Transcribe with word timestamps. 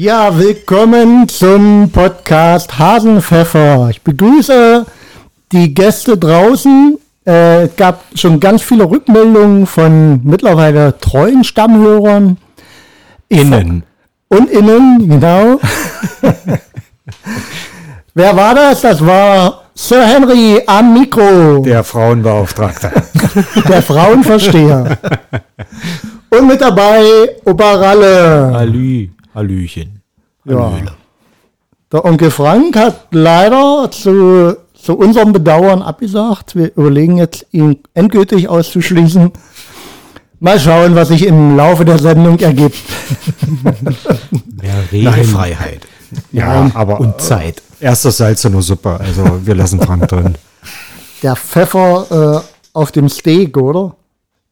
Ja, 0.00 0.38
willkommen 0.38 1.28
zum 1.28 1.90
Podcast 1.90 2.78
Hasenpfeffer. 2.78 3.88
Ich 3.90 4.00
begrüße 4.00 4.86
die 5.50 5.74
Gäste 5.74 6.16
draußen. 6.16 6.96
Äh, 7.26 7.64
es 7.64 7.74
gab 7.74 8.04
schon 8.14 8.38
ganz 8.38 8.62
viele 8.62 8.88
Rückmeldungen 8.88 9.66
von 9.66 10.20
mittlerweile 10.22 10.96
treuen 11.00 11.42
Stammhörern. 11.42 12.36
Innen. 13.28 13.82
Und 14.28 14.48
innen, 14.50 15.08
genau. 15.08 15.58
Wer 18.14 18.36
war 18.36 18.54
das? 18.54 18.82
Das 18.82 19.04
war 19.04 19.64
Sir 19.74 20.06
Henry 20.06 20.62
am 20.64 20.94
Mikro, 20.94 21.64
Der 21.64 21.82
Frauenbeauftragte. 21.82 22.92
der 23.68 23.82
Frauenversteher. 23.82 24.96
Und 26.30 26.46
mit 26.46 26.60
dabei 26.60 27.02
Opa 27.44 27.74
Ralle. 27.74 28.52
Halü, 28.54 29.08
Hallöchen. 29.34 29.97
Ja. 30.48 30.70
Hallöle. 30.72 30.92
Der 31.92 32.04
Onkel 32.04 32.30
Frank 32.30 32.76
hat 32.76 33.06
leider 33.12 33.90
zu, 33.90 34.56
zu 34.74 34.96
unserem 34.98 35.32
Bedauern 35.32 35.80
abgesagt. 35.82 36.54
Wir 36.54 36.70
überlegen 36.76 37.16
jetzt, 37.16 37.46
ihn 37.50 37.78
endgültig 37.94 38.48
auszuschließen. 38.48 39.32
Mal 40.40 40.60
schauen, 40.60 40.94
was 40.94 41.08
sich 41.08 41.26
im 41.26 41.56
Laufe 41.56 41.84
der 41.84 41.98
Sendung 41.98 42.38
ergibt. 42.38 42.76
Mehr 44.60 44.74
Redefreiheit. 44.92 45.80
Ja, 46.30 46.70
aber 46.74 47.00
Und 47.00 47.20
Zeit. 47.20 47.62
erster 47.80 48.10
Salz 48.12 48.44
in 48.44 48.52
der 48.52 48.62
Suppe. 48.62 48.98
Also 49.00 49.40
wir 49.44 49.54
lassen 49.54 49.80
Frank 49.80 50.08
drin. 50.08 50.34
Der 51.22 51.36
Pfeffer 51.36 52.42
äh, 52.44 52.68
auf 52.72 52.92
dem 52.92 53.08
Steak, 53.08 53.56
oder? 53.56 53.96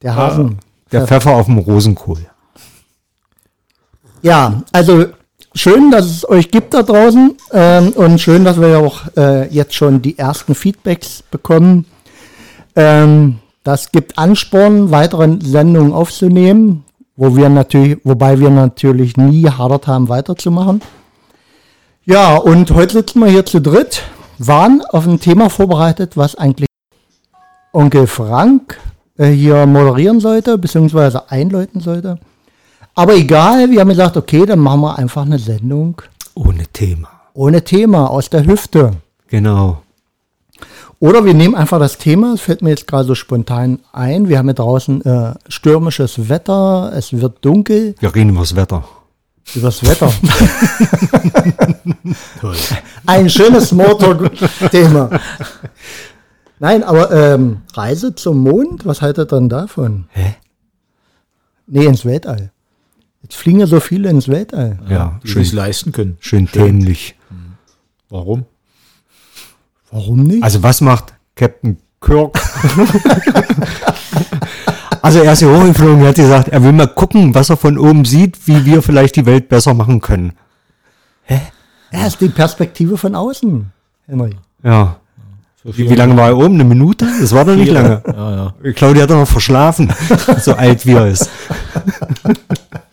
Der 0.03 0.15
Hasen. 0.17 0.59
Der 0.91 1.07
Pfeffer 1.07 1.33
auf 1.33 1.47
dem 1.47 1.59
Rosenkohl. 1.59 2.27
Ja, 4.23 4.63
also 4.73 5.07
schön, 5.57 5.91
dass 5.91 6.07
es 6.07 6.29
euch 6.29 6.51
gibt 6.51 6.75
da 6.75 6.83
draußen 6.83 7.37
ähm, 7.53 7.89
und 7.97 8.21
schön, 8.21 8.45
dass 8.45 8.61
wir 8.61 8.69
ja 8.69 8.79
auch 8.79 9.01
äh, 9.17 9.49
jetzt 9.49 9.75
schon 9.75 10.03
die 10.03 10.19
ersten 10.19 10.55
Feedbacks 10.55 11.25
bekommen. 11.31 11.87
Ähm, 12.77 13.39
das 13.65 13.91
gibt 13.91 14.19
Ansporn, 14.19 14.91
weitere 14.91 15.39
Sendungen 15.43 15.93
aufzunehmen, 15.93 16.85
wo 17.17 17.35
wir 17.35 17.49
natürlich, 17.49 17.99
wobei 18.05 18.39
wir 18.39 18.51
natürlich 18.51 19.17
nie 19.17 19.43
gehadert 19.43 19.87
haben, 19.87 20.09
weiterzumachen. 20.09 20.83
Ja, 22.05 22.37
und 22.37 22.71
heute 22.71 22.93
sitzen 22.93 23.21
wir 23.21 23.29
hier 23.29 23.47
zu 23.47 23.61
dritt, 23.61 24.03
waren 24.39 24.83
auf 24.91 25.07
ein 25.07 25.19
Thema 25.19 25.51
vorbereitet, 25.51 26.17
was 26.17 26.37
eigentlich 26.37 26.69
Onkel 27.73 28.07
Frank 28.07 28.79
äh, 29.19 29.27
hier 29.27 29.67
moderieren 29.67 30.21
sollte, 30.21 30.59
beziehungsweise 30.59 31.31
einläuten 31.31 31.81
sollte. 31.81 32.21
Aber 32.97 33.15
egal, 33.15 33.71
wir 33.71 33.81
haben 33.81 33.89
gesagt, 33.91 34.17
okay, 34.17 34.47
dann 34.47 34.59
machen 34.59 34.81
wir 34.81 34.99
einfach 34.99 35.23
eine 35.27 35.39
Sendung 35.39 36.01
Ohne 36.35 36.67
Thema. 36.67 37.09
ohne 37.35 37.63
Thema, 37.63 38.09
aus 38.11 38.31
der 38.31 38.47
Hüfte. 38.47 38.93
Genau. 39.29 39.83
Oder 40.99 41.27
wir 41.27 41.35
nehmen 41.35 41.55
einfach 41.55 41.79
das 41.79 41.99
Thema, 41.99 42.33
es 42.33 42.41
fällt 42.41 42.63
mir 42.63 42.71
jetzt 42.71 42.87
gerade 42.87 43.05
so 43.05 43.15
spontan 43.15 43.81
ein. 43.93 44.31
Wir 44.31 44.39
haben 44.39 44.47
hier 44.47 44.55
draußen 44.55 45.05
äh, 45.05 45.35
stürmisches 45.47 46.31
Wetter, 46.31 46.91
es 46.97 47.13
wird 47.13 47.45
dunkel. 47.45 47.95
Wir 48.01 48.15
reden 48.15 48.31
über 48.31 48.41
das 48.41 48.57
Wetter. 48.57 48.83
Übers 49.55 49.85
Wetter. 49.85 50.11
Toll. 52.41 52.57
Ein 53.05 53.29
schönes 53.29 53.69
Smalltalk-Thema. 53.69 55.21
Nein, 56.59 56.83
aber 56.83 57.11
ähm, 57.13 57.59
Reise 57.75 58.15
zum 58.15 58.39
Mond, 58.39 58.87
was 58.87 59.03
haltet 59.03 59.31
ihr 59.33 59.37
denn 59.37 59.49
davon? 59.51 60.07
Hä? 60.13 60.37
Nee, 61.67 61.85
ins 61.85 62.05
Weltall. 62.07 62.51
Jetzt 63.27 63.39
fliegen 63.39 63.59
ja 63.59 63.67
so 63.67 63.81
viele 63.81 64.09
ins 64.09 64.29
Weltall. 64.29 64.79
Ja, 64.89 65.19
Die 65.25 65.29
schön, 65.29 65.43
sich 65.43 65.53
leisten 65.53 65.91
können. 65.91 66.17
schön 66.21 66.47
dämlich. 66.55 67.17
Warum? 68.09 68.45
Warum 69.91 70.23
nicht? 70.23 70.45
Also 70.45 70.63
was 70.63 70.81
macht 70.81 71.13
Captain 71.35 71.79
Kirk? 72.01 72.39
also 75.03 75.19
er 75.19 75.33
ist 75.33 75.41
hier 75.41 75.51
hochgeflogen, 75.53 76.03
er 76.03 76.11
hat 76.11 76.15
gesagt, 76.15 76.49
er 76.51 76.63
will 76.63 76.71
mal 76.71 76.87
gucken, 76.87 77.35
was 77.35 77.51
er 77.51 77.57
von 77.57 77.79
oben 77.79 78.05
sieht, 78.05 78.47
wie 78.47 78.65
wir 78.65 78.81
vielleicht 78.81 79.17
die 79.17 79.27
Welt 79.27 79.49
besser 79.49 79.75
machen 79.75 80.01
können. 80.01 80.33
Er 81.27 82.07
ist 82.07 82.21
die 82.21 82.29
Perspektive 82.29 82.97
von 82.97 83.17
außen, 83.17 83.73
Henry. 84.07 84.37
Ja. 84.63 85.01
Wie, 85.65 85.91
wie 85.91 85.95
lange 85.97 86.17
war 86.17 86.29
er 86.29 86.37
oben? 86.37 86.55
Eine 86.55 86.65
Minute? 86.65 87.09
Das 87.21 87.33
war 87.33 87.45
doch 87.45 87.57
nicht 87.57 87.73
lange. 87.73 88.05
Ja, 88.07 88.37
ja. 88.37 88.55
Ich 88.63 88.77
glaube, 88.77 88.95
der 88.95 89.03
hat 89.03 89.11
doch 89.11 89.17
noch 89.19 89.27
verschlafen, 89.27 89.93
so 90.39 90.55
alt 90.55 90.87
wie 90.87 90.93
er 90.93 91.09
ist. 91.09 91.29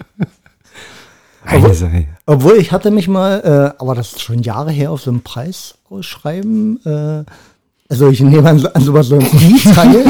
Hey. 1.46 2.08
Obwohl 2.26 2.58
ich 2.58 2.72
hatte 2.72 2.90
mich 2.92 3.08
mal, 3.08 3.74
äh, 3.76 3.80
aber 3.82 3.96
das 3.96 4.14
ist 4.14 4.22
schon 4.22 4.40
Jahre 4.42 4.72
her, 4.72 4.92
auf 4.92 5.02
so 5.02 5.12
einem 5.12 5.22
Preis 5.22 5.76
ausschreiben. 5.90 6.80
Äh, 6.86 7.24
also 7.90 8.10
ich 8.10 8.22
nehme 8.22 8.50
an, 8.50 8.60
so- 8.60 8.72
an 8.74 8.82
sowas 8.82 9.08
so 9.08 9.16
ein 9.20 9.30
teil. 9.76 10.06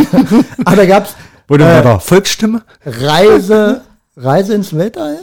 aber 0.65 0.75
da 0.75 0.85
gab's 0.85 1.15
Oder 1.49 1.69
Äh, 1.71 1.75
war 1.75 1.81
da 1.81 1.99
Volksstimme? 1.99 2.61
Reise, 2.85 3.81
Reise 4.15 4.53
ins 4.53 4.73
Weltall. 4.75 5.19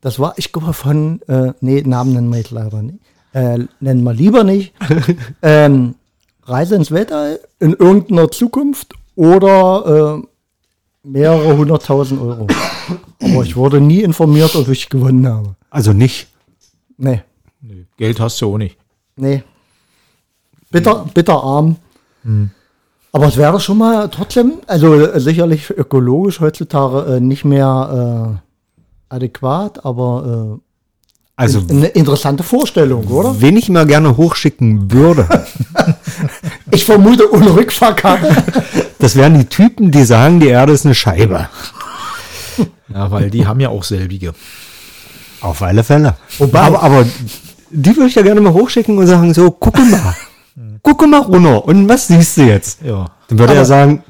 Das 0.00 0.18
war, 0.18 0.32
ich 0.36 0.50
glaube, 0.52 0.72
von, 0.72 1.20
äh, 1.28 1.52
nee, 1.60 1.82
Namen 1.82 2.14
nennen 2.14 2.30
wir 2.30 2.38
jetzt 2.38 2.50
leider 2.52 2.82
nicht. 2.82 2.98
Äh, 3.32 3.58
nennen 3.80 4.02
wir 4.02 4.14
lieber 4.14 4.42
nicht. 4.44 4.72
ähm, 5.42 5.94
Reise 6.44 6.74
ins 6.74 6.90
Weltall 6.90 7.38
in 7.60 7.74
irgendeiner 7.74 8.30
Zukunft 8.30 8.94
oder 9.14 10.18
äh, 10.22 10.26
mehrere 11.02 11.56
hunderttausend 11.56 12.20
Euro. 12.20 12.46
Aber 13.22 13.42
ich 13.44 13.56
wurde 13.56 13.80
nie 13.80 14.00
informiert, 14.02 14.54
ob 14.56 14.68
ich 14.68 14.88
gewonnen 14.88 15.26
habe. 15.26 15.54
Also 15.70 15.92
nicht. 15.92 16.28
Nee, 16.96 17.22
Nee, 17.62 17.86
Geld 17.96 18.18
hast 18.20 18.40
du 18.40 18.54
auch 18.54 18.58
nicht. 18.58 18.76
nee. 19.16 19.42
Bitter, 20.72 21.04
bitterarm. 21.12 21.76
Aber 23.12 23.26
es 23.26 23.36
wäre 23.36 23.58
schon 23.58 23.78
mal 23.78 24.08
trotzdem, 24.08 24.52
also 24.68 24.94
äh, 24.94 25.18
sicherlich 25.18 25.68
ökologisch 25.70 26.38
heutzutage 26.40 27.16
äh, 27.16 27.20
nicht 27.20 27.44
mehr 27.44 28.38
äh, 29.10 29.14
adäquat, 29.14 29.84
aber 29.84 30.58
äh, 30.58 30.60
Also 31.34 31.60
eine 31.68 31.88
interessante 31.88 32.44
Vorstellung, 32.44 33.04
oder? 33.08 33.40
wen 33.40 33.56
ich 33.56 33.68
mal 33.68 33.84
gerne 33.86 34.16
hochschicken 34.16 34.92
würde, 34.92 35.26
Ich 36.70 36.84
vermute 36.84 37.32
ohne 37.34 37.52
Rückfahrkarte. 37.56 38.28
das 39.00 39.16
wären 39.16 39.38
die 39.38 39.46
Typen, 39.46 39.90
die 39.90 40.04
sagen, 40.04 40.40
die 40.40 40.48
Erde 40.48 40.72
ist 40.72 40.84
eine 40.84 40.94
Scheibe. 40.94 41.48
Ja, 42.92 43.08
weil 43.10 43.30
die 43.30 43.46
haben 43.46 43.60
ja 43.60 43.68
auch 43.68 43.84
selbige. 43.84 44.34
Auf 45.40 45.62
alle 45.62 45.84
Fälle. 45.84 46.16
Wobei- 46.38 46.58
aber, 46.58 46.82
aber 46.82 47.06
die 47.70 47.96
würde 47.96 48.08
ich 48.08 48.16
ja 48.16 48.22
gerne 48.22 48.40
mal 48.40 48.52
hochschicken 48.52 48.98
und 48.98 49.06
sagen, 49.06 49.32
so, 49.32 49.48
gucke 49.52 49.80
mal. 49.82 50.16
gucke 50.82 51.06
mal 51.06 51.20
runter. 51.20 51.64
Und 51.64 51.88
was 51.88 52.08
siehst 52.08 52.36
du 52.38 52.42
jetzt? 52.42 52.82
Ja. 52.82 53.06
Dann 53.28 53.38
würde 53.38 53.54
er 53.54 53.64
sagen, 53.64 54.02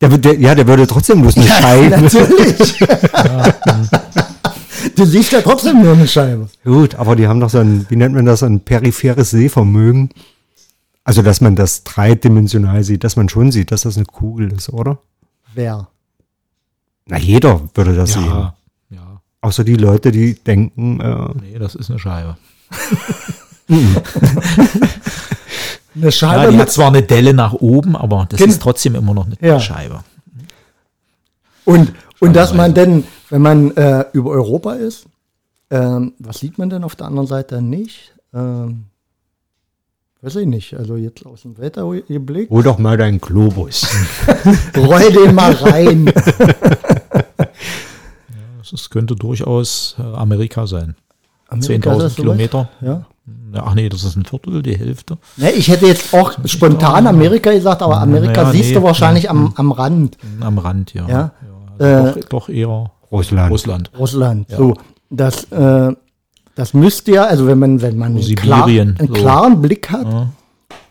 der, 0.00 0.10
der, 0.10 0.38
ja, 0.38 0.54
der 0.54 0.68
würde 0.68 0.86
trotzdem 0.86 1.20
bloß 1.20 1.36
eine 1.36 1.46
Scheibe. 1.48 1.98
Natürlich. 2.00 2.78
du 4.94 5.04
siehst 5.04 5.32
ja 5.32 5.42
trotzdem 5.42 5.82
nur 5.82 5.94
eine 5.94 6.06
Scheibe. 6.06 6.48
Gut, 6.64 6.94
aber 6.94 7.16
die 7.16 7.26
haben 7.26 7.40
doch 7.40 7.50
so 7.50 7.58
ein, 7.58 7.86
wie 7.88 7.96
nennt 7.96 8.14
man 8.14 8.24
das, 8.24 8.44
ein 8.44 8.60
peripheres 8.60 9.30
Sehvermögen. 9.30 10.10
Also, 11.08 11.22
dass 11.22 11.40
man 11.40 11.56
das 11.56 11.84
dreidimensional 11.84 12.84
sieht, 12.84 13.02
dass 13.02 13.16
man 13.16 13.30
schon 13.30 13.50
sieht, 13.50 13.70
dass 13.72 13.80
das 13.80 13.96
eine 13.96 14.04
Kugel 14.04 14.52
ist, 14.52 14.68
oder? 14.68 14.98
Wer? 15.54 15.88
Na, 17.06 17.16
jeder 17.18 17.62
würde 17.74 17.94
das 17.94 18.12
sehen. 18.12 18.26
Ja. 18.26 18.54
Ja. 18.90 19.22
Außer 19.40 19.64
die 19.64 19.76
Leute, 19.76 20.12
die 20.12 20.34
denken, 20.34 21.00
äh, 21.00 21.28
Nee, 21.40 21.58
das 21.58 21.74
ist 21.76 21.88
eine 21.88 21.98
Scheibe. 21.98 22.36
Eine 25.94 26.04
Ja, 26.04 26.10
Scheibe 26.10 26.52
die 26.52 26.58
hat 26.58 26.70
zwar 26.70 26.88
eine 26.88 27.02
Delle 27.02 27.34
nach 27.34 27.54
oben, 27.54 27.96
aber 27.96 28.26
das 28.28 28.38
Kind- 28.38 28.52
ist 28.52 28.62
trotzdem 28.62 28.94
immer 28.94 29.14
noch 29.14 29.26
eine 29.26 29.36
Ja. 29.40 29.58
Scheibe. 29.58 30.00
und, 31.64 31.92
und 32.20 32.34
dass 32.36 32.52
man 32.54 32.74
denn, 32.74 33.04
wenn 33.30 33.42
man 33.42 33.70
äh, 33.76 34.04
über 34.12 34.30
Europa 34.30 34.74
ist, 34.74 35.06
ähm, 35.70 36.12
was 36.18 36.38
sieht 36.38 36.58
man 36.58 36.70
denn 36.70 36.84
auf 36.84 36.96
der 36.96 37.06
anderen 37.06 37.26
Seite 37.26 37.60
nicht? 37.62 38.14
Ähm, 38.34 38.84
weiß 40.22 40.36
ich 40.36 40.46
nicht. 40.46 40.74
Also 40.74 40.96
jetzt 40.96 41.24
aus 41.26 41.42
dem 41.42 41.58
Wetter 41.58 41.88
geblickt. 42.08 42.50
hol 42.50 42.62
doch 42.62 42.78
mal 42.78 42.96
deinen 42.96 43.20
Globus. 43.20 43.86
Roll 44.76 45.12
den 45.12 45.34
mal 45.34 45.52
rein. 45.52 46.12
Das 48.70 48.82
ist, 48.82 48.90
könnte 48.90 49.16
durchaus 49.16 49.96
äh, 49.98 50.02
Amerika 50.02 50.66
sein. 50.66 50.94
Amerika, 51.48 51.92
ist 51.92 51.98
10.000 51.98 51.98
das 52.02 52.14
so 52.16 52.22
Kilometer. 52.22 52.68
Ja. 52.82 53.06
Ja, 53.54 53.62
Ach 53.64 53.74
nee, 53.74 53.88
das 53.88 54.04
ist 54.04 54.16
ein 54.16 54.26
Viertel, 54.26 54.62
die 54.62 54.76
Hälfte. 54.76 55.16
Ne, 55.36 55.52
ich 55.52 55.68
hätte 55.68 55.86
jetzt 55.86 56.12
auch 56.12 56.32
spontan 56.44 57.06
Amerika 57.06 57.50
gesagt, 57.50 57.80
aber 57.82 58.00
Amerika 58.00 58.42
Ja, 58.42 58.50
siehst 58.50 58.70
nee, 58.70 58.74
du 58.74 58.82
wahrscheinlich 58.82 59.30
am, 59.30 59.54
am 59.56 59.72
Rand. 59.72 60.18
Am 60.40 60.58
Rand, 60.58 60.92
ja. 60.92 61.08
Ja. 61.08 61.32
also 61.78 62.08
Äh, 62.18 62.20
doch, 62.20 62.28
doch 62.28 62.48
eher 62.50 62.90
Russland. 63.10 63.50
Russland. 63.50 63.90
Russland. 63.98 64.50
So, 64.50 64.74
das, 65.08 65.44
äh, 65.44 65.92
das 66.58 66.74
müsste 66.74 67.12
ja, 67.12 67.24
also 67.24 67.46
wenn 67.46 67.60
man, 67.60 67.82
wenn 67.82 67.96
man 67.96 68.16
einen, 68.16 68.34
klar, 68.34 68.66
einen 68.66 68.96
so. 68.98 69.06
klaren 69.12 69.62
Blick 69.62 69.90
hat 69.90 70.26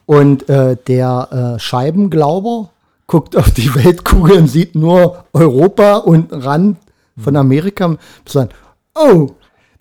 und 0.06 0.48
äh, 0.48 0.78
der 0.88 1.56
äh, 1.58 1.60
Scheibenglauber 1.60 2.70
guckt 3.06 3.36
auf 3.36 3.52
die 3.52 3.76
Weltkugel 3.76 4.38
und 4.38 4.48
sieht 4.48 4.76
nur 4.76 5.26
Europa 5.34 5.98
und 5.98 6.32
Rand 6.32 6.78
von 7.22 7.36
Amerika, 7.36 7.98
sagen, 8.26 8.52
oh, 8.96 9.32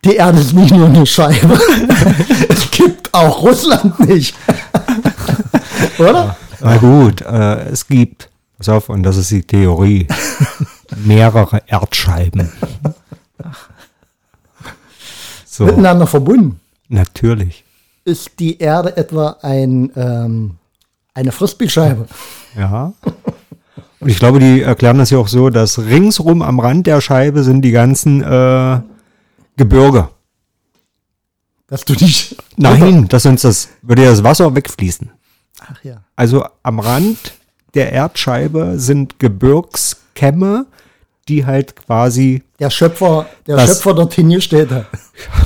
die 0.04 0.16
Erde 0.16 0.40
ist 0.40 0.54
nicht 0.54 0.74
nur 0.74 0.88
eine 0.88 1.06
Scheibe. 1.06 1.56
es 2.48 2.68
gibt 2.72 3.14
auch 3.14 3.42
Russland 3.42 4.00
nicht. 4.08 4.34
Oder? 6.00 6.36
Na 6.60 6.76
gut, 6.78 7.20
äh, 7.20 7.68
es 7.68 7.86
gibt, 7.86 8.28
pass 8.58 8.68
auf, 8.70 8.88
und 8.88 9.04
das 9.04 9.18
ist 9.18 9.30
die 9.30 9.42
Theorie, 9.42 10.08
mehrere 11.04 11.62
Erdscheiben. 11.68 12.50
So, 15.56 15.64
Miteinander 15.64 16.06
verbunden. 16.06 16.60
natürlich. 16.90 17.64
Ist 18.04 18.38
die 18.40 18.58
Erde 18.58 18.94
etwa 18.98 19.38
ein, 19.40 19.90
ähm, 19.96 20.56
eine 21.14 21.32
Frisbeescheibe? 21.32 22.06
Ja. 22.58 22.94
Und 24.00 24.08
ich 24.08 24.18
glaube, 24.18 24.38
die 24.38 24.62
erklären 24.62 24.96
das 24.96 25.10
ja 25.10 25.18
auch 25.18 25.28
so, 25.28 25.50
dass 25.50 25.78
ringsrum 25.78 26.40
am 26.40 26.58
Rand 26.58 26.86
der 26.86 27.02
Scheibe 27.02 27.42
sind 27.42 27.60
die 27.60 27.70
ganzen 27.70 28.22
äh, 28.22 28.80
Gebirge. 29.58 30.08
Dass 31.66 31.84
du 31.84 31.92
nicht. 31.92 32.34
Nein, 32.56 33.08
das 33.08 33.24
sonst 33.24 33.44
das 33.44 33.68
würde 33.82 34.04
ja 34.04 34.10
das 34.10 34.24
Wasser 34.24 34.54
wegfließen. 34.54 35.10
Ach 35.60 35.84
ja. 35.84 36.02
Also 36.16 36.46
am 36.62 36.80
Rand 36.80 37.34
der 37.74 37.92
Erdscheibe 37.92 38.78
sind 38.78 39.18
Gebirgskämme, 39.18 40.64
die 41.28 41.44
halt 41.44 41.76
quasi, 41.76 42.42
Der 42.58 42.70
Schöpfer, 42.70 43.26
der 43.46 43.56
Das- 43.56 43.68
Schöpfer 43.68 43.94
dorthin 43.94 44.30
gestellt 44.30 44.70
hat. 44.70 44.86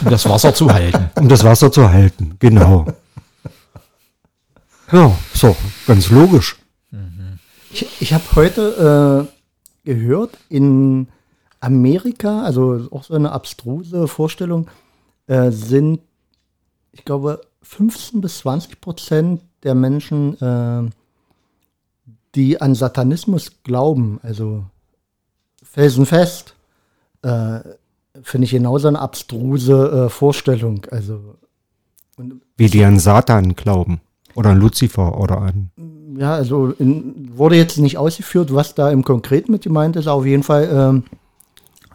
Um 0.05 0.11
das 0.11 0.29
Wasser 0.29 0.55
zu 0.55 0.71
halten. 0.73 1.11
um 1.21 1.29
das 1.29 1.45
Wasser 1.45 1.71
zu 1.73 1.89
halten. 1.91 2.37
Genau. 2.39 2.87
Ja, 4.93 5.17
so, 5.35 5.57
ganz 5.87 6.11
logisch. 6.11 6.57
Ich, 7.73 7.87
ich 8.03 8.13
habe 8.13 8.25
heute 8.35 9.29
äh, 9.85 9.89
gehört, 9.89 10.37
in 10.49 11.07
Amerika, 11.61 12.43
also 12.43 12.89
auch 12.91 13.05
so 13.05 13.15
eine 13.15 13.31
abstruse 13.31 14.09
Vorstellung, 14.09 14.69
äh, 15.29 15.53
sind, 15.53 16.01
ich 16.93 17.05
glaube, 17.05 17.41
15 17.63 18.21
bis 18.21 18.39
20 18.39 18.81
Prozent 18.81 19.43
der 19.63 19.77
Menschen, 19.77 20.37
äh, 20.41 20.91
die 22.35 22.61
an 22.61 22.75
Satanismus 22.75 23.63
glauben, 23.63 24.19
also 24.25 24.65
felsenfest, 25.71 26.55
äh, 27.23 27.61
finde 28.23 28.45
ich 28.45 28.51
genauso 28.51 28.89
eine 28.89 28.99
abstruse 28.99 30.07
äh, 30.07 30.09
Vorstellung. 30.09 30.87
Also 30.91 31.37
Wie 32.57 32.69
die 32.69 32.85
an 32.85 32.99
Satan 32.99 33.55
glauben. 33.55 34.01
Oder 34.35 34.51
an 34.51 34.61
Luzifer 34.61 35.19
oder 35.21 35.39
an. 35.39 35.71
Ja, 36.17 36.35
also 36.35 36.69
in, 36.79 37.31
wurde 37.37 37.57
jetzt 37.57 37.79
nicht 37.79 37.99
ausgeführt, 37.99 38.55
was 38.55 38.75
da 38.75 38.91
im 38.91 39.03
Konkreten 39.05 39.53
mit 39.53 39.63
gemeint 39.63 39.97
ist. 39.97 40.07
Auf 40.07 40.25
jeden 40.25 40.43
Fall, 40.45 40.69
ähm, 40.73 41.03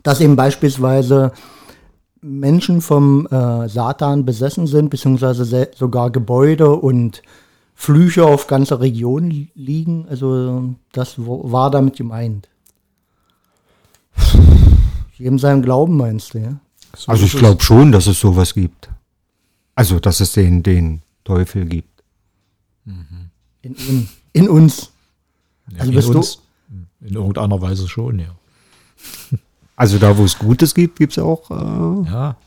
dass 0.04 0.20
eben 0.20 0.36
beispielsweise 0.36 1.32
Menschen 2.22 2.82
vom 2.82 3.26
äh, 3.28 3.70
Satan 3.70 4.26
besessen 4.26 4.68
sind, 4.68 4.90
beziehungsweise 4.90 5.46
se- 5.46 5.72
sogar 5.76 6.10
Gebäude 6.12 6.72
und 6.72 7.22
Flüche 7.74 8.26
auf 8.26 8.48
ganze 8.48 8.80
Regionen 8.80 9.30
li- 9.32 9.52
liegen. 9.56 10.06
Also 10.10 10.76
das 10.92 11.16
war 11.18 11.72
damit 11.72 11.96
gemeint. 11.96 12.50
Jedem 15.18 15.40
seinem 15.40 15.62
Glauben 15.62 15.98
meinst 15.98 16.34
du, 16.34 16.40
ja? 16.40 16.56
So 16.96 17.12
Also 17.12 17.26
ich 17.26 17.34
glaube 17.38 17.62
schon, 17.64 17.92
dass 17.92 18.08
es 18.08 18.20
sowas 18.20 18.54
gibt. 18.54 18.90
Also, 19.76 20.00
dass 20.00 20.20
es 20.22 20.32
den, 20.34 20.64
den 20.64 21.02
Teufel 21.24 21.66
gibt. 21.66 21.90
In, 23.62 23.76
un, 23.90 24.10
in 24.34 24.50
uns. 24.50 24.92
Ja, 25.72 25.80
also 25.80 25.92
in 25.92 25.96
bist 25.96 26.08
du- 26.10 26.18
uns, 26.18 26.40
in 27.02 27.14
irgendeiner 27.16 27.62
Weise 27.62 27.88
schon, 27.88 28.20
ja. 28.20 28.28
Also 29.78 29.98
da, 29.98 30.18
wo 30.18 30.24
es 30.24 30.38
Gutes 30.40 30.74
gibt, 30.74 30.98
gibt 30.98 31.12
es 31.12 31.20
auch, 31.20 31.50
äh, 31.52 32.10
Ja, 32.10 32.38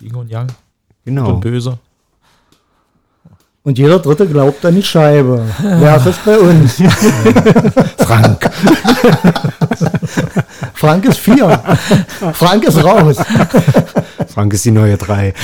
Yin 0.00 0.14
und 0.14 0.30
Yang, 0.30 0.46
Gut 0.46 0.56
genau. 1.04 1.34
und 1.34 1.40
böse. 1.40 1.76
Und 3.64 3.76
jeder 3.78 3.98
Dritte 3.98 4.28
glaubt 4.28 4.64
an 4.64 4.76
die 4.76 4.82
Scheibe. 4.84 5.44
Wer 5.60 6.06
ist 6.06 6.24
bei 6.24 6.38
uns? 6.38 6.74
Frank. 7.98 8.48
Frank 10.78 11.04
ist 11.06 11.18
vier. 11.18 11.58
Frank 12.34 12.62
ist 12.62 12.82
raus. 12.84 13.16
Frank 14.28 14.52
ist 14.52 14.64
die 14.64 14.70
neue 14.70 14.96
drei. 14.96 15.34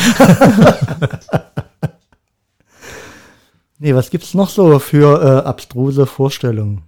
Nee, 3.81 3.95
was 3.97 4.11
gibt's 4.11 4.33
noch 4.35 4.49
so 4.49 4.79
für 4.79 5.21
äh, 5.21 5.47
abstruse 5.47 6.07
Vorstellungen? 6.07 6.83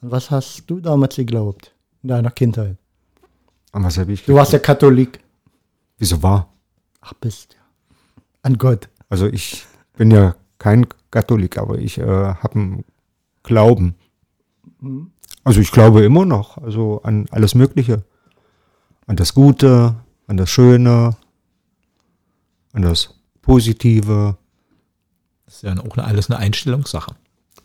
Was 0.00 0.30
hast 0.30 0.64
du 0.66 0.80
damals 0.80 1.16
geglaubt 1.16 1.74
in 2.02 2.08
deiner 2.08 2.30
Kindheit? 2.30 2.78
An 3.72 3.84
was 3.84 3.98
habe 3.98 4.12
ich 4.12 4.24
Du 4.24 4.34
warst 4.34 4.54
ja 4.54 4.58
Katholik. 4.58 5.20
Wieso 5.98 6.22
war? 6.22 6.48
Ach, 7.02 7.12
bist 7.12 7.52
ja. 7.52 7.60
An 8.42 8.56
Gott. 8.56 8.88
Also 9.10 9.26
ich 9.26 9.66
bin 9.98 10.10
ja 10.10 10.36
kein 10.58 10.86
Katholik, 11.10 11.58
aber 11.58 11.78
ich 11.78 11.98
äh, 11.98 12.04
habe 12.04 12.54
einen 12.54 12.84
Glauben. 13.42 13.94
Also 15.44 15.60
ich 15.60 15.70
glaube 15.70 16.04
immer 16.04 16.24
noch, 16.24 16.58
also 16.58 17.00
an 17.02 17.26
alles 17.30 17.54
Mögliche. 17.54 18.02
An 19.06 19.16
das 19.16 19.34
Gute, 19.34 19.94
an 20.26 20.36
das 20.38 20.48
Schöne, 20.50 21.16
an 22.72 22.82
das 22.82 23.14
Positive. 23.42 24.36
Das 25.44 25.56
ist 25.56 25.62
ja 25.62 25.72
auch 25.78 25.96
eine, 25.96 26.06
alles 26.06 26.30
eine 26.30 26.38
Einstellungssache. 26.38 27.14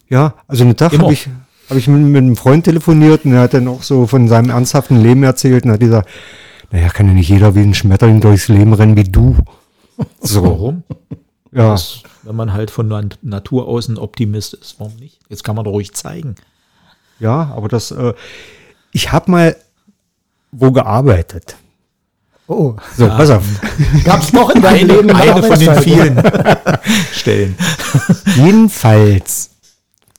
Ja, 0.09 0.33
also 0.47 0.63
einen 0.63 0.75
Tag 0.75 0.97
habe 0.97 1.13
ich, 1.13 1.29
hab 1.69 1.77
ich 1.77 1.87
mit, 1.87 2.01
mit 2.01 2.17
einem 2.21 2.35
Freund 2.35 2.65
telefoniert 2.65 3.23
und 3.25 3.33
er 3.33 3.41
hat 3.41 3.53
dann 3.53 3.67
auch 3.67 3.83
so 3.83 4.05
von 4.07 4.27
seinem 4.27 4.49
ernsthaften 4.49 4.97
Leben 5.01 5.23
erzählt 5.23 5.63
und 5.65 5.71
hat 5.71 5.79
gesagt, 5.79 6.09
naja, 6.71 6.89
kann 6.89 7.07
ja 7.07 7.13
nicht 7.13 7.29
jeder 7.29 7.55
wie 7.55 7.61
ein 7.61 7.73
Schmetterling 7.73 8.19
durchs 8.21 8.47
Leben 8.47 8.73
rennen 8.73 8.95
wie 8.97 9.03
du. 9.03 9.35
So, 10.21 10.43
Warum? 10.43 10.83
ja. 11.51 11.71
Das, 11.71 12.03
wenn 12.23 12.35
man 12.37 12.53
halt 12.53 12.71
von 12.71 12.87
Nat- 12.87 13.19
Natur 13.21 13.67
aus 13.67 13.89
ein 13.89 13.97
Optimist 13.97 14.53
ist, 14.53 14.75
warum 14.79 14.95
nicht? 14.95 15.19
Jetzt 15.27 15.43
kann 15.43 15.57
man 15.57 15.65
doch 15.65 15.71
ruhig 15.71 15.93
zeigen. 15.93 16.35
Ja, 17.19 17.51
aber 17.55 17.67
das, 17.67 17.91
äh, 17.91 18.13
ich 18.91 19.11
habe 19.11 19.31
mal 19.31 19.55
wo 20.51 20.71
gearbeitet. 20.71 21.57
Oh, 22.47 22.75
So, 22.97 23.07
pass 23.07 23.29
auf. 23.29 23.43
gab's 24.03 24.33
noch 24.33 24.49
in 24.49 24.61
deinem 24.63 24.87
Leben 24.87 25.11
Eine, 25.11 25.43
von 25.43 25.59
den 25.59 25.75
vielen 25.83 26.19
Stellen. 27.13 27.55
Jedenfalls 28.35 29.51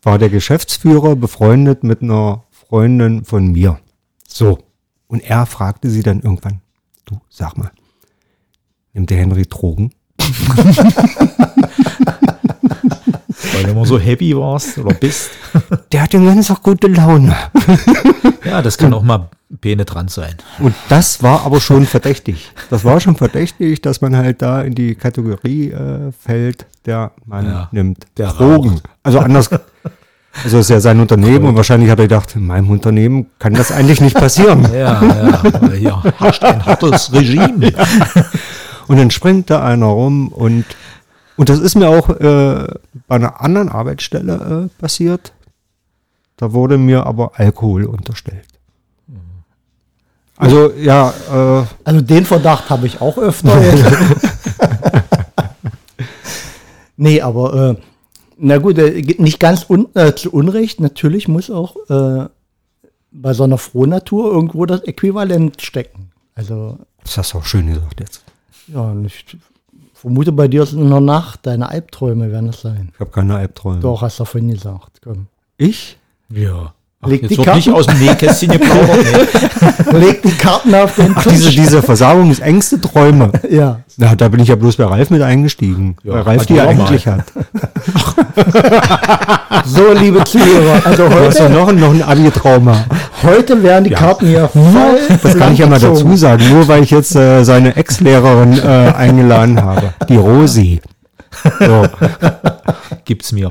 war 0.04 0.18
der 0.18 0.28
Geschäftsführer 0.28 1.16
befreundet 1.16 1.82
mit 1.82 2.02
einer 2.02 2.44
Freundin 2.52 3.24
von 3.24 3.50
mir. 3.50 3.80
So. 4.28 4.60
Und 5.08 5.24
er 5.24 5.44
fragte 5.46 5.90
sie 5.90 6.04
dann 6.04 6.20
irgendwann, 6.20 6.60
du, 7.06 7.20
sag 7.28 7.58
mal, 7.58 7.72
nimmt 8.92 9.10
der 9.10 9.18
Henry 9.18 9.42
Drogen? 9.46 9.92
Weil 13.60 13.72
du 13.72 13.76
immer 13.78 13.86
so 13.86 13.98
happy 13.98 14.36
warst 14.36 14.78
oder 14.78 14.94
bist. 14.94 15.30
Der 15.92 16.02
hat 16.02 16.12
den 16.12 16.24
ganzen 16.24 16.54
Tag 16.54 16.62
gute 16.62 16.86
Laune. 16.88 17.34
Ja, 18.42 18.62
das 18.62 18.78
kann 18.78 18.94
auch 18.94 19.02
mal 19.02 19.28
penetrant 19.60 20.10
sein. 20.10 20.34
Und 20.60 20.74
das 20.88 21.22
war 21.22 21.44
aber 21.44 21.60
schon 21.60 21.84
verdächtig. 21.84 22.50
Das 22.70 22.86
war 22.86 23.00
schon 23.00 23.16
verdächtig, 23.16 23.82
dass 23.82 24.00
man 24.00 24.16
halt 24.16 24.40
da 24.40 24.62
in 24.62 24.74
die 24.74 24.94
Kategorie 24.94 25.70
äh, 25.70 26.10
fällt, 26.18 26.64
der 26.86 27.10
man 27.26 27.44
Ja, 27.44 27.68
nimmt 27.70 28.06
der 28.16 28.28
Drogen. 28.32 28.70
raucht. 28.70 28.82
Also 29.02 29.18
anders. 29.18 29.50
Also 30.44 30.58
ist 30.60 30.70
ja 30.70 30.78
sein 30.78 31.00
Unternehmen 31.00 31.44
und 31.44 31.56
wahrscheinlich 31.56 31.90
hat 31.90 31.98
er 31.98 32.04
gedacht, 32.04 32.36
in 32.36 32.46
meinem 32.46 32.70
Unternehmen 32.70 33.26
kann 33.40 33.52
das 33.52 33.72
eigentlich 33.72 34.00
nicht 34.00 34.14
passieren. 34.16 34.62
Ja, 34.72 35.02
ja, 35.02 35.72
hier 35.72 36.02
herrscht 36.18 36.44
ein 36.44 36.64
hartes 36.64 37.12
Regime. 37.12 37.72
Und 38.86 38.96
dann 38.96 39.10
springt 39.10 39.50
da 39.50 39.64
einer 39.64 39.86
rum 39.86 40.28
und, 40.28 40.64
und 41.40 41.48
das 41.48 41.58
ist 41.58 41.74
mir 41.74 41.88
auch 41.88 42.10
äh, 42.10 42.66
bei 43.08 43.14
einer 43.14 43.40
anderen 43.40 43.70
Arbeitsstelle 43.70 44.68
äh, 44.68 44.78
passiert. 44.78 45.32
Da 46.36 46.52
wurde 46.52 46.76
mir 46.76 47.06
aber 47.06 47.32
Alkohol 47.40 47.86
unterstellt. 47.86 48.44
Also 50.36 50.70
ja, 50.72 51.14
äh, 51.32 51.64
Also 51.84 52.02
den 52.02 52.26
Verdacht 52.26 52.68
habe 52.68 52.86
ich 52.86 53.00
auch 53.00 53.16
öfter. 53.16 53.58
nee, 56.98 57.22
aber 57.22 57.70
äh, 57.70 57.76
na 58.36 58.58
gut, 58.58 58.76
äh, 58.76 59.00
nicht 59.16 59.40
ganz 59.40 59.64
un, 59.66 59.88
äh, 59.94 60.14
zu 60.14 60.30
Unrecht. 60.32 60.78
Natürlich 60.78 61.26
muss 61.26 61.48
auch 61.48 61.74
äh, 61.88 62.28
bei 63.12 63.32
so 63.32 63.44
einer 63.44 63.56
Frohnatur 63.56 64.30
irgendwo 64.30 64.66
das 64.66 64.82
Äquivalent 64.82 65.62
stecken. 65.62 66.10
Also 66.34 66.76
das 67.02 67.16
hast 67.16 67.32
du 67.32 67.38
auch 67.38 67.46
schön 67.46 67.72
gesagt 67.72 67.98
jetzt. 67.98 68.24
ja, 68.66 68.82
und 68.82 69.06
ich 69.06 69.24
vermute 70.00 70.32
bei 70.32 70.48
dir 70.48 70.62
ist 70.62 70.72
in 70.72 70.88
der 70.90 71.00
Nacht 71.00 71.40
deine 71.44 71.68
Albträume 71.68 72.30
werden 72.32 72.48
es 72.50 72.60
sein. 72.62 72.90
Ich 72.94 73.00
habe 73.00 73.10
keine 73.10 73.36
Albträume. 73.36 73.80
Doch, 73.80 74.02
hast 74.02 74.18
du 74.20 74.24
vorhin 74.24 74.50
gesagt. 74.50 75.00
Komm. 75.04 75.26
Ich? 75.56 75.96
Ja. 76.32 76.72
Ach, 77.02 77.08
Leg 77.08 77.22
jetzt 77.22 77.30
die 77.30 77.38
wird 77.38 77.46
Karten- 77.46 77.58
nicht 77.58 77.72
aus 77.72 77.86
dem 77.86 77.98
Nähkästchen 77.98 78.50
geplaudert. 78.52 78.98
Nee. 79.92 79.98
Leg 79.98 80.22
die 80.22 80.30
Karten 80.32 80.74
auf 80.74 80.94
den 80.96 81.14
Ach, 81.16 81.22
Tisch. 81.24 81.32
diese, 81.32 81.50
diese 81.50 81.82
Versagungsängste 81.82 82.80
Träume. 82.80 83.32
ja. 83.50 83.80
Na, 83.96 84.14
da 84.14 84.28
bin 84.28 84.40
ich 84.40 84.48
ja 84.48 84.54
bloß 84.56 84.76
bei 84.76 84.84
Ralf 84.84 85.10
mit 85.10 85.22
eingestiegen. 85.22 85.96
Ja, 86.04 86.12
weil 86.12 86.22
Ralf 86.22 86.42
hat 86.42 86.48
die 86.50 86.54
ja 86.54 86.68
eigentlich 86.68 87.06
hat. 87.06 87.24
So, 89.66 89.92
liebe 89.92 90.22
Zuhörer, 90.24 90.84
also 90.86 91.08
Du 91.08 91.14
hast 91.14 91.38
ja 91.38 91.44
heute, 91.44 91.54
noch, 91.54 91.72
noch 91.72 91.90
ein 91.94 92.02
Abi-Trauma. 92.02 92.84
Heute 93.22 93.62
werden 93.62 93.84
die 93.84 93.90
Karten 93.90 94.26
hier 94.26 94.48
voll. 94.52 95.00
Das 95.22 95.36
kann 95.36 95.52
ich 95.52 95.58
ja 95.58 95.66
mal 95.66 95.78
dazu 95.80 96.16
sagen, 96.16 96.48
nur 96.50 96.66
weil 96.68 96.82
ich 96.82 96.90
jetzt 96.90 97.14
äh, 97.14 97.44
seine 97.44 97.76
Ex-Lehrerin 97.76 98.58
äh, 98.58 98.92
eingeladen 98.96 99.62
habe. 99.62 99.94
Die 100.08 100.16
Rosi. 100.16 100.80
So. 101.58 101.86
Gibt's 103.04 103.32
mir. 103.32 103.50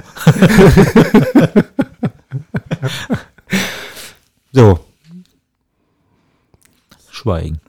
so, 4.52 4.80
Schweigen. 7.12 7.60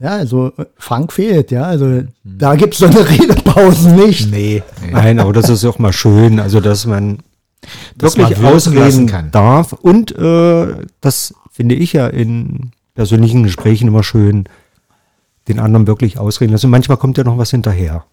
Ja, 0.00 0.10
also 0.10 0.52
äh, 0.56 0.66
Frank 0.76 1.12
fehlt, 1.12 1.50
ja. 1.50 1.64
Also 1.64 2.02
da 2.24 2.54
gibt 2.54 2.74
es 2.74 2.80
so 2.80 2.86
eine 2.86 3.08
Redepause 3.08 3.90
nicht. 3.94 4.30
Nee. 4.30 4.62
nein, 4.90 5.18
aber 5.18 5.32
das 5.32 5.48
ist 5.48 5.64
auch 5.64 5.78
mal 5.78 5.92
schön, 5.92 6.38
also 6.38 6.60
dass 6.60 6.86
man 6.86 7.18
Dass 7.96 8.16
wirklich 8.16 8.38
ausreden 8.38 9.06
kann. 9.06 9.30
darf. 9.30 9.72
Und 9.72 10.16
äh, 10.16 10.86
das 11.00 11.34
finde 11.50 11.74
ich 11.74 11.92
ja 11.92 12.06
in 12.06 12.70
persönlichen 12.94 13.42
Gesprächen 13.42 13.88
immer 13.88 14.02
schön, 14.02 14.44
den 15.48 15.58
anderen 15.58 15.86
wirklich 15.86 16.18
ausreden 16.18 16.52
lassen. 16.52 16.66
Und 16.66 16.72
manchmal 16.72 16.98
kommt 16.98 17.18
ja 17.18 17.24
noch 17.24 17.38
was 17.38 17.50
hinterher. 17.50 18.04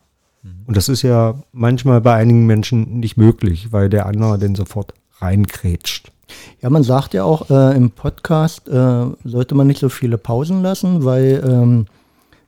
Und 0.67 0.77
das 0.77 0.89
ist 0.89 1.01
ja 1.01 1.35
manchmal 1.51 2.01
bei 2.01 2.15
einigen 2.15 2.45
Menschen 2.45 2.99
nicht 2.99 3.17
möglich, 3.17 3.71
weil 3.71 3.89
der 3.89 4.05
andere 4.05 4.37
den 4.37 4.55
sofort 4.55 4.93
reinkrätscht. 5.19 6.11
Ja, 6.61 6.69
man 6.69 6.83
sagt 6.83 7.13
ja 7.13 7.23
auch 7.23 7.49
äh, 7.49 7.75
im 7.75 7.91
Podcast, 7.91 8.67
äh, 8.67 9.05
sollte 9.23 9.55
man 9.55 9.67
nicht 9.67 9.79
so 9.79 9.89
viele 9.89 10.17
Pausen 10.17 10.63
lassen, 10.63 11.03
weil 11.03 11.43
ähm, 11.45 11.85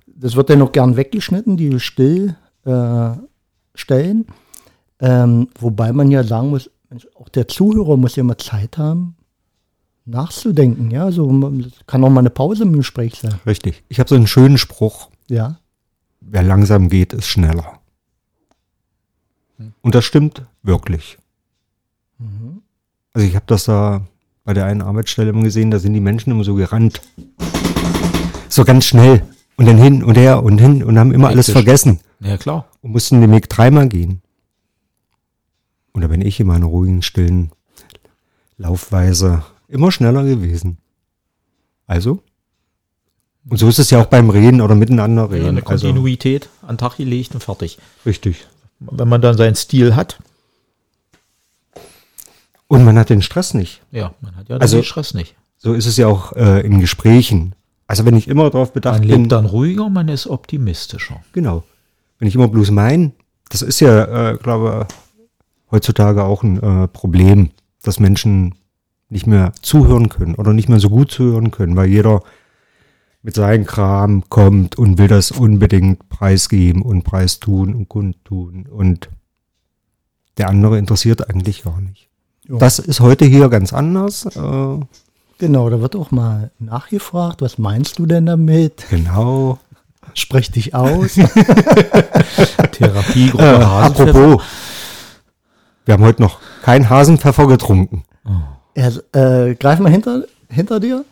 das 0.08 0.36
wird 0.36 0.50
ja 0.50 0.56
noch 0.56 0.72
gern 0.72 0.98
weggeschnitten, 0.98 1.58
die 1.58 1.80
Stillstellen. 1.80 2.36
Äh, 2.66 3.28
Stellen. 3.76 4.26
ähm, 5.00 5.50
wobei 5.60 5.94
man 5.94 6.10
ja 6.10 6.24
sagen 6.24 6.50
muss, 6.50 6.72
Mensch, 6.90 7.08
auch 7.16 7.30
der 7.30 7.48
Zuhörer 7.48 7.98
muss 7.98 8.16
ja 8.16 8.24
mal 8.24 8.38
Zeit 8.38 8.78
haben, 8.78 9.16
nachzudenken. 10.06 10.90
Ja, 10.92 11.12
so 11.12 11.30
das 11.52 11.72
kann 11.86 12.04
auch 12.04 12.10
mal 12.10 12.22
eine 12.22 12.30
Pause 12.30 12.64
im 12.64 12.74
Gespräch 12.74 13.16
sein. 13.16 13.36
Richtig. 13.46 13.84
Ich 13.90 14.00
habe 14.00 14.10
so 14.10 14.16
einen 14.16 14.28
schönen 14.28 14.58
Spruch. 14.58 15.10
Ja, 15.30 15.60
Wer 16.30 16.44
langsam 16.44 16.90
geht, 16.90 17.14
ist 17.14 17.28
schneller. 17.28 17.80
Und 19.82 19.96
das 19.96 20.04
stimmt 20.04 20.44
wirklich. 20.62 21.18
Also 23.14 23.26
ich 23.28 23.36
habe 23.36 23.46
das 23.48 23.64
da 23.64 24.02
bei 24.44 24.54
der 24.54 24.66
einen 24.66 24.82
Arbeitsstelle 24.82 25.30
immer 25.30 25.44
gesehen, 25.44 25.72
da 25.72 25.80
sind 25.80 25.94
die 25.94 26.02
Menschen 26.02 26.32
immer 26.32 26.44
so 26.44 26.56
gerannt. 26.56 27.02
So 28.50 28.66
ganz 28.66 28.86
schnell. 28.86 29.24
Und 29.56 29.68
dann 29.68 29.78
hin 29.78 30.04
und 30.04 30.18
her 30.18 30.44
und 30.44 30.58
hin 30.58 30.84
und 30.84 31.00
haben 31.00 31.12
immer 31.14 31.30
alles 31.30 31.48
Hektisch. 31.48 31.64
vergessen. 31.64 32.00
Ja, 32.20 32.38
klar. 32.38 32.68
Und 32.82 32.92
mussten 32.92 33.22
den 33.22 33.32
Weg 33.32 33.50
dreimal 33.50 33.88
gehen. 33.88 34.22
Und 35.98 36.02
da 36.02 36.08
bin 36.10 36.22
ich 36.22 36.40
in 36.40 36.46
meiner 36.46 36.68
ruhigen, 36.68 37.02
stillen 37.02 37.50
Laufweise 38.60 39.42
immer 39.68 39.92
schneller 39.92 40.24
gewesen. 40.26 40.78
Also? 41.88 42.22
Und 43.50 43.58
so 43.58 43.68
ist 43.68 43.80
es 43.80 43.90
ja 43.90 44.00
auch 44.00 44.06
beim 44.06 44.30
Reden 44.30 44.62
oder 44.62 44.76
miteinander 44.76 45.24
Ja, 45.24 45.28
reden. 45.30 45.48
eine 45.48 45.66
also, 45.66 45.88
Kontinuität 45.88 46.50
an 46.62 46.74
den 46.76 46.78
Tag 46.78 46.98
gelegt 46.98 47.34
und 47.34 47.42
fertig. 47.44 47.80
richtig. 48.06 48.46
Wenn 48.80 49.08
man 49.10 49.24
dann 49.24 49.36
seinen 49.38 49.56
Stil 49.56 49.96
hat, 49.96 50.20
Und 52.68 52.86
man 52.86 52.96
hat 53.00 53.10
den 53.10 53.24
Stress 53.24 53.56
nicht. 53.56 53.82
ja, 53.92 54.14
man 54.22 54.36
hat 54.36 54.50
ja 54.50 54.58
Also- 54.58 54.78
den 54.78 54.84
Stress 54.84 55.16
nicht. 55.16 55.34
So 55.58 55.74
ist 55.74 55.88
es 55.88 55.98
ja 55.98 56.06
auch 56.06 56.34
äh, 56.34 56.60
in 56.64 56.80
Gesprächen. 56.80 57.56
Also 57.88 58.06
wenn 58.06 58.16
ich 58.16 58.28
immer 58.28 58.52
darauf 58.52 58.72
bedacht 58.72 59.00
Man 59.00 59.08
bin, 59.08 59.20
lebt 59.22 59.32
dann 59.32 59.48
ruhiger, 59.48 59.90
man 59.90 60.10
ist 60.10 60.28
optimistischer. 60.28 61.24
genau. 61.34 61.64
Wenn 62.20 62.28
ich 62.28 62.36
immer 62.36 62.50
bloß 62.50 62.70
mein, 62.70 63.14
das 63.50 63.64
ist 63.64 63.80
ja, 63.80 64.34
äh, 64.34 64.38
glaube 64.38 64.86
heutzutage 65.72 66.24
auch 66.24 66.44
ein 66.44 66.62
äh, 66.62 66.88
Problem, 66.88 67.52
dass 67.82 68.00
Menschen 68.00 68.56
nicht 69.10 69.28
mehr 69.28 69.54
zuhören 69.62 70.10
können 70.10 70.36
oder 70.36 70.54
nicht 70.54 70.70
mehr 70.70 70.80
so 70.80 70.90
gut 70.90 71.12
zuhören 71.12 71.52
können, 71.52 71.76
weil 71.76 71.88
jeder 71.88 72.24
mit 73.22 73.36
seinem 73.36 73.66
Kram 73.66 74.30
kommt 74.30 74.78
und 74.78 74.98
will 74.98 75.08
das 75.08 75.32
unbedingt 75.32 76.08
preisgeben 76.10 76.82
und 76.82 77.04
preistun 77.04 77.74
und 77.74 77.90
kundtun 77.90 78.68
und 78.68 79.10
der 80.38 80.50
andere 80.50 80.78
interessiert 80.78 81.30
eigentlich 81.30 81.64
gar 81.64 81.82
nicht. 81.82 82.10
Ja. 82.48 82.58
Das 82.58 82.80
ist 82.80 83.00
heute 83.00 83.26
hier 83.26 83.50
ganz 83.50 83.74
anders. 83.74 84.26
Äh, 84.26 84.80
genau, 85.40 85.70
da 85.70 85.82
wird 85.82 85.96
auch 85.96 86.12
mal 86.12 86.52
nachgefragt, 86.60 87.42
was 87.42 87.58
meinst 87.58 88.00
du 88.00 88.06
denn 88.06 88.26
damit? 88.26 88.86
genau. 88.90 89.60
Sprech 90.14 90.52
dich 90.52 90.74
aus. 90.74 91.16
Therapiegruppe 92.72 93.44
Äh, 93.44 93.64
apropos, 93.64 94.42
wir 95.88 95.94
haben 95.94 96.04
heute 96.04 96.22
noch 96.22 96.40
keinen 96.64 96.90
Hasenpfeffer 96.90 97.48
getrunken. 97.48 98.04
Ja, 98.76 98.90
äh, 99.14 99.56
greif 99.56 99.80
mal 99.80 99.92
hinter, 99.92 100.26
hinter 100.50 100.80
dir. 100.80 101.06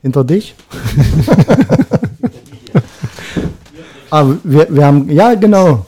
Hinter 0.00 0.24
dich. 0.24 0.54
ah, 4.10 4.26
wir, 4.42 4.74
wir 4.74 4.86
haben, 4.86 5.10
ja 5.10 5.34
genau. 5.34 5.86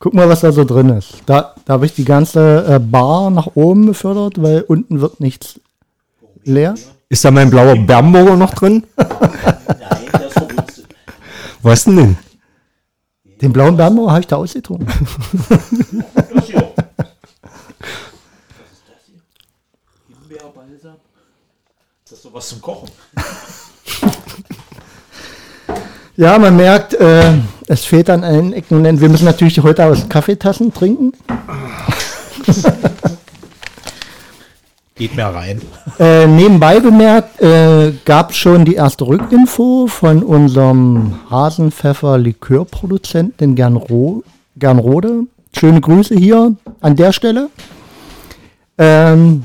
Guck 0.00 0.14
mal, 0.14 0.28
was 0.28 0.40
da 0.40 0.52
so 0.52 0.64
drin 0.64 0.90
ist. 0.90 1.22
Da, 1.26 1.54
da 1.64 1.74
habe 1.74 1.86
ich 1.86 1.94
die 1.94 2.04
ganze 2.04 2.66
äh, 2.66 2.78
Bar 2.78 3.30
nach 3.30 3.48
oben 3.54 3.86
befördert, 3.86 4.42
weil 4.42 4.62
unten 4.62 5.00
wird 5.00 5.20
nichts 5.20 5.60
leer. 6.44 6.74
Ist 7.08 7.24
da 7.24 7.30
mein 7.30 7.48
blauer 7.48 7.76
Bernburger 7.76 8.36
noch 8.36 8.54
drin? 8.54 8.84
Was 11.62 11.84
denn 11.84 11.96
denn? 11.96 12.18
Den 13.40 13.52
blauen 13.52 13.76
Bernbauer 13.76 14.10
habe 14.10 14.20
ich 14.20 14.26
da 14.26 14.36
ausgetrunken. 14.36 14.88
Das 22.08 22.20
ist 22.20 22.24
sowas 22.24 22.48
zum 22.48 22.62
Kochen. 22.62 22.88
Ja, 26.16 26.36
man 26.36 26.56
merkt, 26.56 26.94
äh, 26.94 27.34
es 27.68 27.84
fehlt 27.84 28.10
an 28.10 28.24
allen 28.24 28.52
Ecken 28.52 28.78
und 28.78 28.84
Enden. 28.84 29.00
Wir 29.00 29.08
müssen 29.08 29.26
natürlich 29.26 29.62
heute 29.62 29.84
aus 29.84 30.08
Kaffeetassen 30.08 30.74
trinken. 30.74 31.12
Geht 34.96 35.14
mehr 35.14 35.32
rein. 35.32 35.62
Äh, 36.00 36.26
nebenbei 36.26 36.80
bemerkt, 36.80 37.40
äh, 37.40 37.92
gab 38.04 38.34
schon 38.34 38.64
die 38.64 38.74
erste 38.74 39.06
Rückinfo 39.06 39.86
von 39.86 40.24
unserem 40.24 41.20
Hasenpfeffer-Likörproduzenten 41.30 43.50
in 43.50 43.54
Gernro 43.54 44.24
Gernrode. 44.56 45.28
Schöne 45.56 45.80
Grüße 45.80 46.16
hier 46.16 46.56
an 46.80 46.96
der 46.96 47.12
Stelle. 47.12 47.48
Ähm, 48.76 49.44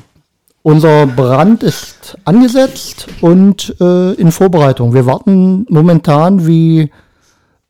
unser 0.63 1.05
Brand 1.05 1.61
ist 1.61 2.17
angesetzt 2.25 3.07
und 3.21 3.75
äh, 3.79 4.13
in 4.13 4.31
Vorbereitung. 4.31 4.93
Wir 4.93 5.05
warten 5.05 5.65
momentan 5.69 6.47
wie 6.47 6.89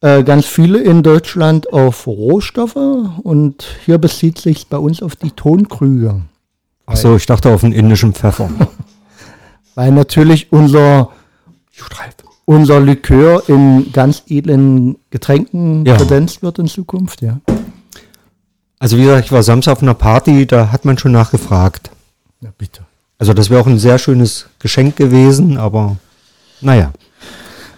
äh, 0.02 0.24
ganz 0.24 0.46
viele 0.46 0.80
in 0.80 1.04
Deutschland 1.04 1.74
auf 1.74 2.08
Rohstoffe 2.08 2.76
und 2.76 3.66
hier 3.86 3.98
bezieht 3.98 4.38
sich 4.38 4.68
bei 4.68 4.78
uns 4.78 5.02
auf 5.02 5.16
die 5.16 5.32
Tonkrüge. 5.32 6.22
Ach 6.86 6.96
so, 6.96 7.16
ich 7.16 7.26
dachte 7.26 7.50
auf 7.54 7.64
einen 7.64 7.74
indischen 7.74 8.14
Pfeffer. 8.14 8.50
Weil 9.76 9.92
natürlich 9.92 10.52
unser, 10.52 11.10
unser 12.46 12.80
Likör 12.80 13.42
in 13.48 13.92
ganz 13.92 14.24
edlen 14.28 14.98
Getränken 15.10 15.84
Ja. 15.86 15.96
kredenzt 15.98 16.44
wird 16.44 16.60
in 16.60 16.68
Zukunft, 16.68 17.22
ja. 17.22 17.40
Also 18.78 18.98
wie 18.98 19.04
gesagt, 19.04 19.26
ich 19.26 19.32
war 19.32 19.42
Samstag 19.42 19.72
auf 19.72 19.82
einer 19.82 19.94
Party, 19.96 20.46
da 20.46 20.72
hat 20.72 20.86
man 20.86 20.98
schon 20.98 21.14
nachgefragt. 21.14 21.90
Ja, 22.44 22.50
bitte. 22.58 22.84
Also 23.18 23.34
das 23.34 23.50
wäre 23.50 23.62
auch 23.62 23.68
ein 23.68 23.80
sehr 23.80 23.98
schönes 23.98 24.48
Geschenk 24.60 24.98
gewesen, 24.98 25.58
aber 25.58 25.96
naja. 26.60 26.92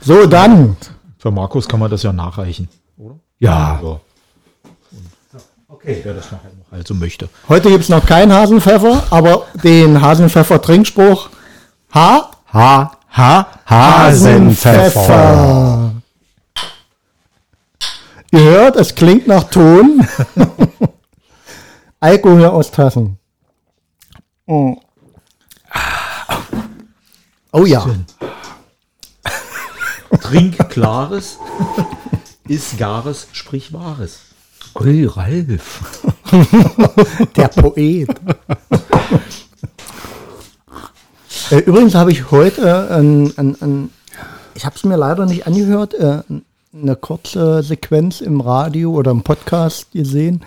So, 0.02 0.26
dann. 0.26 0.76
Für 1.20 1.30
Markus 1.32 1.68
kann 1.68 1.80
man 1.80 1.92
das 1.92 2.02
ja 2.04 2.12
nachreichen, 2.12 2.68
oder? 2.98 3.16
Ja, 3.40 3.80
Ja. 3.82 4.00
Okay. 5.68 6.02
Wer 6.04 6.14
das 6.16 6.32
nachher 6.32 6.50
noch 6.50 6.72
also 6.72 6.94
möchte. 6.96 7.30
Heute 7.48 7.70
gibt 7.70 7.84
es 7.84 7.90
noch 7.90 8.04
keinen 8.06 8.34
Hasenpfeffer, 8.34 9.04
aber 9.12 9.46
den 9.64 10.02
Hasenpfeffer-Trinkspruch 10.02 11.30
Ha 11.94 12.32
Ha, 12.54 12.92
Ha, 13.12 13.48
Hasenpfeffer. 13.66 15.92
Ihr 18.32 18.40
hört, 18.40 18.76
es 18.78 18.96
klingt 18.96 19.28
nach 19.28 19.44
Ton. 19.46 20.08
Alkohol 22.00 22.46
aus 22.46 22.72
Tassen. 22.72 23.18
Oh, 24.48 24.78
oh 27.52 27.66
ja. 27.66 27.84
Trink 30.22 30.70
Klares, 30.70 31.40
iss 32.48 32.78
Gares, 32.78 33.28
sprich 33.32 33.74
Wahres. 33.74 34.20
Ui, 34.80 35.06
Ralf. 35.06 36.04
Der 37.36 37.48
Poet. 37.48 38.10
äh, 41.50 41.60
übrigens 41.60 41.96
habe 41.96 42.12
ich 42.12 42.30
heute, 42.30 42.62
äh, 42.62 42.94
ein, 42.94 43.34
ein, 43.38 43.56
ein, 43.62 43.90
ich 44.54 44.66
habe 44.66 44.76
es 44.76 44.84
mir 44.84 44.98
leider 44.98 45.26
nicht 45.26 45.48
angehört, 45.48 45.96
äh, 45.96 46.22
eine 46.72 46.96
kurze 46.96 47.64
Sequenz 47.64 48.22
im 48.22 48.42
Radio 48.42 48.92
oder 48.92 49.10
im 49.10 49.24
Podcast 49.24 49.92
gesehen, 49.92 50.44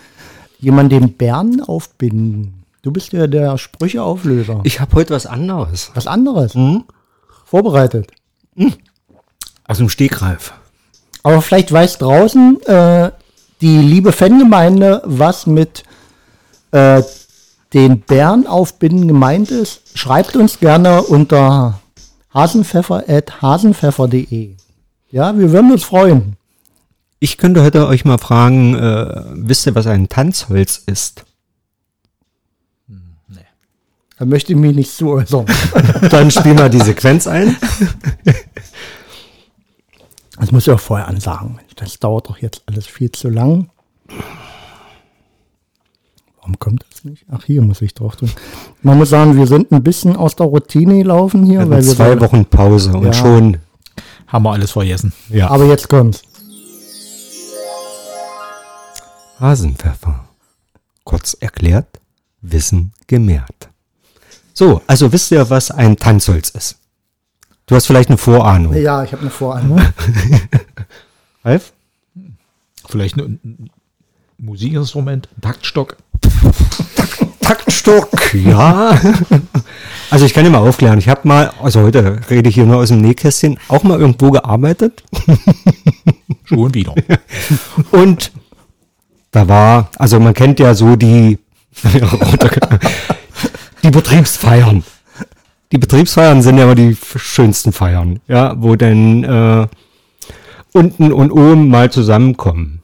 jemand 0.60 0.92
den 0.92 1.14
Bären 1.14 1.62
aufbinden. 1.62 2.57
Du 2.88 2.92
bist 2.94 3.12
ja 3.12 3.26
der 3.26 3.58
Sprücheauflöser. 3.58 4.62
Ich 4.64 4.80
habe 4.80 4.96
heute 4.96 5.12
was 5.12 5.26
anderes. 5.26 5.90
Was 5.92 6.06
anderes. 6.06 6.54
Hm? 6.54 6.84
Vorbereitet. 7.44 8.10
Aus 9.66 9.76
dem 9.76 9.90
Stegreif. 9.90 10.54
Aber 11.22 11.42
vielleicht 11.42 11.70
weiß 11.70 11.98
draußen 11.98 12.62
äh, 12.62 13.10
die 13.60 13.76
liebe 13.76 14.12
Fangemeinde, 14.12 15.02
was 15.04 15.46
mit 15.46 15.84
äh, 16.70 17.02
den 17.74 18.00
Bärenaufbinden 18.00 19.06
gemeint 19.06 19.50
ist. 19.50 19.82
Schreibt 19.92 20.34
uns 20.34 20.58
gerne 20.58 21.02
unter 21.02 21.80
hasenpfeffer.hasenpfeffer.de. 22.32 24.56
Ja, 25.10 25.36
wir 25.36 25.52
würden 25.52 25.72
uns 25.72 25.84
freuen. 25.84 26.38
Ich 27.20 27.36
könnte 27.36 27.62
heute 27.62 27.86
euch 27.86 28.06
mal 28.06 28.16
fragen, 28.16 28.74
äh, 28.76 29.24
wisst 29.34 29.66
ihr, 29.66 29.74
was 29.74 29.86
ein 29.86 30.08
Tanzholz 30.08 30.82
ist? 30.86 31.26
Da 34.18 34.24
möchte 34.24 34.52
ich 34.52 34.58
mich 34.58 34.74
nicht 34.74 34.92
zu 34.92 35.10
äußern. 35.10 35.46
Dann 36.10 36.30
spiel 36.30 36.54
mal 36.54 36.68
die 36.70 36.80
Sequenz 36.80 37.26
ein. 37.26 37.56
Das 40.38 40.50
muss 40.52 40.66
ich 40.66 40.72
auch 40.72 40.80
vorher 40.80 41.06
ansagen. 41.08 41.58
Das 41.76 41.98
dauert 42.00 42.28
doch 42.28 42.38
jetzt 42.38 42.62
alles 42.66 42.86
viel 42.86 43.12
zu 43.12 43.28
lang. 43.28 43.70
Warum 46.38 46.58
kommt 46.58 46.84
das 46.90 47.04
nicht? 47.04 47.24
Ach, 47.30 47.44
hier 47.44 47.62
muss 47.62 47.80
ich 47.82 47.94
drauf 47.94 48.16
drücken. 48.16 48.34
Man 48.82 48.98
muss 48.98 49.10
sagen, 49.10 49.36
wir 49.36 49.46
sind 49.46 49.70
ein 49.70 49.82
bisschen 49.82 50.16
aus 50.16 50.34
der 50.34 50.46
Routine 50.46 50.98
gelaufen 50.98 51.44
hier. 51.44 51.60
Wir 51.60 51.70
weil 51.70 51.84
wir 51.84 51.94
zwei 51.94 52.20
Wochen 52.20 52.44
Pause 52.44 52.92
und 52.94 53.04
Ja. 53.06 53.12
schon. 53.12 53.58
Haben 54.26 54.42
wir 54.44 54.52
alles 54.52 54.72
vergessen. 54.72 55.12
Ja. 55.28 55.48
Aber 55.50 55.64
jetzt 55.66 55.88
kommt's. 55.88 56.22
Hasenpfeffer. 59.40 60.24
Kurz 61.04 61.34
erklärt, 61.38 62.00
Wissen 62.40 62.92
gemehrt. 63.06 63.68
So, 64.58 64.82
also 64.88 65.12
wisst 65.12 65.30
ihr, 65.30 65.48
was 65.50 65.70
ein 65.70 65.96
Tanzholz 65.96 66.48
ist? 66.48 66.78
Du 67.66 67.76
hast 67.76 67.86
vielleicht 67.86 68.08
eine 68.08 68.18
Vorahnung. 68.18 68.74
Ja, 68.74 69.04
ich 69.04 69.12
habe 69.12 69.22
eine 69.22 69.30
Vorahnung. 69.30 69.80
Ralf? 71.44 71.72
Vielleicht 72.88 73.16
ein, 73.18 73.38
ein 73.44 73.70
Musikinstrument, 74.36 75.28
Taktstock. 75.40 75.96
Taktstock, 77.40 78.34
ja. 78.34 79.00
Also 80.10 80.24
ich 80.24 80.34
kann 80.34 80.42
dir 80.42 80.50
mal 80.50 80.66
aufklären. 80.66 80.98
Ich 80.98 81.08
habe 81.08 81.28
mal, 81.28 81.52
also 81.62 81.82
heute 81.82 82.18
rede 82.28 82.48
ich 82.48 82.56
hier 82.56 82.66
nur 82.66 82.78
aus 82.78 82.88
dem 82.88 83.00
Nähkästchen, 83.00 83.60
auch 83.68 83.84
mal 83.84 84.00
irgendwo 84.00 84.32
gearbeitet. 84.32 85.04
Schon 86.44 86.74
wieder. 86.74 86.94
Und 87.92 88.32
da 89.30 89.46
war, 89.46 89.90
also 89.98 90.18
man 90.18 90.34
kennt 90.34 90.58
ja 90.58 90.74
so 90.74 90.96
die, 90.96 91.38
die 93.82 93.90
Betriebsfeiern. 93.90 94.84
Die 95.72 95.78
Betriebsfeiern 95.78 96.42
sind 96.42 96.56
ja 96.56 96.64
immer 96.64 96.74
die 96.74 96.96
schönsten 96.96 97.72
Feiern, 97.72 98.20
ja, 98.26 98.54
wo 98.56 98.74
dann 98.76 99.24
äh, 99.24 99.66
unten 100.72 101.12
und 101.12 101.30
oben 101.30 101.68
mal 101.68 101.90
zusammenkommen. 101.90 102.82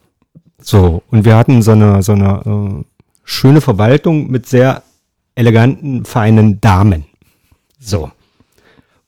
So, 0.60 1.02
und 1.10 1.24
wir 1.24 1.36
hatten 1.36 1.62
so 1.62 1.72
eine, 1.72 2.02
so 2.02 2.12
eine 2.12 2.42
äh, 2.44 2.84
schöne 3.24 3.60
Verwaltung 3.60 4.30
mit 4.30 4.46
sehr 4.46 4.82
eleganten, 5.34 6.04
feinen 6.04 6.60
Damen. 6.60 7.06
So. 7.80 8.10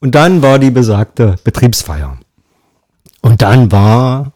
Und 0.01 0.14
dann 0.14 0.42
war 0.42 0.59
die 0.59 0.70
besagte 0.70 1.37
Betriebsfeier. 1.44 2.18
Und 3.22 3.42
dann 3.42 3.72
war 3.72 4.33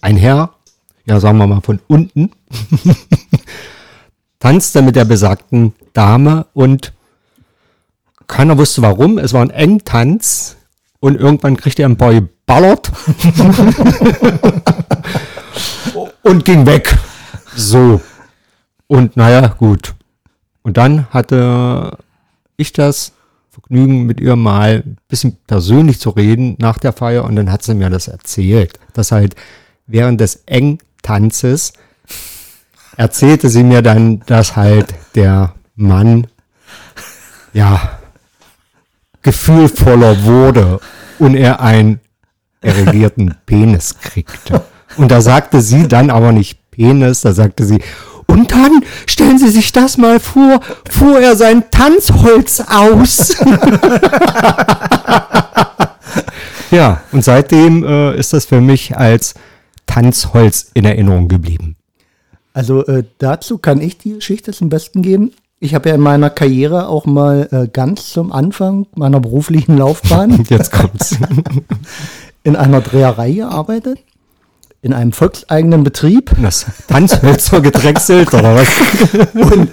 ein 0.00 0.16
Herr, 0.16 0.50
ja 1.04 1.20
sagen 1.20 1.38
wir 1.38 1.46
mal 1.46 1.60
von 1.60 1.80
unten, 1.86 2.32
tanzte 4.40 4.82
mit 4.82 4.96
der 4.96 5.04
besagten 5.04 5.74
Dame 5.92 6.46
und 6.52 6.92
keiner 8.26 8.58
wusste 8.58 8.82
warum. 8.82 9.18
Es 9.18 9.32
war 9.32 9.42
ein 9.42 9.50
Engtanz 9.50 10.56
und 10.98 11.18
irgendwann 11.18 11.56
kriegte 11.56 11.82
er 11.82 11.88
ein 11.88 11.96
paar 11.96 12.12
geballert 12.12 12.90
und 16.22 16.44
ging 16.44 16.66
weg. 16.66 16.96
So. 17.54 18.00
Und 18.86 19.16
naja, 19.16 19.48
gut. 19.48 19.94
Und 20.62 20.76
dann 20.76 21.06
hatte 21.10 21.96
ich 22.56 22.72
das 22.72 23.12
Vergnügen, 23.50 24.04
mit 24.04 24.20
ihr 24.20 24.36
mal 24.36 24.84
ein 24.86 24.96
bisschen 25.08 25.36
persönlich 25.46 25.98
zu 25.98 26.10
reden 26.10 26.56
nach 26.58 26.78
der 26.78 26.92
Feier 26.92 27.24
und 27.24 27.36
dann 27.36 27.50
hat 27.50 27.62
sie 27.62 27.74
mir 27.74 27.90
das 27.90 28.08
erzählt, 28.08 28.78
dass 28.92 29.10
halt 29.10 29.34
während 29.86 30.20
des 30.20 30.44
Engtanzes 30.46 31.72
erzählte 33.00 33.48
sie 33.48 33.64
mir 33.64 33.80
dann, 33.80 34.20
dass 34.26 34.56
halt 34.56 34.94
der 35.14 35.54
Mann 35.74 36.26
ja 37.54 37.98
gefühlvoller 39.22 40.24
wurde 40.24 40.80
und 41.18 41.34
er 41.34 41.62
einen 41.62 42.00
erregierten 42.60 43.36
Penis 43.46 43.98
kriegte. 44.00 44.64
Und 44.98 45.10
da 45.10 45.22
sagte 45.22 45.62
sie 45.62 45.88
dann 45.88 46.10
aber 46.10 46.32
nicht 46.32 46.70
Penis, 46.70 47.22
da 47.22 47.32
sagte 47.32 47.64
sie, 47.64 47.78
und 48.26 48.52
dann 48.52 48.84
stellen 49.06 49.38
Sie 49.38 49.48
sich 49.48 49.72
das 49.72 49.96
mal 49.96 50.20
vor, 50.20 50.60
fuhr 50.88 51.18
er 51.20 51.36
sein 51.36 51.64
Tanzholz 51.70 52.60
aus. 52.60 53.34
ja, 56.70 57.00
und 57.12 57.24
seitdem 57.24 57.82
äh, 57.82 58.16
ist 58.16 58.34
das 58.34 58.44
für 58.44 58.60
mich 58.60 58.96
als 58.96 59.34
Tanzholz 59.86 60.70
in 60.74 60.84
Erinnerung 60.84 61.26
geblieben. 61.26 61.76
Also 62.60 62.84
äh, 62.84 63.04
dazu 63.16 63.56
kann 63.56 63.80
ich 63.80 63.96
die 63.96 64.12
Geschichte 64.16 64.52
zum 64.52 64.68
Besten 64.68 65.00
geben. 65.00 65.32
Ich 65.60 65.74
habe 65.74 65.88
ja 65.88 65.94
in 65.94 66.02
meiner 66.02 66.28
Karriere 66.28 66.88
auch 66.88 67.06
mal 67.06 67.48
äh, 67.52 67.68
ganz 67.68 68.10
zum 68.10 68.32
Anfang 68.32 68.86
meiner 68.94 69.18
beruflichen 69.18 69.78
Laufbahn 69.78 70.44
Jetzt 70.50 70.70
kommt's. 70.70 71.16
in 72.42 72.56
einer 72.56 72.82
Dreherei 72.82 73.32
gearbeitet. 73.32 74.00
In 74.82 74.92
einem 74.92 75.12
volkseigenen 75.12 75.84
Betrieb. 75.84 76.32
Das 76.42 76.66
Tanzhölzer 76.86 77.62
gedrechselt 77.62 78.28
oder 78.34 78.54
was? 78.54 78.68
Und 79.32 79.70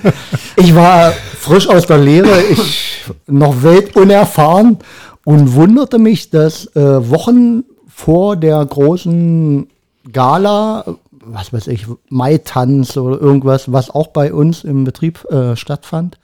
ich 0.55 0.73
war 0.73 1.11
frisch 1.41 1.67
aus 1.67 1.87
der 1.87 1.97
Lehre, 1.97 2.41
ich 2.49 3.03
noch 3.25 3.63
weltunerfahren 3.63 4.77
und 5.25 5.55
wunderte 5.55 5.99
mich, 5.99 6.29
dass 6.29 6.67
äh, 6.67 7.09
Wochen 7.09 7.65
vor 7.93 8.37
der 8.37 8.65
großen 8.65 9.67
Gala, 10.13 10.85
was 11.27 11.53
weiß 11.53 11.67
ich, 11.67 11.85
Mai-Tanz 12.09 12.97
oder 12.97 13.19
irgendwas, 13.19 13.71
was 13.71 13.89
auch 13.89 14.07
bei 14.07 14.33
uns 14.33 14.63
im 14.63 14.83
Betrieb 14.83 15.23
äh, 15.25 15.55
stattfand, 15.55 16.17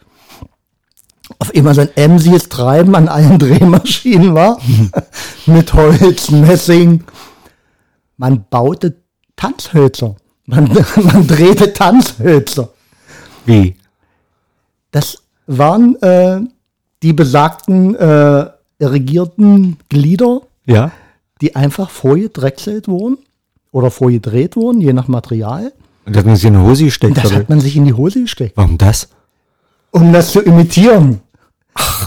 auf 1.40 1.54
einmal 1.56 1.74
so 1.74 1.82
ein 1.82 1.96
emsiges 1.96 2.50
Treiben 2.50 2.96
an 2.96 3.08
allen 3.08 3.40
Drehmaschinen 3.40 4.34
war, 4.34 4.60
mit 5.46 5.74
Holz, 5.74 6.32
Messing. 6.32 7.04
Man 8.18 8.46
baute 8.50 8.96
Tanzhölzer. 9.36 10.16
Man, 10.46 10.66
man 11.04 11.28
drehte 11.28 11.74
Tanzhölzer. 11.74 12.70
Wie? 13.46 13.76
Das 14.92 15.24
waren 15.48 16.02
äh, 16.02 16.42
die 17.02 17.14
besagten 17.14 17.96
äh, 17.96 18.50
irrigierten 18.80 19.78
Glieder, 19.90 20.42
Ja? 20.66 20.92
die 21.42 21.56
einfach 21.56 21.90
vorgedrechselt 21.90 22.88
wurden 22.88 23.18
oder 23.74 23.92
vorgedreht 23.92 24.56
wurden, 24.56 24.80
je 24.80 24.94
nach 24.94 25.10
Material. 25.10 25.74
Und 26.06 26.16
dass 26.16 26.24
man 26.24 26.36
sich 26.38 26.46
in 26.46 26.56
eine 26.56 26.64
Hose 26.66 26.86
gesteckt 26.86 27.18
Das 27.18 27.26
hat. 27.26 27.34
hat 27.34 27.50
man 27.50 27.60
sich 27.60 27.76
in 27.76 27.84
die 27.86 27.94
Hose 27.94 28.22
gesteckt, 28.22 28.56
Warum 28.56 28.78
das? 28.78 29.10
um 29.92 30.14
das 30.14 30.32
zu 30.32 30.40
imitieren. 30.42 31.20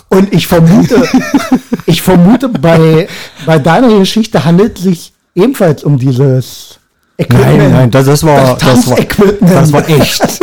Und 0.09 0.33
ich 0.33 0.47
vermute, 0.47 1.03
ich 1.87 2.01
vermute, 2.03 2.49
bei, 2.49 3.09
bei 3.45 3.59
deiner 3.59 3.99
Geschichte 3.99 4.45
handelt 4.45 4.79
es 4.79 4.85
sich 4.85 5.13
ebenfalls 5.35 5.83
um 5.85 5.99
dieses 5.99 6.79
Equipment. 7.19 7.59
Nein, 7.59 7.73
nein, 7.73 7.91
das, 7.91 8.07
das 8.07 8.23
war, 8.25 8.57
Das 8.59 8.87
das 8.87 8.91
war, 8.91 8.97
das 9.41 9.73
war 9.73 9.89
echt. 9.89 10.41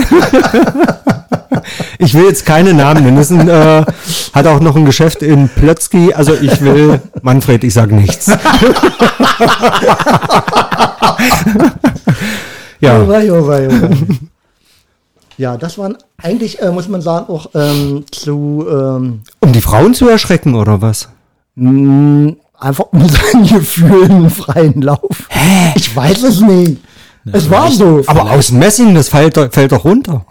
Ich 1.99 2.13
will 2.13 2.25
jetzt 2.25 2.45
keine 2.45 2.73
Namen 2.73 3.03
nennen. 3.05 3.15
Das 3.17 3.31
ist 3.31 3.39
ein, 3.39 3.47
äh, 3.47 3.86
hat 4.33 4.47
auch 4.47 4.59
noch 4.59 4.75
ein 4.75 4.83
Geschäft 4.86 5.21
in 5.21 5.47
Plötzky. 5.49 6.13
Also 6.13 6.33
ich 6.33 6.59
will, 6.62 6.99
Manfred, 7.21 7.63
ich 7.63 7.73
sage 7.73 7.95
nichts. 7.95 8.29
ja, 12.80 13.02
Oh 13.02 13.08
wei, 13.08 13.32
oh 13.32 13.48
wei, 13.48 13.68
oh 13.68 13.72
wei. 13.82 13.98
Ja, 15.38 15.58
das 15.58 15.78
waren 15.78 15.98
eigentlich, 16.22 16.62
äh, 16.62 16.72
muss 16.72 16.88
man 16.88 17.02
sagen, 17.02 17.28
auch 17.34 17.50
ähm, 17.56 18.06
zu 18.12 18.66
ähm, 18.70 19.22
um 19.39 19.52
die 19.52 19.62
Frauen 19.62 19.94
zu 19.94 20.08
erschrecken 20.08 20.54
oder 20.56 20.82
was? 20.82 21.10
mh, 21.56 22.34
einfach 22.60 22.86
mit 22.92 23.10
seinen 23.12 23.48
Gefühlen 23.60 24.30
freien 24.30 24.82
Lauf. 24.82 25.28
Ich 25.76 25.96
weiß 25.96 26.24
es 26.24 26.39
nicht. 26.42 26.82
es 27.32 27.50
war 27.50 27.72
so. 27.72 28.04
Aber 28.06 28.30
aus 28.32 28.52
Messing, 28.52 28.94
das 28.94 29.10
fällt, 29.10 29.36
doch- 29.38 29.52
fällt 29.52 29.72
doch 29.72 29.84
runter. 29.86 30.26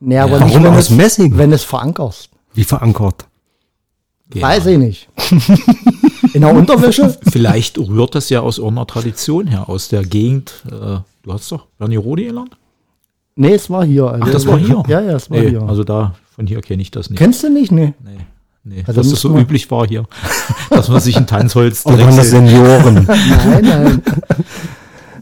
nee, 0.00 0.18
aber 0.18 0.40
Warum 0.40 0.64
wenn 0.64 0.66
aus 0.72 0.78
es, 0.84 0.90
Messing? 0.90 1.36
Wenn 1.36 1.52
es 1.52 1.64
verankerst. 1.64 2.30
Wie 2.54 2.64
verankert. 2.64 3.26
Ja. 4.32 4.42
Weiß 4.48 4.64
ich 4.66 4.78
nicht. 4.78 5.08
In 6.34 6.40
der 6.40 6.54
Unterwäsche? 6.54 7.16
Vielleicht 7.30 7.78
rührt 7.78 8.14
das 8.14 8.28
ja 8.28 8.40
aus 8.40 8.58
irgendeiner 8.58 8.86
Tradition 8.86 9.46
her, 9.46 9.68
aus 9.68 9.88
der 9.88 10.02
Gegend. 10.02 10.64
Äh, 10.66 10.98
du 11.22 11.32
hast 11.32 11.50
doch 11.50 11.66
Rode 11.78 12.24
gelernt? 12.24 12.56
Nee, 13.36 13.54
es 13.54 13.70
war 13.70 13.84
hier. 13.84 14.10
Also, 14.10 14.24
Ach, 14.26 14.30
das 14.30 14.46
war 14.46 14.58
hier? 14.58 14.82
Ja, 14.88 15.00
ja, 15.00 15.16
es 15.16 15.30
war 15.30 15.38
Nee, 15.38 15.50
hier. 15.50 15.62
Also 15.62 15.84
da 15.84 16.14
Von 16.34 16.46
hier 16.46 16.60
kenne 16.60 16.82
ich 16.82 16.90
das 16.90 17.08
nicht. 17.08 17.18
Kennst 17.18 17.42
du 17.42 17.50
nicht? 17.50 17.72
Nee. 17.72 17.94
Nee, 18.04 18.18
nee. 18.64 18.84
Also 18.86 19.00
dass 19.00 19.10
das 19.10 19.20
so 19.20 19.36
üblich 19.36 19.70
war 19.70 19.86
hier, 19.86 20.04
dass 20.70 20.88
man 20.88 21.00
sich 21.00 21.16
ein 21.16 21.26
Tanzholz 21.26 21.86
waren 21.86 22.16
das 22.16 22.30
Senioren? 22.30 23.04
Nein, 23.06 23.62
nein. 23.62 24.02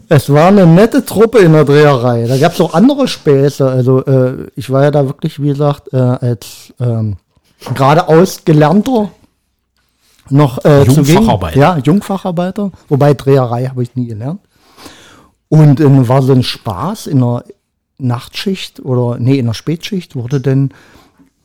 Es 0.09 0.31
war 0.31 0.47
eine 0.47 0.67
nette 0.67 1.05
Truppe 1.05 1.39
in 1.39 1.53
der 1.53 1.65
Dreherei. 1.65 2.27
Da 2.27 2.37
gab 2.37 2.53
es 2.53 2.61
auch 2.61 2.73
andere 2.73 3.07
Späße. 3.07 3.67
Also 3.67 4.03
äh, 4.05 4.47
ich 4.55 4.69
war 4.69 4.83
ja 4.83 4.91
da 4.91 5.05
wirklich, 5.05 5.41
wie 5.41 5.47
gesagt, 5.47 5.93
äh, 5.93 5.97
als 5.97 6.73
ähm, 6.79 7.15
geradeaus 7.73 8.45
gelernter 8.45 9.09
noch 10.33 10.63
äh. 10.65 10.83
Jungfacharbeiter. 10.83 11.59
Ja, 11.59 11.77
Jungfacharbeiter. 11.77 12.71
Wobei 12.89 13.13
Dreherei 13.13 13.65
habe 13.67 13.83
ich 13.83 13.95
nie 13.95 14.07
gelernt. 14.07 14.41
Und 15.49 15.79
äh, 15.79 16.07
war 16.07 16.21
so 16.21 16.33
ein 16.33 16.43
Spaß 16.43 17.07
in 17.07 17.19
der 17.19 17.43
Nachtschicht 17.99 18.83
oder 18.83 19.19
nee, 19.19 19.37
in 19.37 19.45
der 19.45 19.53
Spätschicht 19.53 20.15
wurde 20.15 20.41
dann 20.41 20.71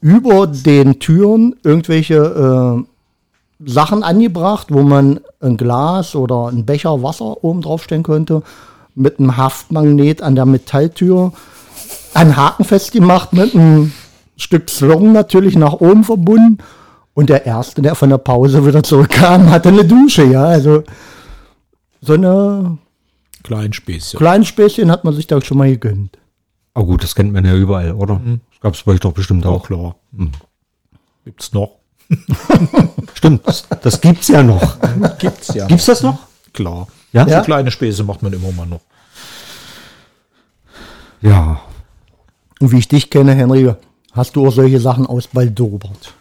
über 0.01 0.47
den 0.47 0.99
Türen 0.99 1.57
irgendwelche 1.63 2.17
äh, 2.17 3.69
Sachen 3.71 4.03
angebracht, 4.03 4.69
wo 4.71 4.83
man 4.83 5.21
ein 5.41 5.57
Glas 5.57 6.15
oder 6.15 6.49
ein 6.49 6.65
Becher 6.65 7.03
Wasser 7.03 7.45
oben 7.45 7.61
draufstellen 7.61 8.05
konnte, 8.05 8.43
mit 8.95 9.19
einem 9.19 9.37
Haftmagnet 9.37 10.23
an 10.23 10.35
der 10.35 10.47
Metalltür, 10.47 11.33
einen 12.15 12.37
Haken 12.37 12.65
festgemacht, 12.65 13.33
mit 13.33 13.55
einem 13.55 13.93
Stück 14.37 14.71
Slong 14.71 15.13
natürlich 15.13 15.57
nach 15.57 15.75
oben 15.75 16.05
verbunden. 16.05 16.59
Und 17.19 17.31
der 17.31 17.45
Erste, 17.47 17.83
der 17.83 17.97
von 17.97 18.11
der 18.11 18.19
Pause 18.19 18.65
wieder 18.65 18.81
zurückkam, 18.85 19.51
hatte 19.51 19.71
eine 19.71 19.85
Dusche, 19.85 20.23
ja. 20.23 20.45
Also 20.45 20.85
so 22.01 22.13
eine 22.13 22.79
Kleinen 23.43 23.73
Späßchen. 23.73 24.19
kleinen 24.19 24.45
Späßchen 24.45 24.89
hat 24.89 25.03
man 25.03 25.15
sich 25.15 25.27
da 25.27 25.41
schon 25.43 25.59
mal 25.59 25.69
gegönnt. 25.69 26.17
Oh 26.77 26.85
gut, 26.85 27.03
das 27.03 27.17
kennt 27.17 27.33
man 27.33 27.45
ja 27.45 27.57
überall, 27.57 27.91
oder? 27.91 28.21
Das 28.53 28.61
gab 28.61 28.75
es 28.75 28.85
bei 28.85 28.93
euch 28.93 29.01
doch 29.01 29.11
bestimmt 29.11 29.45
Auch 29.47 29.63
auch. 29.63 29.67
klar. 29.67 29.97
Gibt's 31.25 31.53
noch? 31.53 31.79
Stimmt, 33.15 33.49
das, 33.49 33.67
das 33.83 34.01
gibt's 34.01 34.29
ja 34.29 34.45
noch. 34.45 34.77
Gibt's 35.19 35.53
ja. 35.55 35.67
Gibt's 35.67 35.87
das 35.87 36.05
noch? 36.05 36.21
Klar. 36.53 36.87
Ja? 37.13 37.29
So 37.29 37.43
kleine 37.43 37.73
Späße 37.73 38.05
macht 38.05 38.23
man 38.23 38.33
immer 38.33 38.53
mal 38.53 38.67
noch. 38.67 38.83
Ja. 41.21 41.63
Und 42.61 42.71
wie 42.71 42.79
ich 42.79 42.87
dich 42.87 43.11
kenne, 43.11 43.35
Henry, 43.35 43.75
hast 44.13 44.37
du 44.37 44.47
auch 44.47 44.53
solche 44.53 44.79
Sachen 44.79 45.05
ausbaldobert. 45.05 46.15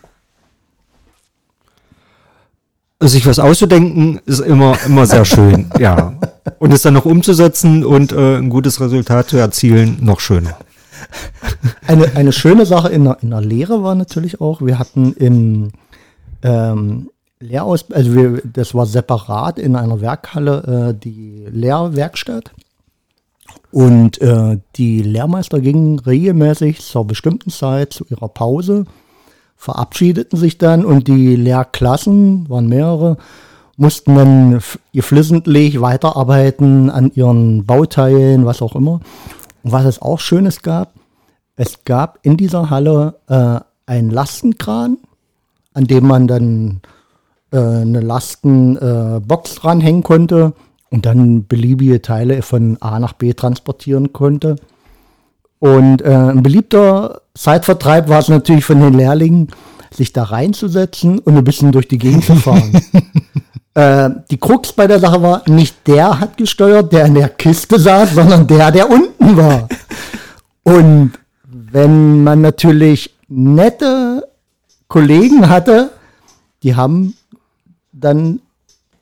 Sich 2.99 3.27
was 3.27 3.37
auszudenken 3.37 4.19
ist 4.25 4.39
immer, 4.39 4.75
immer 4.85 5.05
sehr 5.05 5.23
schön, 5.23 5.69
ja. 5.79 6.13
Und 6.57 6.73
es 6.73 6.81
dann 6.81 6.95
noch 6.95 7.05
umzusetzen 7.05 7.85
und 7.85 8.11
äh, 8.11 8.37
ein 8.37 8.49
gutes 8.49 8.81
Resultat 8.81 9.29
zu 9.29 9.37
erzielen, 9.37 9.99
noch 10.01 10.19
schöner. 10.19 10.57
Eine, 11.85 12.15
eine 12.15 12.31
schöne 12.31 12.65
Sache 12.65 12.89
in 12.89 13.03
der, 13.03 13.17
in 13.21 13.29
der 13.29 13.41
Lehre 13.41 13.83
war 13.83 13.93
natürlich 13.93 14.41
auch, 14.41 14.61
wir 14.61 14.79
hatten 14.79 15.13
im 15.13 15.71
ähm, 16.41 17.09
Lehraus, 17.39 17.85
also 17.91 18.15
wir, 18.15 18.41
das 18.43 18.73
war 18.73 18.87
separat 18.87 19.59
in 19.59 19.75
einer 19.75 20.01
Werkhalle 20.01 20.89
äh, 20.89 20.99
die 20.99 21.45
Lehrwerkstatt. 21.51 22.51
Und 23.71 24.19
äh, 24.21 24.57
die 24.75 25.01
Lehrmeister 25.01 25.59
gingen 25.59 25.99
regelmäßig 25.99 26.81
zur 26.81 27.05
bestimmten 27.05 27.51
Zeit 27.51 27.93
zu 27.93 28.05
ihrer 28.09 28.27
Pause, 28.27 28.85
verabschiedeten 29.57 30.39
sich 30.39 30.57
dann 30.57 30.85
und 30.85 31.07
die 31.07 31.35
Lehrklassen, 31.35 32.49
waren 32.49 32.67
mehrere, 32.67 33.17
mussten 33.75 34.15
dann 34.15 34.61
geflissentlich 34.93 35.81
weiterarbeiten 35.81 36.89
an 36.89 37.11
ihren 37.13 37.65
Bauteilen, 37.65 38.45
was 38.45 38.61
auch 38.61 38.75
immer. 38.75 39.01
Und 39.63 39.71
was 39.71 39.85
es 39.85 40.01
auch 40.01 40.19
Schönes 40.19 40.61
gab, 40.61 40.93
es 41.55 41.83
gab 41.83 42.19
in 42.21 42.37
dieser 42.37 42.69
Halle 42.69 43.15
äh, 43.27 43.59
einen 43.91 44.11
Lastenkran, 44.11 44.97
an 45.73 45.85
dem 45.85 46.07
man 46.07 46.27
dann 46.27 46.81
äh, 47.51 47.57
eine 47.57 48.01
Lastenbox 48.01 49.51
äh, 49.51 49.59
dranhängen 49.59 50.03
konnte 50.03 50.53
und 50.89 51.05
dann 51.05 51.47
beliebige 51.47 52.01
Teile 52.01 52.41
von 52.41 52.77
A 52.81 52.99
nach 52.99 53.13
B 53.13 53.33
transportieren 53.33 54.13
konnte. 54.13 54.57
Und 55.59 56.01
äh, 56.01 56.09
ein 56.09 56.43
beliebter 56.43 57.21
Zeitvertreib 57.33 58.09
war 58.09 58.19
es 58.19 58.27
natürlich 58.27 58.65
von 58.65 58.79
den 58.79 58.93
Lehrlingen, 58.93 59.47
sich 59.91 60.13
da 60.13 60.23
reinzusetzen 60.23 61.19
und 61.19 61.37
ein 61.37 61.43
bisschen 61.43 61.71
durch 61.71 61.87
die 61.87 61.97
Gegend 61.97 62.25
zu 62.25 62.35
fahren. 62.35 62.79
äh, 63.73 64.09
die 64.29 64.37
Krux 64.37 64.73
bei 64.73 64.85
der 64.85 64.99
Sache 64.99 65.21
war, 65.21 65.41
nicht 65.47 65.87
der 65.87 66.19
hat 66.19 66.37
gesteuert, 66.37 66.93
der 66.93 67.05
in 67.05 67.15
der 67.15 67.29
Kiste 67.29 67.79
saß, 67.79 68.13
sondern 68.13 68.45
der, 68.47 68.71
der 68.71 68.89
unten 68.89 69.37
war. 69.37 69.67
Und 70.63 71.13
wenn 71.43 72.23
man 72.23 72.41
natürlich 72.41 73.15
nette 73.27 74.27
Kollegen 74.87 75.49
hatte, 75.49 75.91
die 76.63 76.75
haben 76.75 77.15
dann 77.91 78.41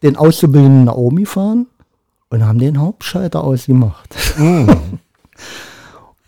den 0.04 0.16
Auszubildenden 0.16 0.86
nach 0.86 0.96
oben 0.96 1.18
gefahren 1.18 1.68
und 2.30 2.46
haben 2.46 2.60
den 2.60 2.80
Hauptschalter 2.80 3.44
ausgemacht. 3.44 4.16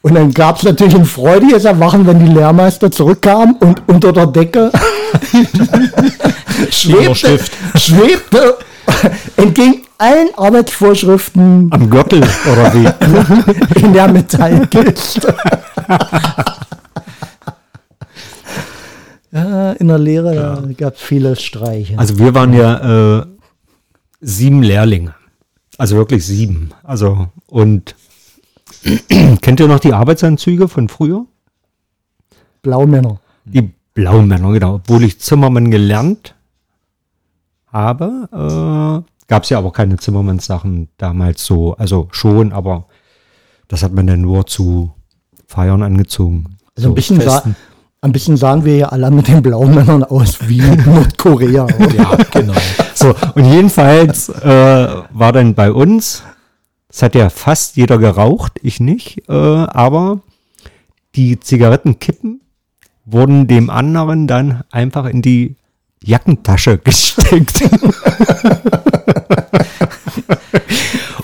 Und 0.01 0.15
dann 0.15 0.31
gab 0.31 0.57
es 0.57 0.63
natürlich 0.63 0.95
ein 0.95 1.05
freudiges 1.05 1.65
Erwachen, 1.65 2.05
wenn 2.05 2.25
die 2.25 2.31
Lehrmeister 2.31 2.91
zurückkamen 2.91 3.55
und 3.59 3.81
unter 3.87 4.13
der 4.13 4.27
Decke 4.27 4.71
schwebte, 6.71 7.39
schwebte 7.75 8.57
entgegen 9.37 9.83
allen 9.97 10.29
Arbeitsvorschriften 10.37 11.69
Am 11.71 11.89
Gürtel 11.89 12.21
oder 12.21 12.73
wie? 12.73 13.79
in 13.83 13.93
der 13.93 14.07
Metallkiste. 14.07 15.35
ja, 19.31 19.71
in 19.73 19.87
der 19.87 19.97
Lehre 19.97 20.35
da 20.35 20.63
gab 20.77 20.95
es 20.95 21.01
viele 21.01 21.35
Streiche. 21.35 21.97
Also 21.97 22.19
wir 22.19 22.33
waren 22.35 22.53
ja 22.53 23.19
äh, 23.19 23.25
sieben 24.21 24.61
Lehrlinge. 24.61 25.15
Also 25.77 25.95
wirklich 25.95 26.25
sieben. 26.25 26.71
Also 26.83 27.27
und 27.47 27.95
kennt 29.41 29.59
ihr 29.59 29.67
noch 29.67 29.79
die 29.79 29.93
Arbeitsanzüge 29.93 30.67
von 30.67 30.89
früher? 30.89 31.25
Blaumänner. 32.61 33.19
Die 33.45 33.73
Blaumänner, 33.93 34.51
genau. 34.51 34.75
Obwohl 34.75 35.03
ich 35.03 35.19
Zimmermann 35.19 35.71
gelernt 35.71 36.35
habe, 37.67 38.29
äh, 38.31 39.25
gab 39.27 39.43
es 39.43 39.49
ja 39.49 39.57
aber 39.57 39.71
keine 39.71 39.97
Zimmermannssachen 39.97 40.89
damals 40.97 41.45
so. 41.45 41.75
Also 41.75 42.07
schon, 42.11 42.51
aber 42.51 42.85
das 43.67 43.83
hat 43.83 43.93
man 43.93 44.07
dann 44.07 44.21
nur 44.21 44.45
zu 44.45 44.91
Feiern 45.47 45.83
angezogen. 45.83 46.57
Also 46.75 46.89
ein 46.89 46.95
bisschen, 46.95 47.19
Festen. 47.19 47.55
ein 48.01 48.11
bisschen 48.11 48.37
sahen 48.37 48.63
wir 48.63 48.77
ja 48.77 48.89
alle 48.89 49.09
mit 49.11 49.27
den 49.27 49.41
Blaumännern 49.41 50.03
aus 50.03 50.47
wie 50.47 50.61
Nordkorea. 50.85 51.67
Ja, 51.95 52.15
genau. 52.31 52.53
So, 52.93 53.15
und 53.35 53.45
jedenfalls 53.45 54.29
äh, 54.29 54.87
war 55.11 55.31
dann 55.31 55.55
bei 55.55 55.71
uns, 55.71 56.23
es 56.89 57.01
hat 57.01 57.15
ja 57.15 57.29
fast 57.29 57.75
jeder 57.77 57.97
geraucht, 57.97 58.59
ich 58.63 58.79
nicht, 58.79 59.29
äh, 59.29 59.33
aber 59.33 60.21
die 61.15 61.39
Zigarettenkippen 61.39 62.41
wurden 63.05 63.47
dem 63.47 63.69
anderen 63.69 64.27
dann 64.27 64.63
einfach 64.71 65.05
in 65.05 65.21
die 65.21 65.55
Jackentasche 66.03 66.77
gesteckt. 66.83 67.63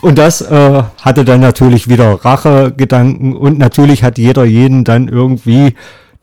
und 0.02 0.18
das 0.18 0.42
äh, 0.42 0.84
hatte 1.02 1.26
dann 1.26 1.42
natürlich 1.42 1.88
wieder 1.88 2.14
Rachegedanken 2.26 3.36
und 3.36 3.58
natürlich 3.58 4.04
hat 4.04 4.18
jeder 4.18 4.46
jeden 4.46 4.84
dann 4.84 5.08
irgendwie, 5.08 5.76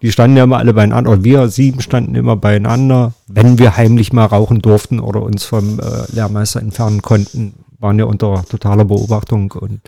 die 0.03 0.13
standen 0.13 0.37
ja 0.37 0.45
immer 0.45 0.59
alle 0.59 0.75
beieinander, 0.75 1.13
oder 1.13 1.25
wir 1.25 1.49
sieben 1.49 1.81
standen 1.81 2.15
immer 2.15 2.37
beieinander, 2.37 3.13
wenn 3.27 3.59
wir 3.59 3.77
heimlich 3.77 4.13
mal 4.13 4.27
rauchen 4.27 4.61
durften 4.61 5.01
oder 5.01 5.23
uns 5.23 5.45
vom 5.45 5.79
äh, 5.79 6.13
Lehrmeister 6.13 6.61
entfernen 6.61 7.03
konnten, 7.03 7.55
waren 7.81 7.99
ja 7.99 8.05
unter 8.05 8.45
totaler 8.49 8.85
Beobachtung 8.85 9.53
und 9.53 9.81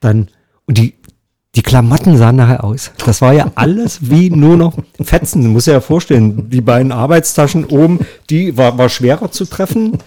dann, 0.00 0.28
und 0.66 0.78
die, 0.78 0.94
die 1.56 1.62
Klamotten 1.62 2.16
sahen 2.16 2.36
nachher 2.36 2.62
aus. 2.62 2.92
Das 3.04 3.20
war 3.20 3.32
ja 3.32 3.50
alles 3.56 4.10
wie 4.10 4.30
nur 4.30 4.56
noch 4.56 4.74
Fetzen. 5.02 5.52
Dir 5.52 5.72
ja 5.72 5.80
vorstellen, 5.80 6.48
die 6.48 6.60
beiden 6.60 6.92
Arbeitstaschen 6.92 7.64
oben, 7.64 8.00
die 8.28 8.56
war, 8.56 8.78
war 8.78 8.88
schwerer 8.88 9.32
zu 9.32 9.46
treffen, 9.46 9.98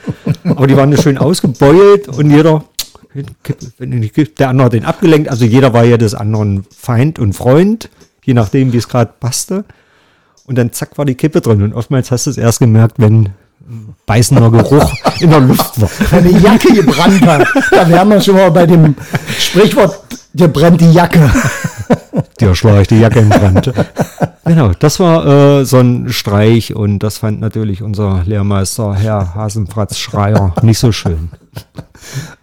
aber 0.46 0.68
die 0.68 0.78
waren 0.78 0.96
schön 0.98 1.18
ausgebeult 1.18 2.08
und 2.08 2.32
jeder, 2.32 2.64
der 4.40 4.50
andere 4.50 4.66
hat 4.66 4.74
den 4.74 4.86
abgelenkt. 4.86 5.30
Also 5.30 5.46
jeder 5.46 5.74
war 5.74 5.84
ja 5.84 5.98
des 5.98 6.16
anderen 6.16 6.66
Feind 6.76 7.20
und 7.20 7.34
Freund, 7.34 7.90
je 8.24 8.34
nachdem, 8.34 8.72
wie 8.72 8.78
es 8.78 8.88
gerade 8.88 9.12
passte. 9.20 9.66
Und 10.46 10.58
dann 10.58 10.72
zack 10.72 10.98
war 10.98 11.06
die 11.06 11.16
Kippe 11.16 11.42
drin. 11.42 11.62
Und 11.62 11.74
oftmals 11.74 12.12
hast 12.12 12.26
du 12.26 12.30
es 12.30 12.38
erst 12.38 12.60
gemerkt, 12.60 12.96
wenn 13.00 13.30
beißender 14.06 14.52
Geruch 14.52 14.91
in 15.19 15.30
der 15.30 15.39
Luft 15.39 15.82
war. 15.82 15.89
Wenn 16.12 16.28
die 16.28 16.39
Jacke 16.39 16.73
gebrannt 16.73 17.26
hat, 17.26 17.47
da 17.71 17.88
wären 17.88 18.10
wir 18.10 18.21
schon 18.21 18.36
mal 18.36 18.52
bei 18.52 18.65
dem 18.65 18.95
Sprichwort, 19.39 19.99
dir 20.34 20.47
brennt 20.47 20.82
die 20.82 20.91
Jacke. 20.91 21.32
Dir 22.39 22.56
schleicht 22.56 22.91
die 22.91 22.99
Jacke 22.99 23.19
in 23.19 23.30
Brand. 23.30 23.71
genau, 24.45 24.71
das 24.80 24.99
war 24.99 25.26
äh, 25.26 25.65
so 25.65 25.80
ein 25.80 26.10
Streich 26.10 26.76
und 26.76 26.99
das 26.99 27.19
fand 27.19 27.39
natürlich 27.39 27.82
unser 27.82 28.23
Lehrmeister, 28.26 28.95
Herr 28.95 29.34
Hasenfratz 29.36 29.97
Schreier, 29.97 30.54
nicht 30.62 30.80
so 30.80 30.91
schön. 30.91 31.30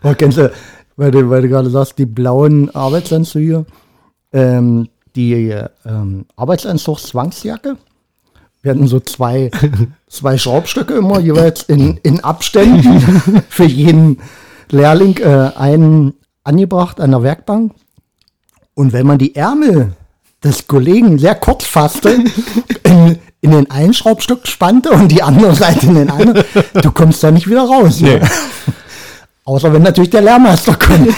Oh, 0.02 0.14
kennst 0.16 0.38
du, 0.38 0.50
weil 0.96 1.10
du, 1.10 1.28
weil 1.28 1.42
du 1.42 1.48
gerade 1.48 1.70
sagst, 1.70 1.98
die 1.98 2.06
blauen 2.06 2.74
Arbeitsanzüge. 2.74 3.66
Ähm, 4.32 4.88
die 5.16 5.54
ähm, 5.84 6.26
Arbeitsanzugszwangsjacke. 6.36 7.76
Wir 8.62 8.70
hatten 8.72 8.86
so 8.86 9.00
zwei, 9.00 9.50
zwei 10.10 10.36
Schraubstöcke 10.36 10.94
immer 10.94 11.20
jeweils 11.20 11.62
in, 11.62 11.96
in 12.02 12.22
Abständen 12.22 13.42
für 13.48 13.64
jeden 13.64 14.18
Lehrling 14.68 15.16
äh, 15.18 15.52
einen 15.56 16.14
angebracht 16.44 17.00
an 17.00 17.12
der 17.12 17.22
Werkbank. 17.22 17.72
Und 18.74 18.92
wenn 18.92 19.06
man 19.06 19.18
die 19.18 19.34
Ärmel 19.34 19.92
des 20.42 20.66
Kollegen 20.66 21.18
sehr 21.18 21.34
kurz 21.34 21.64
fasste, 21.64 22.24
in, 22.82 23.18
in 23.40 23.50
den 23.52 23.70
einen 23.70 23.94
Schraubstück 23.94 24.46
spannte 24.46 24.90
und 24.90 25.08
die 25.08 25.22
andere 25.22 25.54
Seite 25.54 25.86
in 25.86 25.94
den 25.94 26.10
anderen, 26.10 26.44
du 26.74 26.90
kommst 26.90 27.22
da 27.22 27.30
nicht 27.30 27.48
wieder 27.48 27.62
raus. 27.62 28.00
Ne? 28.00 28.20
Außer 29.44 29.72
wenn 29.72 29.82
natürlich 29.82 30.10
der 30.10 30.22
Lehrmeister 30.22 30.74
kommt. 30.76 31.14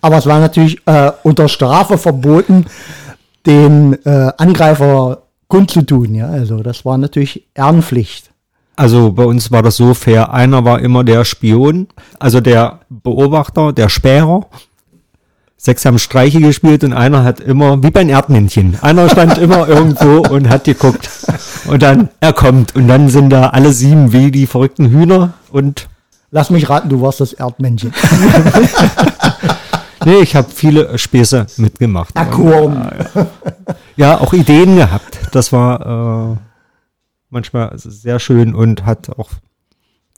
Aber 0.00 0.18
es 0.18 0.26
war 0.26 0.38
natürlich 0.38 0.80
äh, 0.86 1.12
unter 1.22 1.48
Strafe 1.48 1.96
verboten, 1.98 2.66
den 3.46 3.94
äh, 4.04 4.32
Angreifer 4.36 5.23
kundzutun. 5.54 6.16
Ja? 6.16 6.26
Also 6.26 6.64
das 6.64 6.84
war 6.84 6.98
natürlich 6.98 7.46
Ehrenpflicht. 7.54 8.30
Also 8.74 9.12
bei 9.12 9.24
uns 9.24 9.52
war 9.52 9.62
das 9.62 9.76
so 9.76 9.94
fair. 9.94 10.32
Einer 10.32 10.64
war 10.64 10.80
immer 10.80 11.04
der 11.04 11.24
Spion, 11.24 11.86
also 12.18 12.40
der 12.40 12.80
Beobachter, 12.90 13.72
der 13.72 13.88
Späher. 13.88 14.46
Sechs 15.56 15.84
haben 15.84 16.00
Streiche 16.00 16.40
gespielt 16.40 16.82
und 16.82 16.92
einer 16.92 17.22
hat 17.22 17.38
immer, 17.38 17.80
wie 17.84 17.92
beim 17.92 18.08
Erdmännchen, 18.08 18.76
einer 18.82 19.08
stand 19.08 19.38
immer 19.38 19.68
irgendwo 19.76 20.28
und 20.28 20.48
hat 20.48 20.64
geguckt. 20.64 21.08
Und 21.68 21.82
dann, 21.82 22.08
er 22.18 22.32
kommt. 22.32 22.74
Und 22.74 22.88
dann 22.88 23.08
sind 23.08 23.30
da 23.30 23.50
alle 23.50 23.72
sieben 23.72 24.12
wie 24.12 24.32
die 24.32 24.46
verrückten 24.46 24.90
Hühner 24.90 25.34
und. 25.52 25.88
Lass 26.32 26.50
mich 26.50 26.68
raten, 26.68 26.88
du 26.88 27.00
warst 27.00 27.20
das 27.20 27.32
Erdmännchen. 27.32 27.92
nee, 30.04 30.20
ich 30.20 30.36
habe 30.36 30.48
viele 30.50 30.96
Späße 30.98 31.46
mitgemacht. 31.56 32.16
Akkurm. 32.16 32.74
Ja, 33.14 33.26
ja, 33.96 34.20
auch 34.20 34.32
Ideen 34.32 34.76
gehabt. 34.76 35.18
Das 35.32 35.52
war 35.52 36.34
äh, 36.34 36.36
manchmal 37.30 37.72
sehr 37.76 38.18
schön 38.18 38.54
und 38.54 38.86
hat 38.86 39.10
auch 39.18 39.30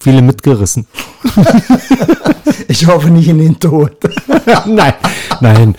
viele 0.01 0.23
mitgerissen. 0.23 0.87
ich 2.69 2.87
hoffe 2.87 3.11
nicht 3.11 3.29
in 3.29 3.39
den 3.39 3.59
Tod. 3.59 3.97
nein, 4.67 4.95
nein. 5.41 5.77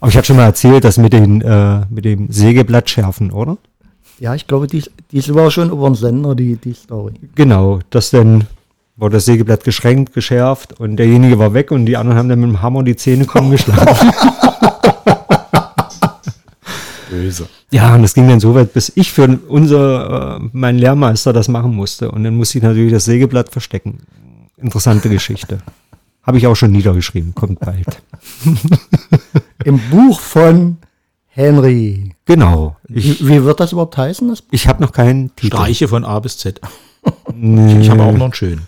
Aber 0.00 0.10
ich 0.10 0.16
hatte 0.16 0.28
schon 0.28 0.36
mal 0.36 0.44
erzählt, 0.44 0.84
dass 0.84 0.96
mit, 0.96 1.12
den, 1.12 1.42
äh, 1.42 1.82
mit 1.90 2.04
dem 2.04 2.30
Sägeblatt 2.30 2.88
schärfen, 2.88 3.30
oder? 3.30 3.58
Ja, 4.18 4.34
ich 4.34 4.46
glaube, 4.46 4.66
die, 4.66 4.82
die 5.12 5.34
war 5.34 5.50
schon 5.50 5.70
über 5.70 5.88
den 5.88 5.94
Sender, 5.94 6.34
die, 6.34 6.56
die 6.56 6.74
Story. 6.74 7.14
Genau, 7.34 7.80
dass 7.90 8.10
dann 8.10 8.46
wurde 9.00 9.16
das 9.16 9.24
Sägeblatt 9.24 9.64
geschränkt, 9.64 10.12
geschärft 10.12 10.78
und 10.78 10.96
derjenige 10.96 11.38
war 11.38 11.54
weg 11.54 11.70
und 11.70 11.86
die 11.86 11.96
anderen 11.96 12.18
haben 12.18 12.28
dann 12.28 12.40
mit 12.40 12.50
dem 12.50 12.62
Hammer 12.62 12.82
die 12.82 12.96
Zähne 12.96 13.24
kommen 13.24 13.50
geschlagen. 13.50 13.96
Böse. 17.10 17.48
Ja, 17.70 17.94
und 17.94 18.02
das 18.02 18.14
ging 18.14 18.28
dann 18.28 18.40
so 18.40 18.54
weit, 18.54 18.72
bis 18.72 18.92
ich 18.94 19.12
für 19.12 19.38
unser, 19.48 20.36
äh, 20.36 20.48
meinen 20.52 20.78
Lehrmeister 20.78 21.32
das 21.32 21.48
machen 21.48 21.74
musste. 21.74 22.10
Und 22.10 22.24
dann 22.24 22.36
musste 22.36 22.58
ich 22.58 22.64
natürlich 22.64 22.92
das 22.92 23.04
Sägeblatt 23.04 23.50
verstecken. 23.50 23.98
Interessante 24.56 25.08
Geschichte. 25.08 25.58
Habe 26.22 26.38
ich 26.38 26.46
auch 26.46 26.54
schon 26.54 26.72
niedergeschrieben, 26.72 27.34
kommt 27.34 27.60
bald. 27.60 28.02
Im 29.64 29.80
Buch 29.90 30.20
von 30.20 30.76
Henry. 31.28 32.14
Genau. 32.26 32.76
Ich, 32.88 33.20
wie, 33.20 33.28
wie, 33.28 33.44
wird 33.44 33.60
das 33.60 33.72
überhaupt 33.72 33.96
heißen? 33.96 34.28
Das 34.28 34.42
ich 34.50 34.68
habe 34.68 34.82
noch 34.82 34.92
keinen 34.92 35.34
Titel. 35.34 35.56
Streiche 35.56 35.88
von 35.88 36.04
A 36.04 36.20
bis 36.20 36.36
Z. 36.36 36.60
nee. 37.34 37.80
Ich 37.80 37.88
habe 37.88 38.02
auch 38.02 38.12
noch 38.12 38.24
einen 38.24 38.34
schönen. 38.34 38.66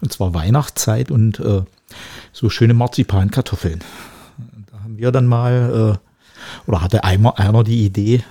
Und 0.00 0.12
zwar 0.12 0.34
Weihnachtszeit 0.34 1.10
und 1.10 1.40
äh, 1.40 1.62
so 2.32 2.50
schöne 2.50 2.74
Marzipankartoffeln. 2.74 3.80
Da 4.70 4.82
haben 4.82 4.96
wir 4.96 5.10
dann 5.10 5.26
mal, 5.26 5.96
äh, 5.96 6.68
oder 6.68 6.82
hatte 6.82 7.04
einmal 7.04 7.34
einer 7.36 7.64
die 7.64 7.84
Idee, 7.84 8.22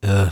äh, 0.00 0.26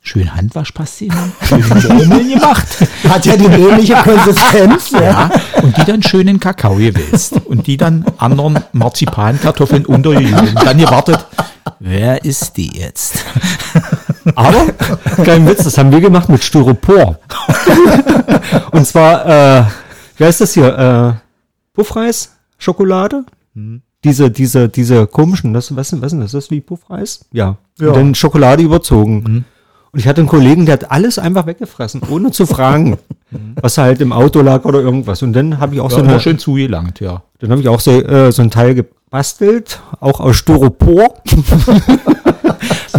schön 0.00 0.34
Handwaschpastinen, 0.34 1.32
schön 1.46 1.60
Murmeln 1.96 2.30
gemacht. 2.30 2.66
Hat 3.08 3.26
ja 3.26 3.36
die 3.36 3.44
ähnliche 3.44 3.94
Konsistenz. 3.96 4.90
Ja. 4.90 5.00
ja. 5.00 5.30
Und 5.62 5.76
die 5.76 5.84
dann 5.84 6.02
schön 6.02 6.26
in 6.26 6.40
Kakao 6.40 6.76
gewälzt. 6.76 7.34
Und 7.44 7.66
die 7.66 7.76
dann 7.76 8.04
anderen 8.18 8.58
Marzipankartoffeln 8.72 9.86
untergejubelt. 9.86 10.56
Und 10.56 10.66
dann 10.66 10.78
gewartet, 10.78 11.26
wer 11.78 12.24
ist 12.24 12.56
die 12.56 12.78
jetzt? 12.78 13.24
Aber, 14.34 14.66
kein 15.24 15.46
Witz, 15.46 15.64
das 15.64 15.78
haben 15.78 15.92
wir 15.92 16.00
gemacht 16.00 16.28
mit 16.28 16.42
Styropor. 16.42 17.18
Und 18.72 18.86
zwar, 18.86 19.26
äh, 19.26 19.64
wie 20.16 20.24
heißt 20.24 20.40
das 20.40 20.54
hier? 20.54 20.78
Äh, 20.78 21.20
Puffreis, 21.74 22.36
Schokolade? 22.58 23.24
Hm. 23.54 23.82
Diese, 24.04 24.30
diese, 24.30 24.68
diese 24.68 25.06
komischen, 25.06 25.52
das, 25.52 25.74
was, 25.76 26.00
was 26.00 26.12
ist 26.12 26.34
das, 26.34 26.50
wie 26.50 26.60
Puffreis? 26.60 27.26
Ja. 27.32 27.56
ja. 27.78 27.88
Und 27.88 27.96
dann 27.96 28.14
Schokolade 28.14 28.62
überzogen. 28.62 29.24
Hm. 29.24 29.44
Und 29.92 29.98
ich 29.98 30.06
hatte 30.06 30.20
einen 30.20 30.28
Kollegen, 30.28 30.66
der 30.66 30.74
hat 30.74 30.90
alles 30.92 31.18
einfach 31.18 31.46
weggefressen, 31.46 32.02
ohne 32.08 32.30
zu 32.30 32.46
fragen, 32.46 32.98
was 33.60 33.76
halt 33.76 34.00
im 34.00 34.12
Auto 34.12 34.40
lag 34.40 34.64
oder 34.64 34.80
irgendwas. 34.80 35.22
Und 35.22 35.32
dann 35.32 35.58
habe 35.58 35.74
ich 35.74 35.80
auch 35.80 35.90
ja, 35.90 35.96
so 35.96 36.02
eine, 36.02 36.20
schön 36.20 36.38
zugelangt, 36.38 37.00
ja. 37.00 37.22
Dann 37.40 37.50
habe 37.50 37.60
ich 37.60 37.68
auch 37.68 37.80
so, 37.80 37.90
äh, 37.90 38.30
so 38.30 38.42
ein 38.42 38.50
Teil 38.50 38.74
gebastelt, 38.74 39.80
auch 39.98 40.20
aus 40.20 40.36
Styropor, 40.36 41.14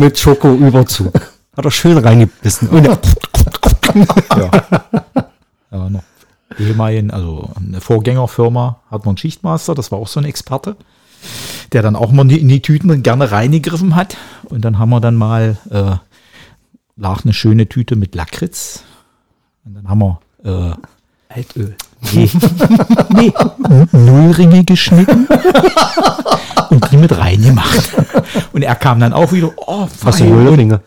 mit 0.02 0.18
Schokoüberzug. 0.18 1.14
Hat 1.56 1.66
er 1.66 1.72
schön 1.72 1.98
reingebissen. 1.98 2.70
Und 2.70 2.86
ja. 2.86 3.00
ja, 5.72 5.90
noch 5.90 6.04
ehemaligen, 6.58 7.12
also 7.12 7.50
eine 7.56 7.82
Vorgängerfirma 7.82 8.82
hat 8.90 9.06
man 9.06 9.12
einen 9.12 9.18
Schichtmaster, 9.18 9.76
das 9.76 9.92
war 9.92 10.00
auch 10.00 10.08
so 10.08 10.20
ein 10.20 10.26
Experte, 10.26 10.76
der 11.72 11.82
dann 11.82 11.96
auch 11.96 12.12
mal 12.12 12.30
in 12.32 12.48
die 12.48 12.62
Tüten 12.62 13.04
gerne 13.04 13.32
reingegriffen 13.32 13.96
hat. 13.96 14.18
Und 14.46 14.66
dann 14.66 14.80
haben 14.80 14.90
wir 14.90 15.00
dann 15.00 15.16
mal 15.16 15.58
äh, 15.70 15.96
lag 16.96 17.24
eine 17.24 17.34
schöne 17.34 17.70
Tüte 17.70 17.96
mit 17.96 18.16
Lakritz. 18.16 18.84
Und 19.66 19.76
dann 19.76 19.88
haben 19.88 20.00
wir 20.00 20.20
äh, 20.44 21.34
Altöl. 21.34 21.76
Nee. 22.14 22.30
nee. 23.16 23.34
Nullringe 23.92 24.64
geschnitten 24.64 25.28
und 26.70 26.92
die 26.92 26.98
mit 26.98 27.18
reingemacht. 27.18 27.96
Und 28.54 28.64
er 28.64 28.76
kam 28.76 29.00
dann 29.00 29.14
auch 29.14 29.32
wieder, 29.32 29.52
oh, 29.56 29.88
was 30.02 30.18
für 30.18 30.26
Nullringe? 30.26 30.82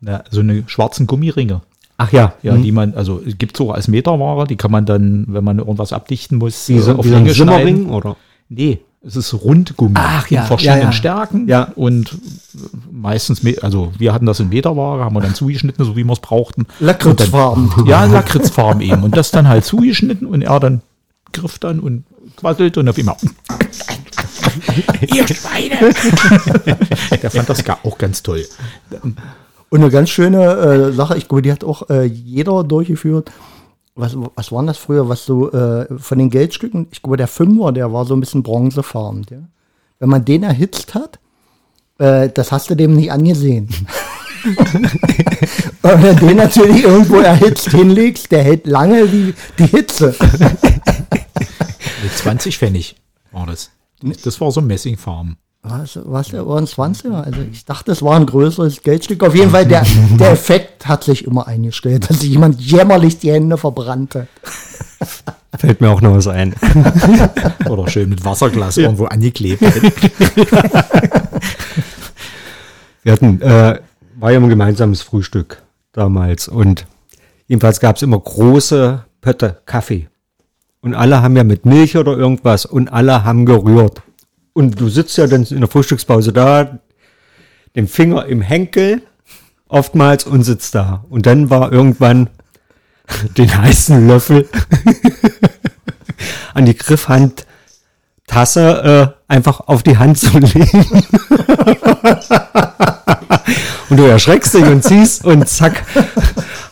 Na, 0.00 0.24
so 0.30 0.40
eine 0.40 0.64
schwarzen 0.66 1.06
Gummiringe. 1.06 1.62
Ach 1.98 2.12
ja. 2.12 2.34
Ja, 2.42 2.54
mhm. 2.54 2.62
die 2.62 2.72
man, 2.72 2.94
also 2.94 3.22
gibt 3.24 3.58
es 3.58 3.66
auch 3.66 3.72
als 3.72 3.88
Meterware, 3.88 4.46
die 4.46 4.56
kann 4.56 4.70
man 4.70 4.84
dann, 4.84 5.24
wenn 5.28 5.44
man 5.44 5.58
irgendwas 5.58 5.92
abdichten 5.92 6.38
muss, 6.38 6.68
wie 6.68 6.78
so, 6.78 6.96
auf 6.96 7.04
wie 7.04 7.10
so 7.10 7.16
ein 7.16 7.28
Zimmerring 7.28 7.88
oder? 7.88 8.16
Nee, 8.48 8.80
es 9.06 9.14
ist 9.14 9.32
Rundgummi 9.34 9.94
Ach, 9.96 10.28
ja, 10.28 10.42
in 10.42 10.46
verschiedenen 10.48 10.80
ja, 10.80 10.86
ja. 10.86 10.92
Stärken. 10.92 11.48
Ja. 11.48 11.72
Und 11.76 12.18
meistens, 12.90 13.40
also 13.62 13.92
wir 13.98 14.12
hatten 14.12 14.26
das 14.26 14.40
in 14.40 14.48
Meterware, 14.48 15.04
haben 15.04 15.14
wir 15.14 15.20
dann 15.20 15.34
zugeschnitten, 15.34 15.84
so 15.84 15.96
wie 15.96 16.04
wir 16.04 16.12
es 16.12 16.18
brauchten. 16.18 16.66
Lakritzfarben. 16.80 17.70
Ja, 17.86 18.04
Lakritzfarben 18.04 18.80
eben. 18.80 19.04
Und 19.04 19.16
das 19.16 19.30
dann 19.30 19.46
halt 19.46 19.64
zugeschnitten 19.64 20.26
und 20.26 20.42
er 20.42 20.58
dann 20.58 20.82
griff 21.32 21.58
dann 21.58 21.78
und 21.78 22.04
quasselte 22.36 22.80
und 22.80 22.88
auf 22.88 22.98
immer. 22.98 23.16
Ihr 25.14 25.28
Schweine! 25.28 25.94
Der 27.22 27.30
fand 27.30 27.48
das 27.48 27.62
auch 27.84 27.98
ganz 27.98 28.22
toll. 28.22 28.44
Und 29.68 29.80
eine 29.80 29.90
ganz 29.90 30.10
schöne 30.10 30.42
äh, 30.42 30.92
Sache, 30.92 31.16
ich 31.16 31.28
glaube, 31.28 31.42
die 31.42 31.52
hat 31.52 31.62
auch 31.62 31.88
äh, 31.90 32.04
jeder 32.04 32.64
durchgeführt 32.64 33.30
was, 33.96 34.14
was 34.14 34.52
war 34.52 34.62
das 34.64 34.78
früher, 34.78 35.08
was 35.08 35.24
so 35.24 35.50
äh, 35.50 35.86
von 35.98 36.18
den 36.18 36.30
Geldstücken, 36.30 36.86
ich 36.92 37.02
glaube, 37.02 37.16
der 37.16 37.28
Fünfer, 37.28 37.72
der 37.72 37.92
war 37.92 38.04
so 38.04 38.14
ein 38.14 38.20
bisschen 38.20 38.42
bronzefarben. 38.42 39.26
Ja? 39.30 39.38
Wenn 39.98 40.10
man 40.10 40.24
den 40.24 40.42
erhitzt 40.42 40.94
hat, 40.94 41.18
äh, 41.98 42.28
das 42.28 42.52
hast 42.52 42.70
du 42.70 42.74
dem 42.74 42.94
nicht 42.94 43.10
angesehen. 43.10 43.68
Und 45.82 46.02
wenn 46.02 46.16
du 46.16 46.26
den 46.26 46.36
natürlich 46.36 46.84
irgendwo 46.84 47.18
erhitzt 47.18 47.70
hinlegst, 47.70 48.30
der 48.30 48.44
hält 48.44 48.66
lange 48.66 49.08
die, 49.08 49.34
die 49.58 49.66
Hitze. 49.66 50.14
Mit 52.02 52.12
20 52.14 52.58
Pfennig 52.58 52.96
war 53.32 53.46
das. 53.46 53.70
Das 54.22 54.40
war 54.40 54.52
so 54.52 54.60
Messingfarben. 54.60 55.36
Was, 55.68 55.98
was 56.04 56.32
waren 56.32 56.64
20er? 56.64 57.22
Also 57.22 57.40
ich 57.50 57.64
dachte, 57.64 57.90
es 57.90 58.00
war 58.00 58.16
ein 58.16 58.26
größeres 58.26 58.82
Geldstück. 58.82 59.24
Auf 59.24 59.34
jeden 59.34 59.50
Fall, 59.50 59.66
der, 59.66 59.84
der 60.18 60.30
Effekt 60.30 60.86
hat 60.86 61.02
sich 61.04 61.24
immer 61.24 61.48
eingestellt, 61.48 62.08
dass 62.08 62.20
sich 62.20 62.30
jemand 62.30 62.60
jämmerlich 62.60 63.18
die 63.18 63.32
Hände 63.32 63.56
verbrannte. 63.56 64.28
Fällt 65.58 65.80
mir 65.80 65.90
auch 65.90 66.00
noch 66.00 66.14
was 66.14 66.28
ein. 66.28 66.54
Oder 67.68 67.88
schön 67.88 68.10
mit 68.10 68.24
Wasserglas 68.24 68.76
ja. 68.76 68.84
irgendwo 68.84 69.06
angeklebt. 69.06 69.62
Wir 73.02 73.12
hatten, 73.12 73.40
äh, 73.40 73.80
war 74.16 74.32
ja 74.32 74.38
ein 74.38 74.48
gemeinsames 74.48 75.02
Frühstück 75.02 75.62
damals 75.92 76.46
und 76.46 76.86
jedenfalls 77.46 77.80
gab 77.80 77.96
es 77.96 78.02
immer 78.02 78.20
große 78.20 79.04
Pötte 79.20 79.62
Kaffee. 79.64 80.08
Und 80.80 80.94
alle 80.94 81.22
haben 81.22 81.36
ja 81.36 81.42
mit 81.42 81.66
Milch 81.66 81.96
oder 81.96 82.16
irgendwas 82.16 82.66
und 82.66 82.92
alle 82.92 83.24
haben 83.24 83.46
gerührt. 83.46 84.02
Und 84.56 84.80
du 84.80 84.88
sitzt 84.88 85.18
ja 85.18 85.26
dann 85.26 85.44
in 85.44 85.60
der 85.60 85.68
Frühstückspause 85.68 86.32
da, 86.32 86.78
den 87.74 87.86
Finger 87.86 88.24
im 88.24 88.40
Henkel 88.40 89.02
oftmals 89.68 90.24
und 90.24 90.44
sitzt 90.44 90.74
da. 90.74 91.04
Und 91.10 91.26
dann 91.26 91.50
war 91.50 91.70
irgendwann 91.70 92.30
den 93.36 93.54
heißen 93.54 94.08
Löffel 94.08 94.48
an 96.54 96.64
die 96.64 96.74
Griffhandtasse 96.74 97.44
äh, 99.28 99.30
einfach 99.30 99.60
auf 99.60 99.82
die 99.82 99.98
Hand 99.98 100.16
zu 100.20 100.38
legen. 100.38 100.86
und 103.90 103.98
du 103.98 104.04
erschreckst 104.04 104.54
dich 104.54 104.64
und 104.64 104.82
ziehst 104.82 105.26
und 105.26 105.46
zack, 105.46 105.84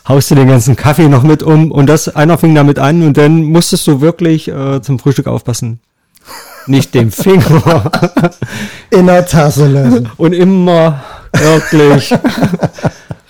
haust 0.07 0.31
du 0.31 0.35
den 0.35 0.47
ganzen 0.47 0.75
Kaffee 0.75 1.07
noch 1.07 1.21
mit 1.21 1.43
um. 1.43 1.71
Und 1.71 1.85
das, 1.85 2.15
einer 2.15 2.39
fing 2.39 2.55
damit 2.55 2.79
an 2.79 3.03
und 3.03 3.15
dann 3.15 3.43
musstest 3.43 3.85
du 3.85 4.01
wirklich 4.01 4.47
äh, 4.47 4.81
zum 4.81 4.97
Frühstück 4.97 5.27
aufpassen. 5.27 5.81
Nicht 6.67 6.93
den 6.93 7.11
Finger 7.11 7.91
In 8.89 9.07
der 9.07 9.25
Tasse 9.25 9.67
lassen. 9.67 10.09
und 10.17 10.33
immer 10.33 11.03
wirklich 11.33 12.13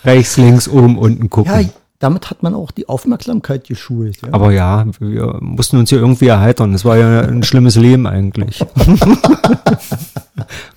rechts, 0.03 0.37
links, 0.37 0.67
oben, 0.67 0.97
unten 0.97 1.29
gucken. 1.29 1.51
Ja, 1.51 1.67
damit 1.99 2.29
hat 2.29 2.43
man 2.43 2.53
auch 2.53 2.71
die 2.71 2.87
Aufmerksamkeit 2.87 3.67
geschult. 3.67 4.21
Ja. 4.21 4.29
Aber 4.31 4.51
ja, 4.51 4.85
wir 4.99 5.37
mussten 5.41 5.77
uns 5.77 5.89
hier 5.89 5.99
irgendwie 5.99 6.27
erheitern. 6.27 6.73
Es 6.73 6.85
war 6.85 6.97
ja 6.97 7.21
ein 7.21 7.43
schlimmes 7.43 7.75
Leben 7.75 8.05
eigentlich. 8.05 8.59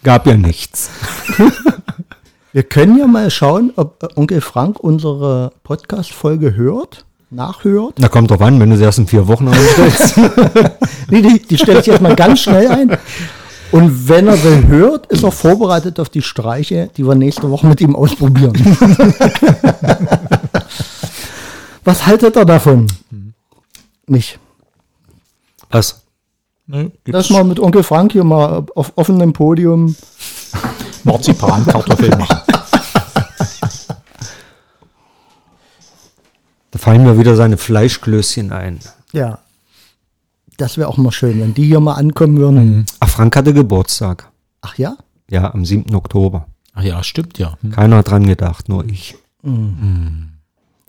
Gab 0.03 0.27
ja 0.27 0.37
nichts. 0.37 0.91
Wir 2.53 2.63
können 2.63 2.99
ja 2.99 3.07
mal 3.07 3.31
schauen, 3.31 3.73
ob 3.77 4.03
äh, 4.03 4.09
Onkel 4.17 4.41
Frank 4.41 4.81
unsere 4.81 5.53
Podcast-Folge 5.65 6.57
hört, 6.57 7.05
nachhört. 7.31 7.95
Da 7.97 8.09
kommt 8.09 8.31
drauf 8.31 8.41
an, 8.41 8.59
wenn 8.61 8.71
du 8.71 8.77
sie 8.77 8.85
erst 8.85 8.99
in 8.99 9.07
vier 9.07 9.27
Wochen 9.29 9.49
anstellst. 9.49 10.15
Nee, 11.11 11.23
die, 11.23 11.41
die 11.41 11.57
stelle 11.57 11.81
ich 11.81 11.87
jetzt 11.87 12.03
mal 12.03 12.15
ganz 12.15 12.41
schnell 12.41 12.69
ein. 12.69 12.99
Und 13.73 14.09
wenn 14.11 14.27
er 14.29 14.37
sie 14.37 14.67
hört, 14.67 15.07
ist 15.07 15.23
er 15.23 15.33
vorbereitet 15.33 15.99
auf 16.01 16.11
die 16.11 16.21
Streiche, 16.21 16.91
die 16.99 17.07
wir 17.07 17.15
nächste 17.15 17.51
Woche 17.51 17.67
mit 17.67 17.81
ihm 17.81 17.97
ausprobieren. 17.97 18.53
Was 21.85 22.07
haltet 22.07 22.37
ihr 22.37 22.45
davon? 22.45 22.89
Nicht. 24.07 24.39
Was? 25.71 26.03
Ne, 26.67 26.93
Lass 27.07 27.31
mal 27.31 27.45
mit 27.45 27.59
Onkel 27.59 27.83
Frank 27.83 28.13
hier 28.13 28.25
mal 28.25 28.67
auf 28.75 28.93
offenem 28.97 29.33
Podium. 29.33 29.97
Marzipan, 31.05 31.65
Kartoffeln 31.65 32.19
machen. 32.19 32.39
Da 36.71 36.79
fallen 36.79 37.03
mir 37.05 37.19
wieder 37.19 37.37
seine 37.37 37.57
Fleischklößchen 37.57 38.53
ein. 38.53 38.79
Ja. 39.13 39.39
Das 40.57 40.77
wäre 40.77 40.89
auch 40.89 40.97
mal 40.97 41.13
schön, 41.13 41.41
wenn 41.41 41.55
die 41.55 41.67
hier 41.67 41.81
mal 41.81 41.95
ankommen 41.95 42.37
würden. 42.37 42.85
Ach, 43.01 43.09
Frank 43.09 43.37
hatte 43.37 43.55
Geburtstag. 43.55 44.31
Ach 44.61 44.77
ja? 44.77 44.97
Ja, 45.31 45.53
am 45.55 45.65
7. 45.65 45.95
Oktober. 45.95 46.47
Ach 46.75 46.83
ja, 46.83 47.03
stimmt 47.03 47.39
ja. 47.39 47.57
Hm. 47.63 47.73
Keiner 47.73 47.97
hat 47.99 48.11
dran 48.11 48.27
gedacht, 48.27 48.69
nur 48.69 48.85
ich. 48.87 49.17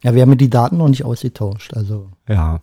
Ja, 0.04 0.16
wir 0.16 0.22
haben 0.22 0.30
ja 0.30 0.36
die 0.36 0.50
Daten 0.50 0.78
noch 0.78 0.90
nicht 0.90 1.06
ausgetauscht. 1.06 1.74
Also. 1.76 2.10
Ja. 2.28 2.62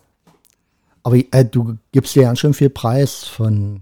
Aber 1.03 1.15
äh, 1.31 1.45
du 1.45 1.77
gibst 1.91 2.15
ja 2.15 2.23
ganz 2.23 2.39
schön 2.39 2.53
viel 2.53 2.69
Preis 2.69 3.23
von 3.23 3.81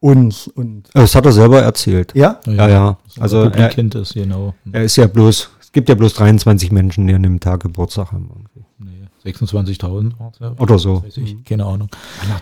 uns 0.00 0.48
und 0.48 0.88
Das 0.92 1.14
hat 1.14 1.24
er 1.26 1.32
selber 1.32 1.62
erzählt. 1.62 2.12
ja, 2.14 2.38
Ja, 2.46 2.68
ja. 2.68 2.98
Also 3.18 3.42
Publik 3.44 3.60
er, 3.60 3.68
kennt 3.70 3.94
es, 3.94 4.12
genau. 4.12 4.54
er 4.70 4.84
ist 4.84 4.96
ja 4.96 5.06
bloß, 5.06 5.50
gibt 5.74 5.90
ja 5.90 5.94
bloß 5.94 6.14
23 6.14 6.72
Menschen, 6.72 7.06
die 7.06 7.14
an 7.14 7.22
dem 7.22 7.40
Tag 7.40 7.60
Geburtstag 7.60 8.12
haben. 8.12 8.30
irgendwie. 8.30 8.64
Nee, 8.78 9.30
26.000 9.30 10.18
war's 10.18 10.38
ja. 10.40 10.54
Oder 10.58 10.78
so. 10.78 11.02
Weiß 11.04 11.18
ich, 11.18 11.44
keine 11.44 11.66
Ahnung. 11.66 11.90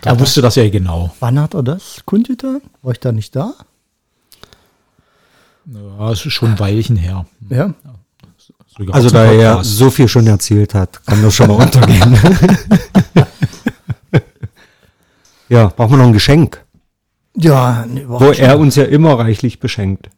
Er 0.05 0.19
wusste 0.19 0.41
das 0.41 0.55
ja 0.55 0.69
genau. 0.69 1.13
wann 1.19 1.39
hat 1.39 1.53
er 1.53 1.63
das 1.63 2.03
kundgetan? 2.05 2.61
War 2.81 2.93
ich 2.93 2.99
da 2.99 3.11
nicht 3.11 3.35
da? 3.35 3.53
Ja, 5.65 6.11
es 6.11 6.25
ist 6.25 6.33
schon 6.33 6.51
ein 6.51 6.59
Weilchen 6.59 6.95
her. 6.95 7.25
Ja. 7.49 7.73
Sogar 8.77 8.95
Also 8.95 9.09
da 9.09 9.25
er 9.25 9.33
ja 9.33 9.51
Podcast. 9.55 9.77
so 9.77 9.89
viel 9.89 10.07
schon 10.07 10.27
erzählt 10.27 10.73
hat, 10.73 11.05
kann 11.05 11.21
das 11.21 11.35
schon 11.35 11.47
mal 11.47 11.61
untergehen. 11.63 12.17
ja, 15.49 15.67
brauchen 15.67 15.91
wir 15.91 15.97
noch 15.97 16.07
ein 16.07 16.13
Geschenk, 16.13 16.63
Ja, 17.35 17.85
ne, 17.85 18.07
wo 18.07 18.31
er 18.31 18.59
uns 18.59 18.75
ja 18.75 18.83
immer 18.83 19.17
reichlich 19.19 19.59
beschenkt. 19.59 20.09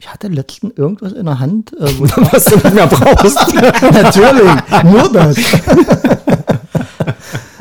Ich 0.00 0.08
hatte 0.08 0.28
letztens 0.28 0.78
irgendwas 0.78 1.12
in 1.12 1.26
der 1.26 1.40
Hand, 1.40 1.74
äh, 1.78 1.98
wo 1.98 2.04
Was 2.32 2.46
du 2.46 2.56
nicht 2.56 2.72
mehr 2.72 2.86
brauchst. 2.86 3.52
Natürlich, 3.82 4.50
nur 4.82 5.12
das. 5.12 5.36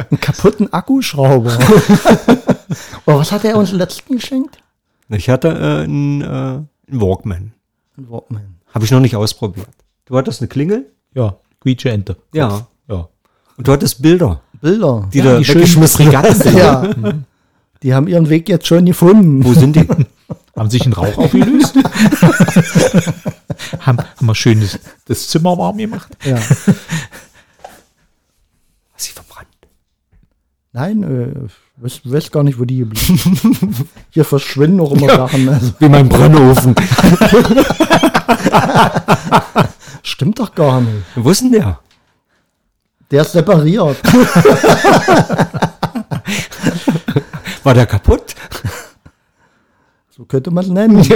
Einen 0.10 0.22
kaputten 0.22 0.72
Akkuschrauber. 0.72 1.52
Aber 3.06 3.20
was 3.20 3.34
hat 3.34 3.44
er 3.44 3.58
uns 3.58 3.74
letztens 3.74 4.22
geschenkt? 4.22 4.58
Ich 5.10 5.30
hatte 5.30 5.50
äh, 5.50 5.84
einen, 5.84 6.22
äh, 6.22 6.26
einen 6.26 6.68
Walkman. 6.88 7.52
Ein 7.98 8.10
Walkman. 8.10 8.56
Habe 8.74 8.86
ich 8.86 8.92
noch 8.92 9.02
nicht 9.02 9.18
ausprobiert. 9.18 9.68
Du 10.06 10.16
hattest 10.16 10.40
eine 10.40 10.48
Klingel? 10.48 10.90
Ja, 11.14 11.36
quietsche 11.60 11.90
Ente. 11.92 12.16
Ja. 12.34 12.68
Ja. 12.88 13.10
Und 13.58 13.68
du 13.68 13.74
hattest 13.74 14.02
Bilder, 14.02 14.40
Bilder. 14.62 15.10
die 15.12 15.18
Ja, 15.18 15.26
da 15.26 15.38
die 15.40 15.44
schönen 15.44 15.60
weggeschmissen 15.60 16.06
Fregattenbilder. 16.06 16.96
Ja. 17.04 17.14
Die 17.84 17.94
haben 17.94 18.08
ihren 18.08 18.30
Weg 18.30 18.48
jetzt 18.48 18.66
schon 18.66 18.86
gefunden. 18.86 19.44
Wo 19.44 19.52
sind 19.52 19.76
die? 19.76 19.86
Haben 20.60 20.70
sich 20.70 20.86
ein 20.86 20.92
Rauch 20.92 21.18
aufgelöst? 21.18 21.74
haben, 23.80 23.98
haben 23.98 24.26
wir 24.26 24.36
schön 24.36 24.60
das, 24.60 24.78
das 25.06 25.30
Zimmer 25.30 25.58
warm 25.58 25.78
gemacht? 25.78 26.10
Ja. 26.26 26.36
Hast 28.94 28.98
sie 28.98 29.14
verbrannt? 29.14 29.48
Nein, 30.74 31.04
äh, 31.04 31.32
weiß, 31.78 32.02
weiß 32.04 32.32
gar 32.32 32.44
nicht, 32.44 32.60
wo 32.60 32.66
die 32.66 32.80
geblieben 32.80 33.88
Hier 34.10 34.26
verschwinden 34.26 34.82
auch 34.82 34.92
immer 34.92 35.08
Sachen. 35.08 35.48
Also, 35.48 35.72
Wie 35.80 35.88
mein 35.88 36.10
Brennofen. 36.10 36.76
stimmt 40.04 40.40
doch 40.40 40.54
gar 40.54 40.82
nicht. 40.82 41.06
Wo 41.16 41.30
ist 41.30 41.40
denn 41.40 41.54
der? 41.54 41.80
Der 43.12 43.22
ist 43.22 43.32
separiert. 43.32 43.96
War 47.64 47.74
der 47.74 47.86
kaputt? 47.86 48.36
So 50.20 50.26
könnte 50.26 50.52
man 50.52 50.66
es 50.66 50.70
nennen. 50.70 51.02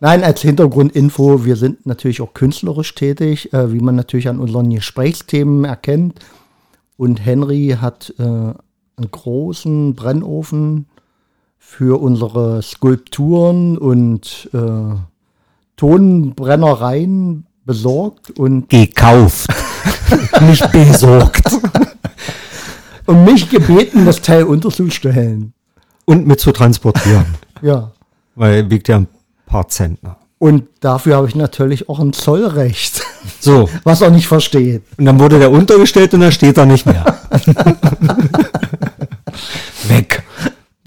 Nein, 0.00 0.24
als 0.24 0.40
Hintergrundinfo, 0.40 1.44
wir 1.44 1.56
sind 1.56 1.84
natürlich 1.84 2.22
auch 2.22 2.32
künstlerisch 2.32 2.94
tätig, 2.94 3.52
äh, 3.52 3.70
wie 3.70 3.80
man 3.80 3.96
natürlich 3.96 4.30
an 4.30 4.40
unseren 4.40 4.70
Gesprächsthemen 4.70 5.66
erkennt. 5.66 6.20
Und 6.96 7.22
Henry 7.22 7.76
hat 7.78 8.14
äh, 8.18 8.22
einen 8.22 8.56
großen 9.10 9.94
Brennofen 9.94 10.86
für 11.58 12.00
unsere 12.00 12.62
Skulpturen 12.62 13.76
und 13.76 14.48
äh, 14.54 14.94
Tonbrennereien 15.76 17.44
besorgt 17.66 18.30
und, 18.38 18.70
Gekauft. 18.70 19.50
nicht 20.40 20.72
besorgt. 20.72 21.60
und 23.04 23.24
mich 23.26 23.50
gebeten, 23.50 24.06
das 24.06 24.22
Teil 24.22 24.44
unterzustellen. 24.44 25.52
Und 26.08 26.26
mit 26.26 26.40
zu 26.40 26.52
transportieren. 26.52 27.26
Ja. 27.60 27.90
Weil 28.36 28.70
wiegt 28.70 28.86
ja 28.88 28.96
ein 28.98 29.08
paar 29.44 29.66
Zentner. 29.68 30.16
Und 30.38 30.68
dafür 30.78 31.16
habe 31.16 31.26
ich 31.28 31.34
natürlich 31.34 31.88
auch 31.88 31.98
ein 31.98 32.12
Zollrecht, 32.12 33.02
So. 33.40 33.68
was 33.82 34.00
er 34.00 34.10
nicht 34.10 34.28
versteht. 34.28 34.82
Und 34.96 35.06
dann 35.06 35.18
wurde 35.18 35.40
der 35.40 35.50
untergestellt 35.50 36.14
und 36.14 36.20
dann 36.20 36.30
steht 36.30 36.56
er 36.56 36.66
nicht 36.66 36.86
mehr. 36.86 37.04
weg. 39.88 40.22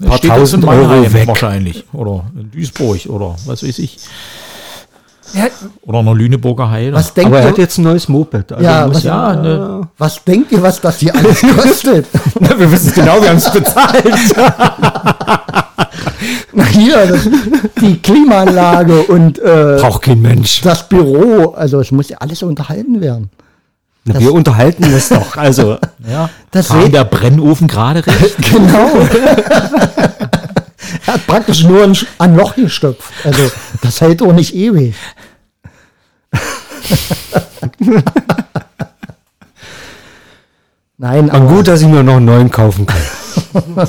Ein 0.00 0.08
paar 0.08 0.16
Steht 0.18 0.30
das 0.30 0.52
in 0.54 0.62
tausend 0.62 0.64
Euro 0.64 1.12
weg. 1.12 1.28
wahrscheinlich. 1.28 1.84
Oder 1.92 2.24
in 2.34 2.50
Duisburg 2.50 3.04
oder 3.06 3.36
was 3.46 3.62
weiß 3.62 3.78
ich. 3.80 3.98
Ja, 5.34 5.44
Oder 5.82 6.02
der 6.02 6.14
Lüneburger 6.14 6.70
Heide. 6.70 6.92
was 6.94 7.12
denkt 7.14 7.28
Aber 7.28 7.38
er 7.38 7.44
ihr, 7.44 7.48
hat 7.50 7.58
jetzt 7.58 7.78
ein 7.78 7.84
neues 7.84 8.08
Moped. 8.08 8.52
Also 8.52 8.64
Ja, 8.64 8.88
was- 8.92 9.02
ja, 9.02 9.34
ne, 9.34 9.88
was 9.98 10.22
denkt 10.24 10.52
ihr, 10.52 10.62
was 10.62 10.80
das 10.80 10.98
hier 10.98 11.14
alles 11.14 11.40
kostet? 11.56 12.06
wir 12.40 12.70
wissen 12.72 12.88
es 12.88 12.94
genau, 12.94 13.20
wir 13.22 13.28
haben 13.30 13.36
es 13.38 13.50
bezahlt. 13.50 14.04
Na 16.54 16.64
hier, 16.66 17.06
das, 17.06 17.28
die 17.80 17.96
Klimaanlage 17.98 19.02
und 19.04 19.38
äh, 19.38 19.78
Braucht 19.80 20.02
kein 20.02 20.20
Mensch. 20.20 20.60
das 20.60 20.86
Büro, 20.88 21.52
also 21.54 21.80
es 21.80 21.90
muss 21.90 22.08
ja 22.10 22.18
alles 22.18 22.42
unterhalten 22.42 23.00
werden. 23.00 23.30
Na, 24.04 24.18
wir 24.20 24.32
unterhalten 24.32 24.84
es 24.92 25.08
doch. 25.10 25.36
Also, 25.36 25.78
ja, 26.10 26.28
Das 26.50 26.68
kam 26.68 26.90
der 26.92 27.04
Brennofen 27.04 27.68
gerade 27.68 28.04
recht. 28.06 28.36
Genau. 28.52 28.90
er 31.06 31.14
hat 31.14 31.26
praktisch 31.26 31.64
nur 31.64 31.82
ein, 31.84 31.96
ein 32.18 32.36
Loch 32.36 32.54
gestopft. 32.54 33.12
Also 33.24 33.50
das 33.82 34.00
hält 34.00 34.22
auch 34.22 34.32
nicht 34.32 34.54
ewig. 34.54 34.94
Nein, 40.98 41.30
aber 41.30 41.44
aber 41.44 41.54
gut, 41.56 41.68
dass 41.68 41.82
ich 41.82 41.88
mir 41.88 42.02
noch 42.02 42.16
einen 42.16 42.26
neuen 42.26 42.50
kaufen 42.50 42.86
kann. 42.86 43.02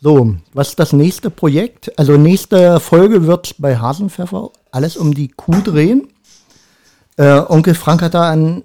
So, 0.00 0.36
was 0.52 0.68
ist 0.68 0.78
das 0.78 0.92
nächste 0.92 1.28
Projekt? 1.28 1.98
Also 1.98 2.16
nächste 2.16 2.78
Folge 2.78 3.26
wird 3.26 3.56
bei 3.58 3.78
Hasenpfeffer 3.78 4.50
alles 4.70 4.96
um 4.96 5.12
die 5.12 5.26
Kuh 5.26 5.60
drehen. 5.60 6.08
Äh, 7.16 7.40
Onkel 7.48 7.74
Frank 7.74 8.02
hat 8.02 8.14
da 8.14 8.30
ein 8.30 8.62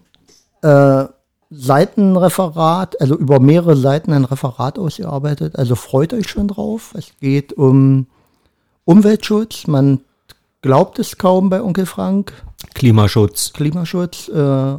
äh, 0.62 1.06
Seitenreferat, 1.56 3.00
also 3.00 3.16
über 3.16 3.40
mehrere 3.40 3.76
Seiten 3.76 4.12
ein 4.14 4.26
Referat 4.26 4.80
ausgearbeitet. 4.80 5.58
Also 5.58 5.76
freut 5.76 6.14
euch 6.14 6.28
schon 6.28 6.48
drauf. 6.48 6.94
Es 6.98 7.12
geht 7.20 7.54
um 7.54 8.08
Umweltschutz. 8.86 9.68
Man 9.68 10.02
glaubt 10.62 11.00
es 11.00 11.18
kaum 11.18 11.50
bei 11.50 11.62
Onkel 11.62 11.86
Frank. 11.86 12.34
Klimaschutz. 12.74 13.54
Klimaschutz, 13.54 14.30
äh, 14.30 14.78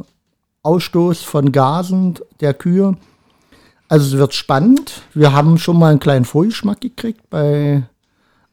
Ausstoß 0.63 1.21
von 1.21 1.51
Gasen 1.51 2.19
der 2.41 2.53
Kühe. 2.53 2.97
Also 3.87 4.07
es 4.07 4.19
wird 4.19 4.33
spannend. 4.33 5.03
Wir 5.13 5.33
haben 5.33 5.57
schon 5.57 5.79
mal 5.79 5.91
einen 5.91 5.99
kleinen 5.99 6.25
Vorgeschmack 6.25 6.81
gekriegt 6.81 7.29
bei 7.29 7.83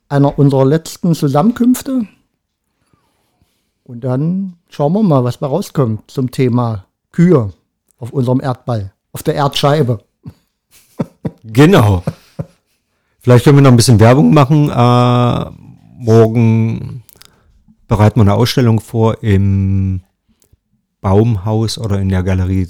einer 0.08 0.38
unserer 0.38 0.66
letzten 0.66 1.14
Zusammenkünfte. 1.14 2.06
Und 3.84 4.04
dann 4.04 4.54
schauen 4.68 4.92
wir 4.92 5.02
mal, 5.02 5.24
was 5.24 5.38
da 5.40 5.46
rauskommt 5.46 6.10
zum 6.10 6.30
Thema 6.30 6.84
Kühe 7.10 7.52
auf 8.02 8.12
unserem 8.12 8.40
Erdball, 8.40 8.92
auf 9.12 9.22
der 9.22 9.36
Erdscheibe. 9.36 9.98
Genau. 11.44 12.02
Vielleicht 13.18 13.44
können 13.44 13.58
wir 13.58 13.62
noch 13.62 13.70
ein 13.70 13.76
bisschen 13.76 14.00
Werbung 14.00 14.32
machen. 14.32 14.70
Äh, 14.70 15.50
morgen 15.98 17.02
bereiten 17.86 18.18
wir 18.18 18.22
eine 18.22 18.34
Ausstellung 18.34 18.80
vor 18.80 19.22
im 19.22 20.02
Baumhaus 21.00 21.78
oder 21.78 22.00
in 22.00 22.08
der 22.08 22.22
Galerie 22.22 22.68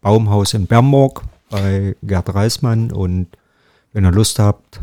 Baumhaus 0.00 0.54
in 0.54 0.66
Bernburg 0.66 1.22
bei 1.50 1.96
Gerd 2.02 2.34
Reismann. 2.34 2.92
Und 2.92 3.28
wenn 3.92 4.04
ihr 4.04 4.12
Lust 4.12 4.38
habt, 4.38 4.80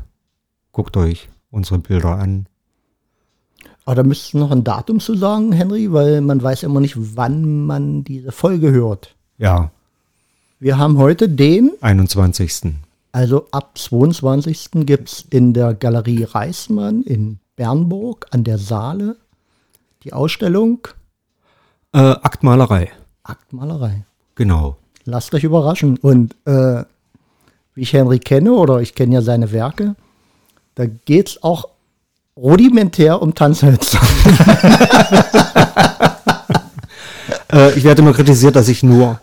guckt 0.72 0.98
euch 0.98 1.30
unsere 1.52 1.80
Bilder 1.80 2.18
an. 2.18 2.48
Aber 3.86 3.96
da 3.96 4.04
müsstest 4.04 4.34
du 4.34 4.40
noch 4.40 4.52
ein 4.52 4.64
Datum 4.64 5.00
zu 5.00 5.16
sagen, 5.16 5.52
Henry, 5.52 5.92
weil 5.92 6.22
man 6.22 6.42
weiß 6.42 6.64
immer 6.64 6.80
nicht, 6.80 6.96
wann 6.98 7.66
man 7.66 8.04
diese 8.04 8.32
Folge 8.32 8.72
hört. 8.72 9.16
Ja, 9.42 9.72
Wir 10.60 10.78
haben 10.78 11.00
heute 11.00 11.28
den, 11.28 11.72
21. 11.82 12.76
also 13.12 13.48
ab 13.50 13.76
22. 13.76 14.70
gibt 14.86 15.10
es 15.10 15.26
in 15.32 15.56
der 15.56 15.74
Galerie 15.74 16.26
Reismann 16.26 17.02
in 17.02 17.40
Bernburg 17.56 18.28
an 18.30 18.44
der 18.44 18.60
Saale 18.60 19.16
die 20.04 20.14
Ausstellung 20.14 20.88
Äh, 21.92 21.98
Aktmalerei. 21.98 22.92
Aktmalerei. 23.24 24.06
Genau. 24.36 24.78
Lasst 25.06 25.34
euch 25.34 25.44
überraschen. 25.44 25.98
Und 25.98 26.36
äh, 26.46 26.84
wie 27.74 27.82
ich 27.82 27.94
Henry 27.94 28.20
kenne, 28.20 28.52
oder 28.52 28.80
ich 28.82 28.94
kenne 28.94 29.16
ja 29.16 29.22
seine 29.24 29.52
Werke, 29.52 29.96
da 30.76 30.86
geht 30.86 31.30
es 31.30 31.42
auch 31.44 31.68
rudimentär 32.38 33.20
um 33.20 33.34
Tanzhölzer. 33.34 34.02
Äh, 37.54 37.78
ich 37.78 37.84
werde 37.84 38.02
immer 38.02 38.14
kritisiert, 38.14 38.56
dass 38.56 38.70
ich 38.70 38.82
nur, 38.82 39.20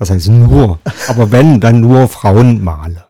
was 0.00 0.10
heißt 0.10 0.28
nur, 0.28 0.78
aber 1.08 1.30
wenn, 1.30 1.60
dann 1.60 1.80
nur 1.80 2.08
Frauen 2.08 2.64
male. 2.64 3.04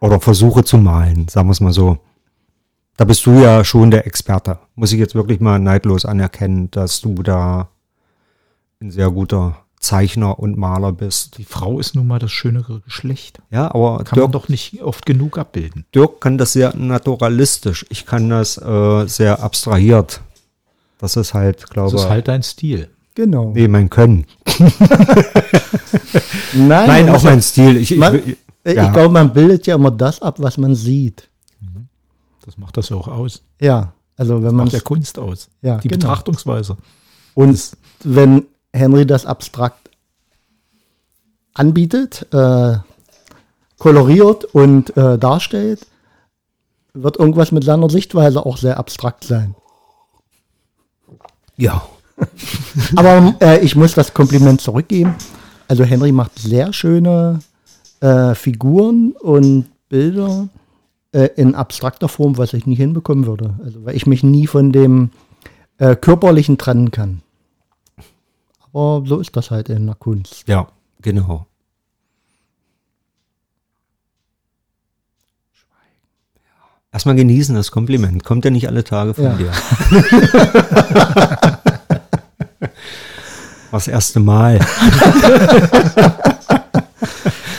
Oder 0.00 0.20
versuche 0.20 0.64
zu 0.64 0.78
malen, 0.78 1.28
sagen 1.28 1.48
wir 1.48 1.52
es 1.52 1.60
mal 1.60 1.72
so. 1.72 1.98
Da 2.96 3.04
bist 3.04 3.24
du 3.24 3.40
ja 3.40 3.64
schon 3.64 3.90
der 3.90 4.06
Experte. 4.06 4.58
Muss 4.74 4.92
ich 4.92 4.98
jetzt 4.98 5.14
wirklich 5.14 5.40
mal 5.40 5.58
neidlos 5.58 6.04
anerkennen, 6.04 6.70
dass 6.70 7.00
du 7.00 7.14
da 7.22 7.68
ein 8.82 8.90
sehr 8.90 9.10
guter 9.10 9.58
Zeichner 9.78 10.38
und 10.38 10.58
Maler 10.58 10.92
bist. 10.92 11.38
Die 11.38 11.44
Frau 11.44 11.78
ist 11.78 11.94
nun 11.94 12.06
mal 12.06 12.18
das 12.18 12.32
schönere 12.32 12.80
Geschlecht. 12.80 13.40
Ja, 13.50 13.72
aber 13.72 14.04
Kann 14.04 14.18
man 14.18 14.30
Dirk, 14.30 14.32
doch 14.32 14.48
nicht 14.48 14.82
oft 14.82 15.06
genug 15.06 15.38
abbilden. 15.38 15.86
Dirk 15.94 16.20
kann 16.20 16.36
das 16.36 16.52
sehr 16.52 16.74
naturalistisch. 16.76 17.86
Ich 17.90 18.04
kann 18.06 18.28
das 18.28 18.58
äh, 18.58 19.06
sehr 19.06 19.42
abstrahiert. 19.42 20.20
Das 20.98 21.16
ist 21.16 21.32
halt, 21.32 21.70
glaube 21.70 21.92
Das 21.92 22.00
ich, 22.00 22.06
ist 22.06 22.10
halt 22.10 22.28
dein 22.28 22.42
Stil. 22.42 22.90
Genau. 23.20 23.52
nee, 23.52 23.68
mein 23.68 23.90
Können. 23.90 24.24
Nein, 26.54 26.86
Nein, 26.86 27.10
auch 27.10 27.22
mein 27.22 27.42
Stil. 27.42 27.76
Ich, 27.76 27.92
ich, 27.92 27.98
Man, 27.98 28.14
ich, 28.14 28.38
ja. 28.64 28.86
ich 28.86 28.92
glaube, 28.94 29.10
man 29.10 29.34
bildet 29.34 29.66
ja 29.66 29.74
immer 29.74 29.90
das 29.90 30.22
ab, 30.22 30.36
was 30.38 30.56
man 30.56 30.74
sieht. 30.74 31.28
Das 32.46 32.56
macht 32.56 32.78
das 32.78 32.88
ja 32.88 32.96
auch 32.96 33.08
aus. 33.08 33.42
Ja, 33.60 33.92
also 34.16 34.36
wenn 34.42 34.54
man 34.54 34.64
Macht 34.64 34.72
ja 34.72 34.80
Kunst 34.80 35.18
aus. 35.18 35.50
Ja, 35.60 35.76
Die 35.76 35.88
genau. 35.88 36.00
Betrachtungsweise. 36.00 36.78
und 37.34 37.72
wenn 38.04 38.46
Henry 38.72 39.04
das 39.04 39.26
abstrakt 39.26 39.90
anbietet, 41.52 42.26
äh, 42.32 42.78
koloriert 43.76 44.46
und 44.46 44.96
äh, 44.96 45.18
darstellt, 45.18 45.86
wird 46.94 47.18
irgendwas 47.18 47.52
mit 47.52 47.64
seiner 47.64 47.90
Sichtweise 47.90 48.46
auch 48.46 48.56
sehr 48.56 48.78
abstrakt 48.78 49.24
sein. 49.24 49.54
ja. 51.58 51.82
Aber 52.96 53.34
äh, 53.40 53.60
ich 53.60 53.76
muss 53.76 53.94
das 53.94 54.14
Kompliment 54.14 54.60
zurückgeben. 54.60 55.14
Also 55.68 55.84
Henry 55.84 56.12
macht 56.12 56.38
sehr 56.38 56.72
schöne 56.72 57.40
äh, 58.00 58.34
Figuren 58.34 59.12
und 59.12 59.66
Bilder 59.88 60.48
äh, 61.12 61.28
in 61.36 61.54
abstrakter 61.54 62.08
Form, 62.08 62.38
was 62.38 62.52
ich 62.54 62.66
nie 62.66 62.76
hinbekommen 62.76 63.26
würde. 63.26 63.54
Also 63.64 63.84
weil 63.84 63.96
ich 63.96 64.06
mich 64.06 64.22
nie 64.22 64.46
von 64.46 64.72
dem 64.72 65.10
äh, 65.78 65.96
körperlichen 65.96 66.58
trennen 66.58 66.90
kann. 66.90 67.22
Aber 68.72 69.02
so 69.06 69.18
ist 69.18 69.36
das 69.36 69.50
halt 69.50 69.68
in 69.68 69.86
der 69.86 69.96
Kunst. 69.96 70.44
Ja, 70.46 70.68
genau. 71.02 71.46
Erstmal 76.92 77.14
genießen 77.14 77.54
das 77.54 77.70
Kompliment. 77.70 78.24
Kommt 78.24 78.44
ja 78.44 78.50
nicht 78.50 78.66
alle 78.66 78.82
Tage 78.82 79.14
von 79.14 79.24
Ja. 79.24 79.34
dir. 79.36 79.52
Das 83.72 83.88
erste 83.88 84.20
Mal. 84.20 84.58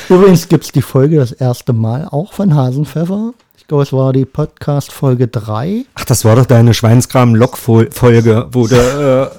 Übrigens 0.09 0.47
gibt 0.49 0.65
es 0.65 0.71
die 0.71 0.81
Folge 0.81 1.17
das 1.17 1.31
erste 1.31 1.73
Mal 1.73 2.07
auch 2.09 2.33
von 2.33 2.53
Hasenpfeffer. 2.53 3.33
Ich 3.57 3.67
glaube, 3.67 3.83
es 3.83 3.93
war 3.93 4.11
die 4.11 4.25
Podcast 4.25 4.91
Folge 4.91 5.27
3. 5.29 5.85
Ach, 5.95 6.03
das 6.05 6.25
war 6.25 6.35
doch 6.35 6.45
deine 6.45 6.73
Schweinskram-Log-Folge, 6.73 8.47
wo 8.51 8.67
du 8.67 8.75
äh, 8.75 9.29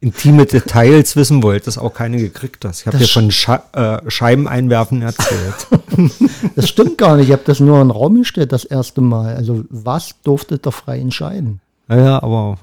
intime 0.00 0.46
Details 0.46 1.14
wissen 1.16 1.42
wolltest, 1.42 1.78
auch 1.78 1.92
keine 1.92 2.16
gekriegt 2.16 2.64
hast. 2.64 2.80
Ich 2.80 2.86
habe 2.86 2.96
dir 2.96 3.06
von 3.08 3.30
Sche 3.30 3.60
äh, 3.74 3.98
Scheiben 4.10 4.48
einwerfen 4.48 5.02
erzählt. 5.02 5.66
Das 6.54 6.68
stimmt 6.68 6.96
gar 6.98 7.16
nicht. 7.16 7.26
Ich 7.28 7.32
habe 7.32 7.42
das 7.44 7.60
nur 7.60 7.80
in 7.80 7.88
den 7.88 7.90
Raum 7.90 8.16
gestellt 8.16 8.52
das 8.52 8.64
erste 8.64 9.00
Mal. 9.00 9.34
Also 9.36 9.64
was 9.70 10.14
durfte 10.22 10.58
da 10.58 10.70
frei 10.70 10.98
entscheiden? 11.00 11.60
naja, 11.88 12.22
aber 12.22 12.58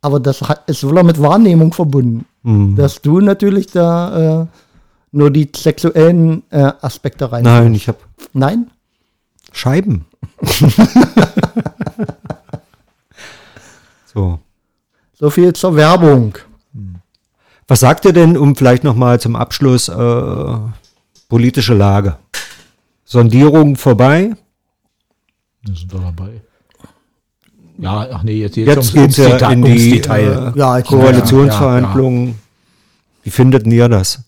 Aber 0.00 0.18
das 0.20 0.42
hat, 0.42 0.62
ist 0.68 0.84
wohl 0.86 0.98
auch 0.98 1.02
mit 1.04 1.20
Wahrnehmung 1.20 1.72
verbunden. 1.72 2.24
Hm. 2.44 2.76
Dass 2.76 3.00
du 3.00 3.20
natürlich 3.20 3.68
da 3.68 4.42
äh, 4.42 4.46
nur 5.12 5.30
die 5.30 5.50
sexuellen 5.54 6.42
äh, 6.50 6.72
Aspekte 6.80 7.30
rein. 7.30 7.44
nein, 7.44 7.74
ich 7.74 7.88
habe 7.88 7.98
Nein? 8.32 8.70
Scheiben. 9.52 10.06
so. 14.14 14.40
So 15.14 15.30
viel 15.30 15.52
zur 15.52 15.76
Werbung. 15.76 16.38
Was 17.68 17.80
sagt 17.80 18.04
ihr 18.04 18.12
denn, 18.12 18.36
um 18.36 18.56
vielleicht 18.56 18.84
nochmal 18.84 19.20
zum 19.20 19.36
Abschluss 19.36 19.88
äh, 19.88 20.56
politische 21.28 21.74
Lage? 21.74 22.16
Sondierung 23.04 23.76
vorbei? 23.76 24.34
Da 25.64 25.74
sind 25.74 25.92
wir 25.92 26.00
dabei. 26.00 26.40
Ja, 27.82 28.06
ach 28.12 28.22
nee, 28.22 28.34
jetzt, 28.40 28.56
jetzt, 28.56 28.68
Jetzt 28.68 28.76
ums, 28.76 28.92
geht's 28.92 29.18
ums, 29.18 29.30
ja 29.30 29.36
Deta 29.38 29.52
in 29.52 29.62
die 29.62 29.90
Detail. 29.92 30.52
äh, 30.54 30.58
Ja, 30.58 30.80
Koalitionsverhandlungen. 30.82 32.38
Wie 33.24 33.30
findet 33.30 33.66
ihr 33.66 33.88
das? 33.88 34.20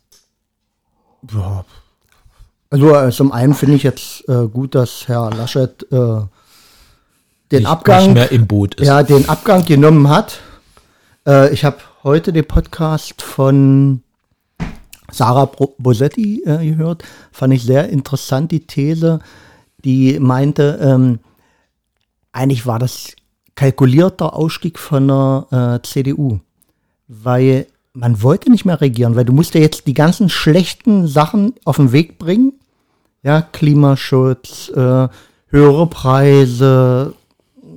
Also 2.70 2.94
äh, 2.94 3.10
zum 3.10 3.32
einen 3.32 3.54
finde 3.54 3.76
ich 3.76 3.82
jetzt 3.84 4.28
äh, 4.28 4.46
gut, 4.48 4.74
dass 4.74 5.06
Herr 5.08 5.30
Laschet 5.30 5.82
äh, 5.92 5.96
den 5.96 6.26
Nicht, 7.60 7.66
Abgang 7.66 8.04
nicht 8.06 8.14
mehr 8.14 8.32
im 8.32 8.46
Boot 8.46 8.74
ist. 8.76 8.86
ja, 8.86 9.02
den 9.02 9.28
Abgang 9.28 9.64
genommen 9.64 10.08
hat. 10.08 10.40
Äh, 11.26 11.52
ich 11.52 11.64
habe 11.64 11.76
heute 12.02 12.32
den 12.32 12.44
Podcast 12.46 13.22
von 13.22 14.02
Sarah 15.10 15.46
Bosetti 15.78 16.42
äh, 16.44 16.66
gehört. 16.68 17.04
Fand 17.30 17.54
ich 17.54 17.62
sehr 17.62 17.88
interessant, 17.88 18.50
die 18.50 18.66
These, 18.66 19.20
die 19.84 20.18
meinte, 20.18 20.78
ähm, 20.82 21.20
eigentlich 22.32 22.66
war 22.66 22.78
das 22.80 23.14
kalkulierter 23.54 24.34
Ausstieg 24.34 24.78
von 24.78 25.08
der 25.08 25.80
äh, 25.82 25.86
CDU, 25.86 26.40
weil 27.08 27.66
man 27.92 28.22
wollte 28.22 28.50
nicht 28.50 28.64
mehr 28.64 28.80
regieren, 28.80 29.14
weil 29.16 29.24
du 29.24 29.32
musst 29.32 29.54
ja 29.54 29.60
jetzt 29.60 29.86
die 29.86 29.94
ganzen 29.94 30.28
schlechten 30.28 31.06
Sachen 31.06 31.54
auf 31.64 31.76
den 31.76 31.92
Weg 31.92 32.18
bringen. 32.18 32.54
Ja, 33.22 33.40
Klimaschutz, 33.42 34.68
äh, 34.74 35.08
höhere 35.48 35.86
Preise, 35.86 37.14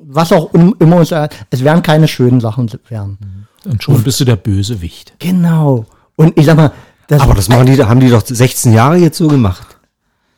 was 0.07 0.31
auch 0.31 0.53
im- 0.53 0.75
immer 0.79 1.01
es, 1.01 1.11
es 1.51 1.63
werden 1.63 1.83
keine 1.83 2.07
schönen 2.07 2.39
Sachen 2.41 2.69
werden. 2.89 3.47
Und 3.65 3.83
schon 3.83 4.01
bist 4.03 4.19
du 4.19 4.25
der 4.25 4.35
Bösewicht. 4.37 5.13
Genau. 5.19 5.85
Und 6.15 6.37
ich 6.37 6.45
sag 6.45 6.57
mal, 6.57 6.71
das, 7.07 7.21
Aber 7.21 7.35
das 7.35 7.47
machen 7.49 7.67
die, 7.67 7.81
haben 7.83 7.99
die 7.99 8.09
doch 8.09 8.25
16 8.25 8.73
Jahre 8.73 8.97
jetzt 8.97 9.17
so 9.17 9.27
gemacht. 9.27 9.77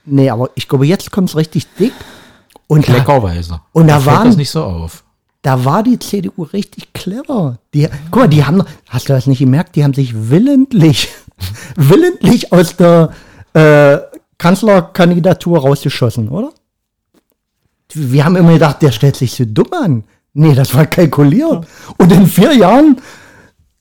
nee, 0.06 0.30
aber 0.30 0.50
ich 0.56 0.68
glaube, 0.68 0.86
jetzt 0.86 1.12
kommt 1.12 1.30
es 1.30 1.36
richtig 1.36 1.66
dick. 1.80 1.94
Und 2.68 2.88
da, 2.88 2.94
Kleckerweise. 2.94 3.62
Und 3.72 3.88
da 3.88 4.00
fällt 4.00 4.18
waren- 4.18 4.28
das 4.28 4.38
nicht 4.38 4.50
so 4.52 4.64
auf. 4.64 5.04
Da 5.42 5.64
war 5.66 5.84
die 5.84 6.00
CDU 6.00 6.44
richtig 6.44 6.94
clever. 6.94 7.60
Die, 7.74 7.88
guck 8.12 8.24
mal, 8.24 8.28
die 8.28 8.44
haben, 8.46 8.64
hast 8.90 9.08
du 9.10 9.14
das 9.14 9.26
nicht 9.28 9.40
gemerkt? 9.40 9.76
Die 9.76 9.84
haben 9.84 9.94
sich 9.94 10.30
willentlich, 10.30 11.10
willentlich 11.76 12.52
aus 12.52 12.76
der 12.76 13.12
äh, 13.54 13.98
Kanzlerkandidatur 14.38 15.60
rausgeschossen, 15.60 16.30
oder? 16.30 16.52
Wir 17.94 18.26
haben 18.26 18.36
immer 18.36 18.54
gedacht, 18.54 18.82
der 18.82 18.92
stellt 18.92 19.16
sich 19.16 19.34
so 19.34 19.46
dumm 19.46 19.72
an. 19.74 20.04
Nee, 20.34 20.54
das 20.54 20.76
war 20.76 20.86
kalkuliert. 20.86 21.66
Und 21.98 22.12
in 22.12 22.28
vier 22.28 22.54
Jahren 22.56 22.98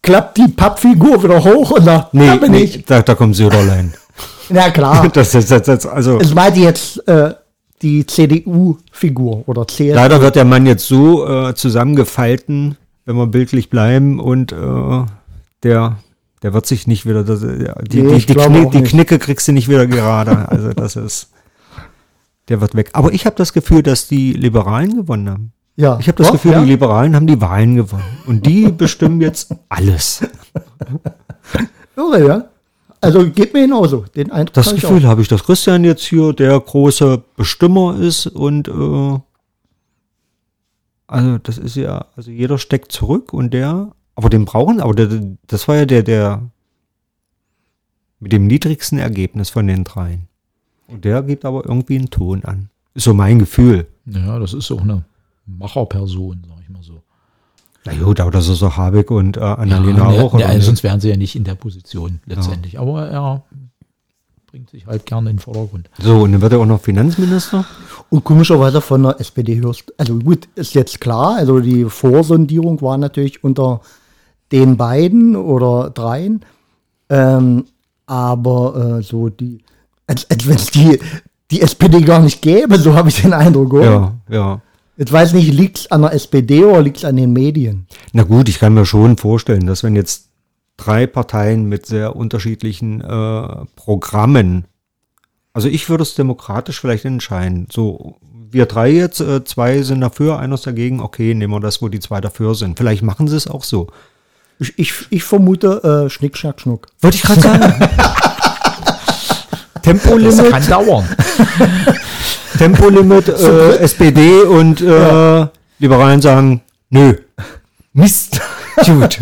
klappt 0.03 0.39
die 0.39 0.49
Pappfigur 0.49 1.23
wieder 1.23 1.43
hoch 1.45 1.73
und 1.73 1.85
sagt, 1.85 2.15
Nee, 2.15 2.27
da 2.27 2.37
bin 2.37 2.53
nee 2.53 2.63
ich. 2.63 2.85
da, 2.87 3.03
da 3.03 3.15
kommt 3.15 3.37
Söderlein. 3.37 3.93
Na 4.49 4.71
klar. 4.71 5.07
Das, 5.11 5.33
das, 5.33 5.47
das, 5.47 5.63
das, 5.63 5.87
also, 5.87 6.19
Es 6.19 6.33
meinte 6.35 6.61
jetzt 6.61 7.07
äh, 7.07 7.35
die 7.83 8.07
CDU-Figur 8.07 9.49
oder 9.49 9.67
CSU. 9.67 9.95
leider 9.95 10.21
wird 10.21 10.37
der 10.37 10.45
Mann 10.45 10.67
jetzt 10.67 10.87
so 10.87 11.27
äh, 11.27 11.55
zusammengefalten, 11.55 12.77
wenn 13.05 13.17
wir 13.17 13.27
bildlich 13.27 13.71
bleiben, 13.71 14.21
und 14.21 14.53
äh, 14.53 15.05
der, 15.63 15.99
der 16.43 16.53
wird 16.55 16.67
sich 16.67 16.87
nicht 16.87 17.07
wieder, 17.07 17.25
das, 17.25 17.43
äh, 17.43 17.73
die, 17.91 18.03
Nee, 18.03 18.19
die, 18.19 18.27
die, 18.27 18.35
Knick, 18.35 18.71
die. 18.73 18.83
Knicke 18.83 19.19
kriegst 19.19 19.49
du 19.49 19.53
nicht 19.53 19.69
wieder 19.69 19.87
gerade. 19.87 20.49
Also 20.49 20.73
das 20.73 20.97
ist, 20.97 21.31
der 22.49 22.61
wird 22.61 22.75
weg. 22.75 22.91
Aber 22.93 23.13
ich 23.13 23.27
habe 23.27 23.37
das 23.37 23.53
Gefühl, 23.53 23.83
dass 23.83 24.09
die 24.09 24.33
Liberalen 24.33 24.97
gewonnen 24.97 25.29
haben. 25.31 25.53
ja. 25.77 25.99
Ich 26.01 26.09
habe 26.09 26.19
das 26.19 26.29
Doch, 26.29 26.35
Gefühl, 26.35 26.53
ja. 26.53 26.61
die 26.63 26.69
Liberalen 26.71 27.15
haben 27.15 27.27
die 27.27 27.41
Wahlen 27.41 27.77
gewonnen. 27.77 28.05
Und 28.27 28.47
die 28.47 28.71
bestimmen 28.71 29.21
jetzt 29.21 29.55
alles. 29.69 30.23
Irre, 31.97 32.27
ja. 32.27 32.45
Also 33.01 33.31
geht 33.31 33.55
mir 33.55 33.63
genauso. 33.63 34.05
Den 34.15 34.31
Eindruck 34.31 34.55
Das 34.55 34.67
habe 34.67 34.77
ich 34.77 34.83
Gefühl 34.83 35.07
habe 35.07 35.23
ich, 35.23 35.29
dass 35.29 35.45
Christian 35.45 35.85
jetzt 35.85 36.05
hier 36.05 36.33
der 36.33 36.59
große 36.59 37.23
Bestimmer 37.37 37.99
ist 37.99 38.27
und 38.27 38.69
äh, 38.69 39.21
also 41.07 41.39
das 41.39 41.59
ist 41.59 41.77
ja, 41.77 42.07
also 42.17 42.31
jeder 42.31 42.59
steckt 42.59 42.93
zurück 42.93 43.33
und 43.33 43.55
der, 43.55 43.93
aber 44.15 44.29
den 44.29 44.45
brauchen, 44.45 44.81
aber 44.81 44.95
der, 44.95 45.09
das 45.47 45.67
war 45.67 45.77
ja 45.77 45.87
der, 45.87 46.03
der 46.03 46.51
mit 48.21 48.33
dem 48.33 48.47
niedrigsten 48.47 48.99
Ergebnis 48.99 49.51
von 49.51 49.67
den 49.67 49.85
dreien. 49.85 50.29
Und 50.87 51.05
der 51.05 51.23
gibt 51.23 51.45
aber 51.45 51.65
irgendwie 51.65 51.97
einen 51.97 52.11
Ton 52.11 52.45
an. 52.45 52.69
Ist 52.95 53.05
so 53.05 53.15
mein 53.15 53.39
Gefühl. 53.39 53.87
Ja, 54.07 54.39
das 54.39 54.55
ist 54.55 54.71
auch 54.71 54.83
eine 54.83 55.05
Macherperson, 55.47 56.45
sag 56.49 56.61
ich 56.63 56.69
mal 56.69 56.83
so. 56.83 57.03
Na 57.85 57.95
gut, 57.95 58.21
aber 58.21 58.31
das 58.31 58.49
ist 58.49 58.63
auch 58.63 58.77
Habeck 58.77 59.11
und 59.11 59.37
äh, 59.37 59.41
Annalena 59.41 60.13
ja, 60.13 60.23
auch. 60.23 60.39
ja, 60.39 60.47
oder 60.47 60.55
nicht? 60.55 60.67
sonst 60.67 60.83
wären 60.83 61.01
sie 61.01 61.09
ja 61.09 61.17
nicht 61.17 61.37
in 61.37 61.45
der 61.45 61.55
Position 61.55 62.21
letztendlich. 62.27 62.79
Aber 62.79 63.09
er 63.09 63.45
bringt 64.47 64.71
sich 64.71 64.87
halt 64.87 65.07
gerne 65.07 65.31
in 65.31 65.37
den 65.37 65.43
Vordergrund. 65.43 65.89
So, 65.99 66.23
und 66.23 66.33
dann 66.33 66.41
wird 66.41 66.53
er 66.53 66.61
auch 66.61 66.67
noch 66.67 66.81
Finanzminister. 66.81 67.65
Und 68.11 68.25
komischerweise 68.25 68.81
von 68.81 69.03
der 69.03 69.21
SPD 69.21 69.61
hörst 69.61 69.93
Also 69.99 70.19
gut, 70.19 70.49
ist 70.55 70.75
jetzt 70.75 71.01
klar, 71.01 71.37
also 71.37 71.61
die 71.61 71.85
Vorsondierung 71.85 72.81
war 72.81 72.97
natürlich 72.99 73.45
unter 73.45 73.81
den 74.51 74.77
beiden 74.77 75.37
oder 75.37 75.91
dreien. 75.91 76.45
Ähm, 77.11 77.67
aber 78.07 78.99
äh, 78.99 79.03
so 79.03 79.29
die, 79.29 79.63
als, 80.07 80.29
als 80.31 80.49
wenn 80.49 80.57
es 80.57 80.71
die, 80.71 80.99
die 81.51 81.61
SPD 81.61 82.01
gar 82.01 82.21
nicht 82.21 82.41
gäbe, 82.41 82.79
so 82.79 82.95
habe 82.95 83.11
ich 83.11 83.21
den 83.21 83.35
Eindruck. 83.35 83.75
Oder? 83.75 83.85
Ja, 83.85 84.13
ja. 84.31 84.63
Jetzt 84.99 85.13
weiß 85.13 85.33
nicht, 85.33 85.55
liegt 85.55 85.79
es 85.79 85.91
an 85.93 86.03
der 86.03 86.13
SPD 86.13 86.65
oder 86.65 86.83
liegt 86.83 86.97
es 86.97 87.05
an 87.05 87.17
den 87.17 87.33
Medien? 87.33 87.87
Na 88.13 88.25
gut, 88.25 88.49
ich 88.49 88.59
kann 88.59 88.75
mir 88.75 88.85
schon 88.85 89.17
vorstellen, 89.17 89.65
dass 89.65 89.85
wenn 89.85 89.95
jetzt 89.95 90.31
drei 90.77 91.07
Parteien 91.07 91.67
mit 91.67 91.87
sehr 91.87 92.17
unterschiedlichen 92.17 93.01
äh, 93.01 93.65
Programmen, 93.77 94.65
also 95.53 95.69
ich 95.69 95.89
würde 95.89 96.03
es 96.03 96.17
demokratisch 96.17 96.81
vielleicht 96.81 97.05
entscheiden. 97.05 97.69
So, 97.73 98.17
wir 98.51 98.67
drei 98.67 98.91
jetzt, 98.91 99.21
äh, 99.21 99.45
zwei 99.45 99.83
sind 99.83 100.01
dafür, 100.01 100.41
einer 100.41 100.57
ist 100.57 100.67
dagegen, 100.67 101.01
okay, 101.01 101.33
nehmen 101.33 101.53
wir 101.53 101.61
das, 101.61 101.81
wo 101.81 101.89
die 101.89 102.01
zwei 102.01 102.21
dafür 102.21 102.57
sind. 102.57 102.77
Vielleicht 102.77 103.05
machen 103.05 103.29
sie 103.29 103.37
es 103.37 103.47
auch 103.47 103.63
so. 103.63 103.87
Ich, 104.59 104.77
ich, 104.81 104.93
ich 105.11 105.23
vermute 105.23 106.07
äh, 106.07 106.11
Schnick, 106.11 106.37
Schnack, 106.37 106.61
Schnuck. 106.61 106.89
Wollte 107.01 107.17
ich 107.17 107.23
gerade 107.23 107.41
sagen. 107.41 107.89
Das 109.89 110.03
Tempolimit, 110.03 110.51
kann 110.51 110.67
dauern. 110.69 111.05
Tempolimit, 112.59 113.29
äh, 113.29 113.77
SPD 113.79 114.43
und 114.43 114.81
äh, 114.81 115.47
Liberalen 115.79 116.21
sagen, 116.21 116.63
nö. 116.91 117.15
Mist. 117.93 118.41
Gut. 118.85 119.19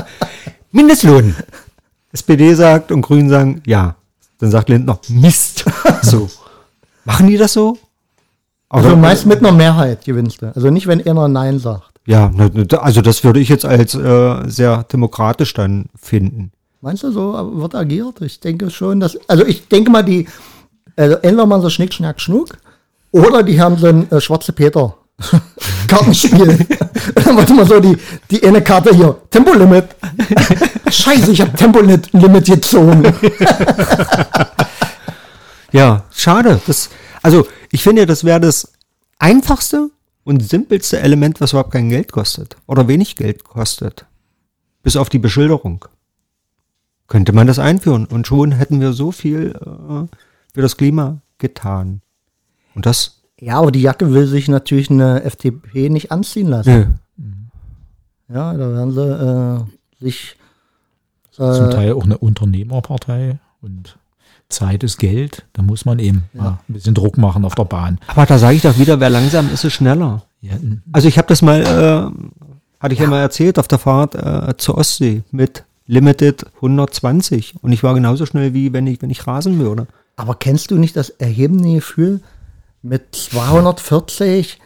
Mindestlohn. 0.72 1.34
SPD 2.12 2.54
sagt 2.54 2.92
und 2.92 3.02
Grünen 3.02 3.28
sagen, 3.28 3.62
ja. 3.66 3.96
Dann 4.38 4.50
sagt 4.50 4.68
Lindner, 4.68 5.00
Mist. 5.08 5.64
So. 6.02 6.28
Machen 7.04 7.26
die 7.26 7.36
das 7.36 7.52
so? 7.54 7.76
Also 8.68 8.96
meist 8.96 9.26
mit 9.26 9.38
einer 9.38 9.52
Mehrheit 9.52 10.04
gewinnst 10.04 10.42
du. 10.42 10.52
Also 10.54 10.70
nicht, 10.70 10.86
wenn 10.86 11.04
einer 11.04 11.26
Nein 11.26 11.58
sagt. 11.58 11.98
Ja, 12.06 12.30
also 12.78 13.00
das 13.02 13.24
würde 13.24 13.40
ich 13.40 13.48
jetzt 13.48 13.64
als 13.64 13.94
äh, 13.94 14.48
sehr 14.48 14.84
demokratisch 14.84 15.54
dann 15.54 15.86
finden. 16.00 16.52
Meinst 16.80 17.02
du, 17.02 17.10
so 17.10 17.32
wird 17.60 17.74
agiert? 17.74 18.20
Ich 18.20 18.40
denke 18.40 18.70
schon, 18.70 19.00
dass. 19.00 19.18
Also 19.28 19.44
ich 19.44 19.68
denke 19.68 19.90
mal, 19.90 20.02
die. 20.02 20.28
Also 20.96 21.16
entweder 21.16 21.46
man 21.46 21.62
so 21.62 21.70
Schnick, 21.70 21.94
Schnack, 21.94 22.20
Schnuck 22.20 22.58
oder 23.12 23.42
die 23.42 23.60
haben 23.60 23.76
so 23.78 23.86
ein 23.86 24.10
äh, 24.10 24.20
schwarze 24.20 24.52
Peter. 24.52 24.94
Kartenspiel. 25.88 26.66
Dann 27.14 27.36
wird 27.36 27.50
immer 27.50 27.66
so 27.66 27.80
die, 27.80 27.96
die 28.30 28.44
eine 28.44 28.62
Karte 28.62 28.94
hier. 28.94 29.16
Tempolimit. 29.30 29.88
Scheiße, 30.90 31.32
ich 31.32 31.40
habe 31.40 31.52
Tempolimit 31.52 32.46
gezogen. 32.46 33.12
Ja, 35.72 36.04
schade. 36.10 36.60
Das, 36.66 36.90
also 37.22 37.46
ich 37.70 37.82
finde, 37.82 38.06
das 38.06 38.24
wäre 38.24 38.40
das 38.40 38.72
einfachste 39.18 39.90
und 40.24 40.40
simpelste 40.40 41.00
Element, 41.00 41.40
was 41.40 41.52
überhaupt 41.52 41.72
kein 41.72 41.90
Geld 41.90 42.12
kostet 42.12 42.56
oder 42.66 42.88
wenig 42.88 43.16
Geld 43.16 43.44
kostet. 43.44 44.06
Bis 44.82 44.96
auf 44.96 45.08
die 45.08 45.18
Beschilderung. 45.18 45.84
Könnte 47.08 47.32
man 47.32 47.46
das 47.46 47.58
einführen 47.58 48.04
und 48.06 48.26
schon 48.26 48.52
hätten 48.52 48.80
wir 48.80 48.92
so 48.92 49.10
viel 49.12 49.52
äh, 49.60 50.16
für 50.54 50.62
das 50.62 50.76
Klima 50.76 51.18
getan. 51.38 52.00
Und 52.74 52.86
das, 52.86 53.22
Ja, 53.40 53.58
aber 53.58 53.72
die 53.72 53.82
Jacke 53.82 54.12
will 54.12 54.26
sich 54.26 54.46
natürlich 54.48 54.90
eine 54.90 55.22
FDP 55.24 55.88
nicht 55.88 56.12
anziehen 56.12 56.48
lassen. 56.48 56.98
nö. 57.16 58.34
Ja, 58.34 58.52
da 58.52 58.72
werden 58.72 58.92
sie 58.92 59.00
äh, 60.00 60.04
sich. 60.04 60.36
Zum 61.30 61.46
Äh, 61.46 61.70
Teil 61.70 61.92
auch 61.94 62.04
eine 62.04 62.18
Unternehmerpartei 62.18 63.38
und 63.62 63.96
Zeit 64.50 64.82
ist 64.82 64.98
Geld. 64.98 65.46
Da 65.54 65.62
muss 65.62 65.84
man 65.84 65.98
eben 65.98 66.24
mal 66.34 66.58
ein 66.68 66.72
bisschen 66.74 66.94
Druck 66.94 67.16
machen 67.16 67.44
auf 67.44 67.54
der 67.54 67.64
Bahn. 67.64 67.98
Aber 68.06 68.26
da 68.26 68.38
sage 68.38 68.56
ich 68.56 68.62
doch 68.62 68.78
wieder, 68.78 68.98
wer 69.00 69.08
langsam 69.10 69.48
ist, 69.52 69.64
ist 69.64 69.72
schneller. 69.74 70.24
Ja, 70.40 70.54
Also 70.92 71.08
ich 71.08 71.16
habe 71.16 71.28
das 71.28 71.40
mal, 71.42 71.62
äh, 71.62 72.80
hatte 72.80 72.92
ich 72.94 73.00
ja 73.00 73.06
mal 73.06 73.20
erzählt, 73.20 73.58
auf 73.58 73.68
der 73.68 73.78
Fahrt 73.78 74.14
äh, 74.14 74.56
zur 74.58 74.76
Ostsee 74.78 75.22
mit 75.30 75.64
Limited 75.88 76.44
120 76.56 77.54
und 77.62 77.72
ich 77.72 77.82
war 77.82 77.94
genauso 77.94 78.26
schnell 78.26 78.54
wie 78.54 78.72
wenn 78.72 78.86
ich 78.86 79.02
wenn 79.02 79.10
ich 79.10 79.26
rasen 79.26 79.58
würde. 79.58 79.88
Aber 80.16 80.34
kennst 80.34 80.70
du 80.70 80.76
nicht 80.76 80.96
das 80.96 81.10
erhebende 81.10 81.74
Gefühl, 81.74 82.20
mit 82.82 83.14
240 83.14 84.60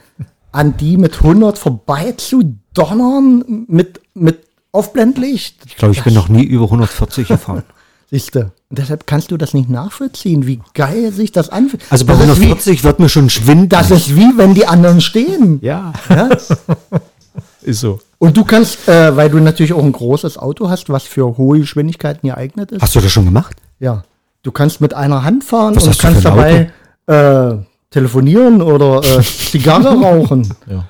an 0.50 0.76
die 0.76 0.96
mit 0.96 1.16
100 1.16 1.58
vorbei 1.58 2.12
zu 2.12 2.56
donnern, 2.74 3.64
mit, 3.68 4.00
mit 4.14 4.40
Aufblendlicht? 4.72 5.58
Ich 5.66 5.76
glaube, 5.76 5.94
ich 5.94 6.02
bin 6.02 6.12
noch 6.14 6.28
nie 6.28 6.44
über 6.44 6.64
140 6.64 7.28
gefahren. 7.28 7.62
Siehste. 8.10 8.52
Und 8.68 8.78
deshalb 8.78 9.06
kannst 9.06 9.30
du 9.30 9.38
das 9.38 9.54
nicht 9.54 9.70
nachvollziehen, 9.70 10.46
wie 10.46 10.60
geil 10.74 11.12
sich 11.12 11.32
das 11.32 11.48
anfühlt. 11.48 11.82
Also 11.88 12.04
bei 12.04 12.12
das 12.12 12.22
ist, 12.22 12.40
wie, 12.40 12.44
140 12.44 12.84
wird 12.84 12.98
mir 12.98 13.08
schon 13.08 13.30
schwindelig. 13.30 13.70
das 13.70 13.90
ist 13.90 14.14
wie, 14.16 14.36
wenn 14.36 14.52
die 14.52 14.66
anderen 14.66 15.00
stehen. 15.00 15.60
ja, 15.62 15.94
Ja? 16.10 16.28
ist 17.62 17.80
so. 17.80 18.00
Und 18.22 18.36
du 18.36 18.44
kannst, 18.44 18.86
äh, 18.86 19.16
weil 19.16 19.30
du 19.30 19.40
natürlich 19.40 19.72
auch 19.72 19.82
ein 19.82 19.90
großes 19.90 20.38
Auto 20.38 20.70
hast, 20.70 20.88
was 20.88 21.02
für 21.02 21.36
hohe 21.38 21.58
Geschwindigkeiten 21.58 22.28
geeignet 22.28 22.70
ist. 22.70 22.80
Hast 22.80 22.94
du 22.94 23.00
das 23.00 23.10
schon 23.10 23.24
gemacht? 23.24 23.56
Ja. 23.80 24.04
Du 24.44 24.52
kannst 24.52 24.80
mit 24.80 24.94
einer 24.94 25.24
Hand 25.24 25.42
fahren 25.42 25.74
Was 25.74 25.88
und 25.88 25.98
kannst 25.98 26.24
dabei 26.24 26.70
äh, 27.08 27.56
telefonieren 27.90 28.62
oder 28.62 29.02
äh, 29.02 29.22
Zigarre 29.22 30.00
rauchen. 30.00 30.54
Ja. 30.68 30.84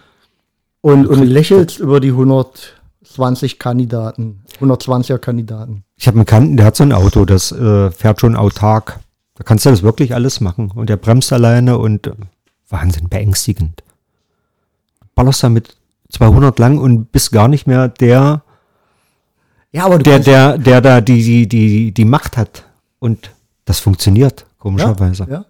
Und, 0.82 1.06
und 1.06 1.22
lächelst 1.22 1.78
über 1.78 2.00
die 2.00 2.10
120 2.10 3.58
Kandidaten, 3.58 4.42
120er 4.60 5.16
Kandidaten. 5.16 5.84
Ich 5.96 6.08
habe 6.08 6.18
einen 6.18 6.26
Kanten, 6.26 6.58
der 6.58 6.66
hat 6.66 6.76
so 6.76 6.82
ein 6.82 6.92
Auto, 6.92 7.24
das 7.24 7.50
äh, 7.50 7.90
fährt 7.92 8.20
schon 8.20 8.36
autark. 8.36 9.00
Da 9.36 9.44
kannst 9.44 9.64
du 9.64 9.70
das 9.70 9.82
wirklich 9.82 10.14
alles 10.14 10.42
machen. 10.42 10.70
Und 10.70 10.90
der 10.90 10.98
bremst 10.98 11.32
alleine 11.32 11.78
und 11.78 12.08
äh, 12.08 12.12
Wahnsinn, 12.68 13.08
beängstigend. 13.08 13.82
Ballerst 15.14 15.42
da 15.42 15.48
mit 15.48 15.76
200 16.12 16.58
lang 16.58 16.78
und 16.78 17.10
bist 17.12 17.32
gar 17.32 17.48
nicht 17.48 17.66
mehr 17.66 17.88
der, 17.88 18.42
Ja, 19.72 19.84
aber 19.86 19.98
der, 19.98 20.18
der, 20.20 20.58
der 20.58 20.80
da 20.80 21.00
die, 21.00 21.22
die, 21.22 21.48
die, 21.48 21.92
die 21.92 22.04
Macht 22.04 22.36
hat. 22.36 22.64
Und 22.98 23.30
das 23.64 23.80
funktioniert, 23.80 24.44
komischerweise. 24.58 25.26
ja. 25.30 25.44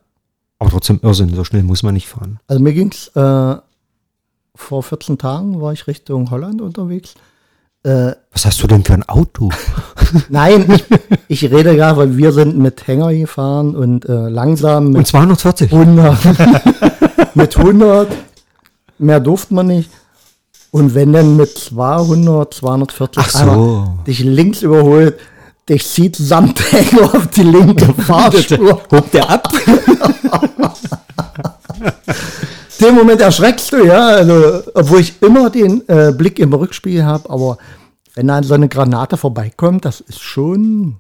Aber 0.58 0.70
trotzdem 0.70 1.00
Irrsinn, 1.02 1.34
so 1.34 1.42
schnell 1.42 1.64
muss 1.64 1.82
man 1.82 1.94
nicht 1.94 2.08
fahren. 2.08 2.38
Also 2.46 2.62
mir 2.62 2.72
ging's 2.72 3.08
äh, 3.16 3.56
vor 4.54 4.82
14 4.82 5.18
Tagen 5.18 5.60
war 5.60 5.72
ich 5.72 5.88
Richtung 5.88 6.30
Holland 6.30 6.62
unterwegs. 6.62 7.14
Äh, 7.84 8.12
Was 8.30 8.46
hast 8.46 8.62
du 8.62 8.68
denn 8.68 8.84
für 8.84 8.92
ein 8.94 9.02
Auto? 9.08 9.50
nein, 10.28 10.70
ich, 10.70 10.84
ich 11.26 11.50
rede 11.50 11.76
gar, 11.76 11.96
weil 11.96 12.16
wir 12.16 12.30
sind 12.32 12.56
mit 12.56 12.86
Hänger 12.86 13.12
gefahren 13.12 13.74
und 13.74 14.08
äh, 14.08 14.28
langsam 14.28 14.86
Und 14.86 14.92
mit 14.98 15.06
240? 15.08 15.72
100. 15.72 17.34
mit 17.34 17.56
100. 17.56 18.08
Mehr 18.98 19.18
durfte 19.18 19.54
man 19.54 19.66
nicht. 19.66 19.90
Und 20.72 20.94
wenn 20.94 21.12
dann 21.12 21.36
mit 21.36 21.50
200, 21.50 22.54
240 22.54 23.22
Ach 23.22 23.28
so. 23.28 23.98
dich 24.06 24.20
links 24.20 24.62
überholt, 24.62 25.20
dich 25.68 25.86
zieht 25.86 26.16
samt 26.16 26.72
Hänger 26.72 27.02
auf 27.14 27.26
die 27.28 27.42
linke 27.42 27.92
Fahrspur. 28.02 28.80
Hob 28.90 29.10
der 29.10 29.28
ab? 29.28 29.52
dem 32.80 32.94
Moment 32.94 33.20
erschreckst 33.20 33.70
du, 33.72 33.84
ja. 33.84 34.08
Also, 34.08 34.62
obwohl 34.72 35.00
ich 35.00 35.20
immer 35.20 35.50
den 35.50 35.86
äh, 35.88 36.10
Blick 36.16 36.38
im 36.38 36.54
Rückspiegel 36.54 37.04
habe, 37.04 37.28
aber 37.28 37.58
wenn 38.14 38.28
dann 38.28 38.42
so 38.42 38.54
eine 38.54 38.70
Granate 38.70 39.18
vorbeikommt, 39.18 39.84
das 39.84 40.00
ist 40.00 40.20
schon 40.20 40.96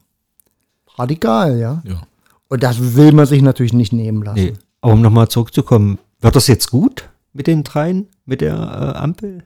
radikal, 0.96 1.58
ja. 1.58 1.82
Ja. 1.86 2.02
Und 2.48 2.62
das 2.62 2.94
will 2.94 3.12
man 3.12 3.24
sich 3.24 3.40
natürlich 3.40 3.72
nicht 3.72 3.94
nehmen 3.94 4.22
lassen. 4.22 4.38
Nee. 4.38 4.52
Aber 4.82 4.92
um 4.92 5.00
nochmal 5.00 5.28
zurückzukommen, 5.28 5.98
wird 6.20 6.36
das 6.36 6.46
jetzt 6.46 6.70
gut 6.70 7.08
mit 7.32 7.46
den 7.46 7.64
dreien, 7.64 8.08
mit 8.26 8.42
der 8.42 8.52
äh, 8.52 8.98
Ampel? 8.98 9.44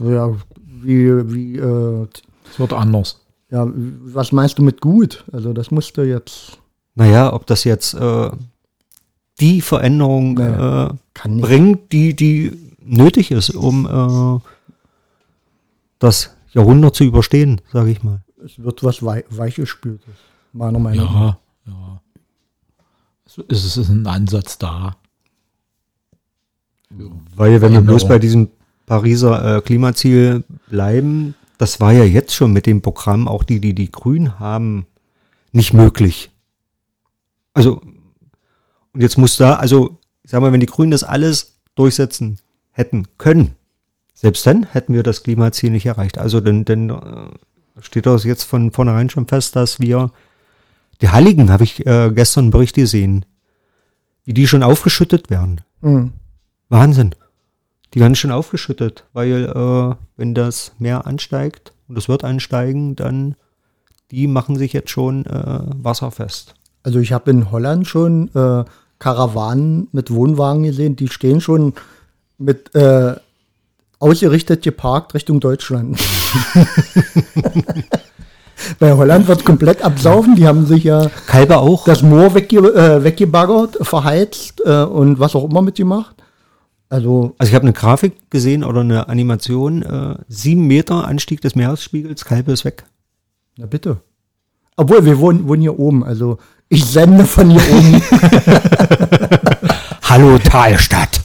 Ja, 0.00 0.34
wie, 0.64 1.32
wie, 1.32 1.56
äh, 1.56 2.06
Es 2.50 2.58
wird 2.58 2.72
anders. 2.72 3.20
ja, 3.50 3.66
was 3.68 4.32
meinst 4.32 4.58
du 4.58 4.62
mit 4.62 4.80
gut? 4.80 5.24
Also 5.32 5.52
das 5.52 5.70
musste 5.70 6.02
jetzt, 6.02 6.58
Naja, 6.94 7.32
ob 7.32 7.46
das 7.46 7.64
jetzt 7.64 7.94
äh, 7.94 8.30
die 9.40 9.60
Veränderung 9.60 10.34
Nee. 10.34 10.42
äh, 10.44 10.90
bringt, 11.40 11.92
die, 11.92 12.14
die 12.14 12.52
nötig 12.82 13.30
ist, 13.30 13.50
um 13.50 13.86
äh, 13.86 14.40
das 15.98 16.34
Jahrhundert 16.52 16.94
zu 16.96 17.04
überstehen, 17.04 17.60
sage 17.72 17.90
ich 17.90 18.02
mal. 18.02 18.22
Es 18.44 18.58
wird 18.58 18.82
was 18.82 19.04
wei 19.04 19.24
weichgespültes, 19.30 20.14
meiner 20.52 20.78
Meinung 20.78 21.04
nach. 21.04 21.14
Ja, 21.14 21.38
ja. 21.66 22.00
Es 23.48 23.76
ist 23.76 23.88
ein 23.88 24.06
Ansatz 24.06 24.58
da. 24.58 24.96
Weil 27.36 27.60
wenn 27.60 27.72
wir 27.72 27.80
bloß 27.82 28.08
bei 28.08 28.18
diesem 28.18 28.48
Pariser 28.90 29.58
äh, 29.58 29.60
Klimaziel 29.60 30.42
bleiben, 30.68 31.36
das 31.58 31.78
war 31.78 31.92
ja 31.92 32.02
jetzt 32.02 32.34
schon 32.34 32.52
mit 32.52 32.66
dem 32.66 32.82
Programm, 32.82 33.28
auch 33.28 33.44
die, 33.44 33.60
die 33.60 33.72
die 33.72 33.92
Grün 33.92 34.40
haben, 34.40 34.84
nicht 35.52 35.72
möglich. 35.72 36.32
Also, 37.54 37.80
und 38.92 39.00
jetzt 39.00 39.16
muss 39.16 39.36
da, 39.36 39.54
also, 39.54 40.00
ich 40.24 40.32
sag 40.32 40.40
mal, 40.40 40.52
wenn 40.52 40.58
die 40.58 40.66
Grünen 40.66 40.90
das 40.90 41.04
alles 41.04 41.60
durchsetzen 41.76 42.40
hätten 42.72 43.06
können, 43.16 43.54
selbst 44.12 44.44
dann 44.44 44.64
hätten 44.64 44.92
wir 44.92 45.04
das 45.04 45.22
Klimaziel 45.22 45.70
nicht 45.70 45.86
erreicht. 45.86 46.18
Also, 46.18 46.40
denn, 46.40 46.64
denn 46.64 46.90
äh, 46.90 47.82
steht 47.82 48.06
das 48.06 48.24
jetzt 48.24 48.42
von 48.42 48.72
vornherein 48.72 49.08
schon 49.08 49.28
fest, 49.28 49.54
dass 49.54 49.78
wir, 49.78 50.10
die 51.00 51.10
Halligen, 51.10 51.52
habe 51.52 51.62
ich 51.62 51.86
äh, 51.86 52.10
gestern 52.12 52.46
einen 52.46 52.50
Bericht 52.50 52.74
gesehen, 52.74 53.24
wie 54.24 54.34
die 54.34 54.48
schon 54.48 54.64
aufgeschüttet 54.64 55.30
werden. 55.30 55.60
Mhm. 55.80 56.12
Wahnsinn. 56.68 57.14
Die 57.94 58.00
werden 58.00 58.14
schon 58.14 58.30
aufgeschüttet, 58.30 59.04
weil 59.12 59.44
äh, 59.44 59.94
wenn 60.16 60.34
das 60.34 60.72
Meer 60.78 61.06
ansteigt 61.06 61.72
und 61.88 61.98
es 61.98 62.08
wird 62.08 62.24
ansteigen, 62.24 62.96
dann 62.96 63.34
die 64.10 64.26
machen 64.26 64.56
sich 64.56 64.72
jetzt 64.72 64.90
schon 64.90 65.26
äh, 65.26 65.60
wasserfest. 65.82 66.54
Also 66.82 66.98
ich 66.98 67.12
habe 67.12 67.30
in 67.30 67.50
Holland 67.50 67.86
schon 67.86 68.28
äh, 68.34 68.64
Karawanen 68.98 69.88
mit 69.92 70.10
Wohnwagen 70.12 70.62
gesehen, 70.62 70.96
die 70.96 71.08
stehen 71.08 71.40
schon 71.40 71.74
mit 72.38 72.74
äh, 72.74 73.14
ausgerichtet 73.98 74.62
geparkt 74.62 75.14
Richtung 75.14 75.40
Deutschland. 75.40 75.98
Bei 78.78 78.92
Holland 78.92 79.26
wird 79.26 79.44
komplett 79.44 79.82
absaufen, 79.82 80.36
die 80.36 80.46
haben 80.46 80.66
sich 80.66 80.84
ja 80.84 81.10
Kalbe 81.26 81.58
auch. 81.58 81.84
das 81.84 82.02
Moor 82.02 82.34
wegge 82.34 82.58
äh, 82.58 83.02
weggebaggert, 83.02 83.78
verheizt 83.80 84.60
äh, 84.64 84.82
und 84.84 85.18
was 85.18 85.34
auch 85.34 85.48
immer 85.48 85.62
mitgemacht. 85.62 86.19
Also 86.90 87.34
also 87.38 87.50
ich 87.50 87.54
habe 87.54 87.62
eine 87.62 87.72
Grafik 87.72 88.30
gesehen 88.30 88.64
oder 88.64 88.80
eine 88.80 89.08
Animation, 89.08 89.82
äh, 89.82 90.16
sieben 90.28 90.66
Meter 90.66 91.06
Anstieg 91.06 91.40
des 91.40 91.54
Meeresspiegels, 91.54 92.24
Kalbe 92.24 92.52
ist 92.52 92.64
weg. 92.64 92.84
Na 93.56 93.66
bitte. 93.66 93.98
Obwohl, 94.76 95.04
wir 95.04 95.18
wohnen, 95.18 95.46
wohnen 95.46 95.62
hier 95.62 95.78
oben. 95.78 96.04
Also 96.04 96.38
ich 96.68 96.84
sende 96.84 97.24
von 97.24 97.50
hier 97.50 97.62
oben. 97.70 98.02
Hallo 100.10 100.38
Talstadt. 100.38 101.20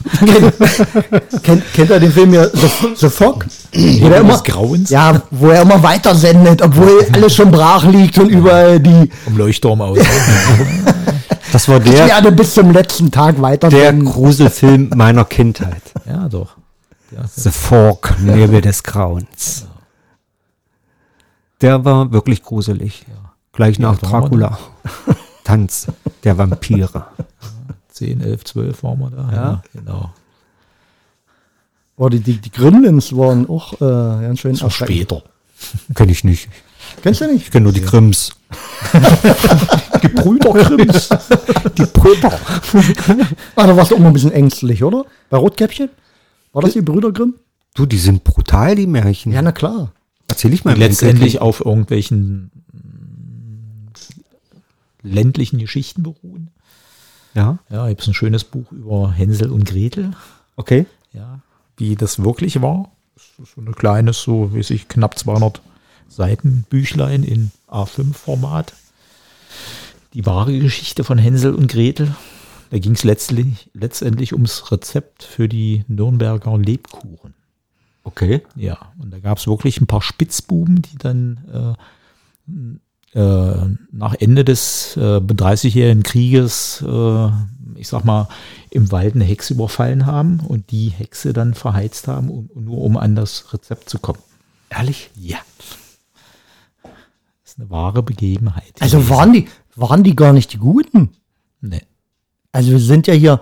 kennt, 1.42 1.72
kennt 1.74 1.90
ihr 1.90 1.98
den 1.98 2.12
Film 2.12 2.30
hier 2.30 2.48
The, 2.54 2.68
The 2.94 3.08
Fog? 3.08 3.44
Wo 3.72 4.08
der 4.08 4.22
des 4.22 4.44
Grauens? 4.44 4.90
Ja, 4.90 5.22
wo 5.32 5.48
er 5.48 5.62
immer 5.62 5.82
weiter 5.82 6.14
sendet, 6.14 6.62
obwohl 6.62 7.04
alles 7.12 7.34
schon 7.34 7.50
brach 7.50 7.84
liegt 7.84 8.16
und 8.18 8.28
überall 8.28 8.78
die 8.78 9.10
Um 9.26 9.36
Leuchtturm 9.36 9.80
aus. 9.80 9.98
Das 11.52 11.68
war 11.68 11.84
ich 11.84 11.90
der, 11.90 12.06
werde 12.06 12.32
bis 12.32 12.54
zum 12.54 12.72
letzten 12.72 13.10
Tag 13.10 13.40
weiter 13.40 13.68
der. 13.68 13.92
Gruselfilm 13.92 14.90
meiner 14.94 15.24
Kindheit. 15.24 15.82
ja, 16.06 16.28
doch. 16.28 16.56
Ja, 17.12 17.24
The 17.26 17.50
Fork, 17.50 18.18
Nebel 18.20 18.60
des 18.60 18.82
Grauens. 18.82 19.66
Der 21.60 21.84
war 21.84 22.12
wirklich 22.12 22.42
gruselig. 22.42 23.06
Gleich 23.52 23.78
nach 23.78 23.98
Dracula. 23.98 24.58
Tanz 25.44 25.86
der 26.24 26.36
Vampire. 26.36 27.06
10, 27.90 28.20
11, 28.20 28.44
12 28.44 28.82
waren 28.82 28.98
wir 28.98 29.10
da. 29.10 29.32
Ja, 29.32 29.62
genau. 29.72 30.12
Oh, 31.96 32.08
die, 32.08 32.20
die, 32.20 32.38
die 32.38 32.50
Gremlins 32.50 33.16
waren 33.16 33.48
auch 33.48 33.72
äh, 33.74 34.26
ganz 34.26 34.40
schön 34.40 34.54
So 34.54 34.68
später. 34.68 35.22
Kenn 35.94 36.10
ich 36.10 36.24
nicht. 36.24 36.50
Kennst 37.02 37.20
du 37.20 37.26
nicht? 37.26 37.44
Ich 37.46 37.50
kenne 37.50 37.64
nur 37.64 37.72
die 37.72 37.82
Grimms. 37.82 38.30
Die 40.02 40.08
Brüder 40.08 40.52
Grimms. 40.52 41.08
Die 41.76 41.86
Brüder. 41.86 42.38
Ah, 43.56 43.66
da 43.66 43.76
warst 43.76 43.90
du 43.90 43.96
auch 43.96 43.98
mal 44.00 44.08
ein 44.08 44.12
bisschen 44.12 44.32
ängstlich, 44.32 44.84
oder? 44.84 45.04
Bei 45.30 45.38
Rotkäppchen? 45.38 45.88
War 46.52 46.62
das 46.62 46.72
die 46.74 46.82
Brüder 46.82 47.12
Grimm? 47.12 47.34
Du, 47.74 47.86
die 47.86 47.98
sind 47.98 48.22
brutal, 48.24 48.74
die 48.76 48.86
Märchen. 48.86 49.32
Ja, 49.32 49.42
na 49.42 49.52
klar. 49.52 49.92
Erzähl 50.28 50.52
ich 50.52 50.64
mal. 50.64 50.74
Die 50.74 50.80
letztendlich 50.80 51.40
auf 51.40 51.64
irgendwelchen 51.64 52.50
mm, 52.72 53.88
ländlichen 55.02 55.58
Geschichten 55.58 56.02
beruhen. 56.02 56.50
Ja, 57.34 57.58
Ja, 57.70 57.88
gibt 57.88 58.02
es 58.02 58.08
ein 58.08 58.14
schönes 58.14 58.44
Buch 58.44 58.70
über 58.72 59.12
Hänsel 59.12 59.50
und 59.50 59.64
Gretel. 59.66 60.12
okay. 60.56 60.86
Ja, 61.12 61.40
wie 61.78 61.96
das 61.96 62.22
wirklich 62.22 62.60
war. 62.62 62.90
Das 63.14 63.24
ist 63.48 63.54
so 63.54 63.60
ein 63.60 63.74
kleines, 63.74 64.20
so 64.22 64.54
wie 64.54 64.62
sich 64.62 64.88
knapp 64.88 65.18
200 65.18 65.60
Seiten 66.08 66.64
Büchlein 66.68 67.22
in 67.22 67.50
A5-Format. 67.68 68.74
Die 70.14 70.24
wahre 70.24 70.58
Geschichte 70.58 71.04
von 71.04 71.18
Hänsel 71.18 71.54
und 71.54 71.68
Gretel. 71.68 72.14
Da 72.70 72.78
ging 72.78 72.92
es 72.92 73.04
letztlich, 73.04 73.70
letztendlich 73.74 74.32
ums 74.32 74.72
Rezept 74.72 75.22
für 75.22 75.48
die 75.48 75.84
Nürnberger 75.88 76.56
Lebkuchen. 76.58 77.34
Okay. 78.02 78.42
Ja, 78.54 78.78
und 78.98 79.12
da 79.12 79.18
gab 79.18 79.38
es 79.38 79.46
wirklich 79.46 79.80
ein 79.80 79.86
paar 79.86 80.02
Spitzbuben, 80.02 80.82
die 80.82 80.96
dann 80.96 81.76
äh, 83.14 83.18
äh, 83.18 83.76
nach 83.90 84.14
Ende 84.14 84.44
des 84.44 84.96
äh, 84.96 85.00
30-jährigen 85.00 86.02
Krieges, 86.02 86.84
äh, 86.86 87.28
ich 87.74 87.88
sag 87.88 88.04
mal, 88.04 88.28
im 88.70 88.92
Wald 88.92 89.14
eine 89.14 89.24
Hexe 89.24 89.54
überfallen 89.54 90.06
haben 90.06 90.40
und 90.40 90.70
die 90.70 90.88
Hexe 90.88 91.32
dann 91.32 91.54
verheizt 91.54 92.08
haben, 92.08 92.30
um, 92.30 92.48
nur 92.54 92.78
um 92.78 92.96
an 92.96 93.16
das 93.16 93.52
Rezept 93.52 93.88
zu 93.88 93.98
kommen. 93.98 94.20
Ehrlich? 94.70 95.10
Ja. 95.16 95.38
Ist 97.56 97.62
eine 97.62 97.70
wahre 97.70 98.02
Begebenheit. 98.02 98.74
Also 98.80 99.08
waren 99.08 99.32
die, 99.32 99.46
waren 99.74 100.02
die 100.02 100.14
gar 100.14 100.32
nicht 100.32 100.52
die 100.52 100.58
Guten? 100.58 101.10
Nee. 101.60 101.82
Also 102.52 102.72
wir 102.72 102.78
sind 102.78 103.06
ja 103.06 103.14
hier 103.14 103.40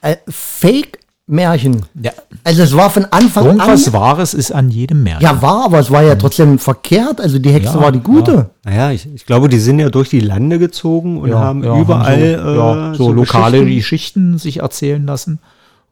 äh, 0.00 0.16
Fake-Märchen. 0.28 1.86
Ja. 2.02 2.12
Also 2.42 2.62
es 2.62 2.76
war 2.76 2.90
von 2.90 3.04
Anfang 3.06 3.46
Irgendwas 3.46 3.86
an. 3.86 3.92
Wahres 3.92 4.34
ist 4.34 4.52
an 4.52 4.70
jedem 4.70 5.02
Märchen. 5.04 5.22
Ja, 5.22 5.40
war, 5.40 5.66
aber 5.66 5.78
es 5.78 5.90
war 5.90 6.02
ja 6.02 6.16
trotzdem 6.16 6.58
verkehrt. 6.58 7.20
Also 7.20 7.38
die 7.38 7.50
Hexe 7.50 7.74
Ja, 7.74 7.80
war 7.80 7.92
die 7.92 8.00
Gute. 8.00 8.50
Naja, 8.64 8.90
ich, 8.90 9.06
ich 9.14 9.24
glaube, 9.24 9.48
die 9.48 9.58
sind 9.58 9.78
ja 9.78 9.88
durch 9.88 10.08
die 10.08 10.20
Lande 10.20 10.58
gezogen 10.58 11.18
und 11.18 11.32
haben 11.34 11.62
ja, 11.62 11.78
überall 11.78 12.36
haben 12.38 12.44
so, 12.44 12.56
ja, 12.56 12.92
äh, 12.92 12.94
so, 12.96 13.12
lokale 13.12 13.58
Geschichten. 13.58 13.76
Geschichten 13.76 14.38
sich 14.38 14.58
erzählen 14.58 15.06
lassen. 15.06 15.38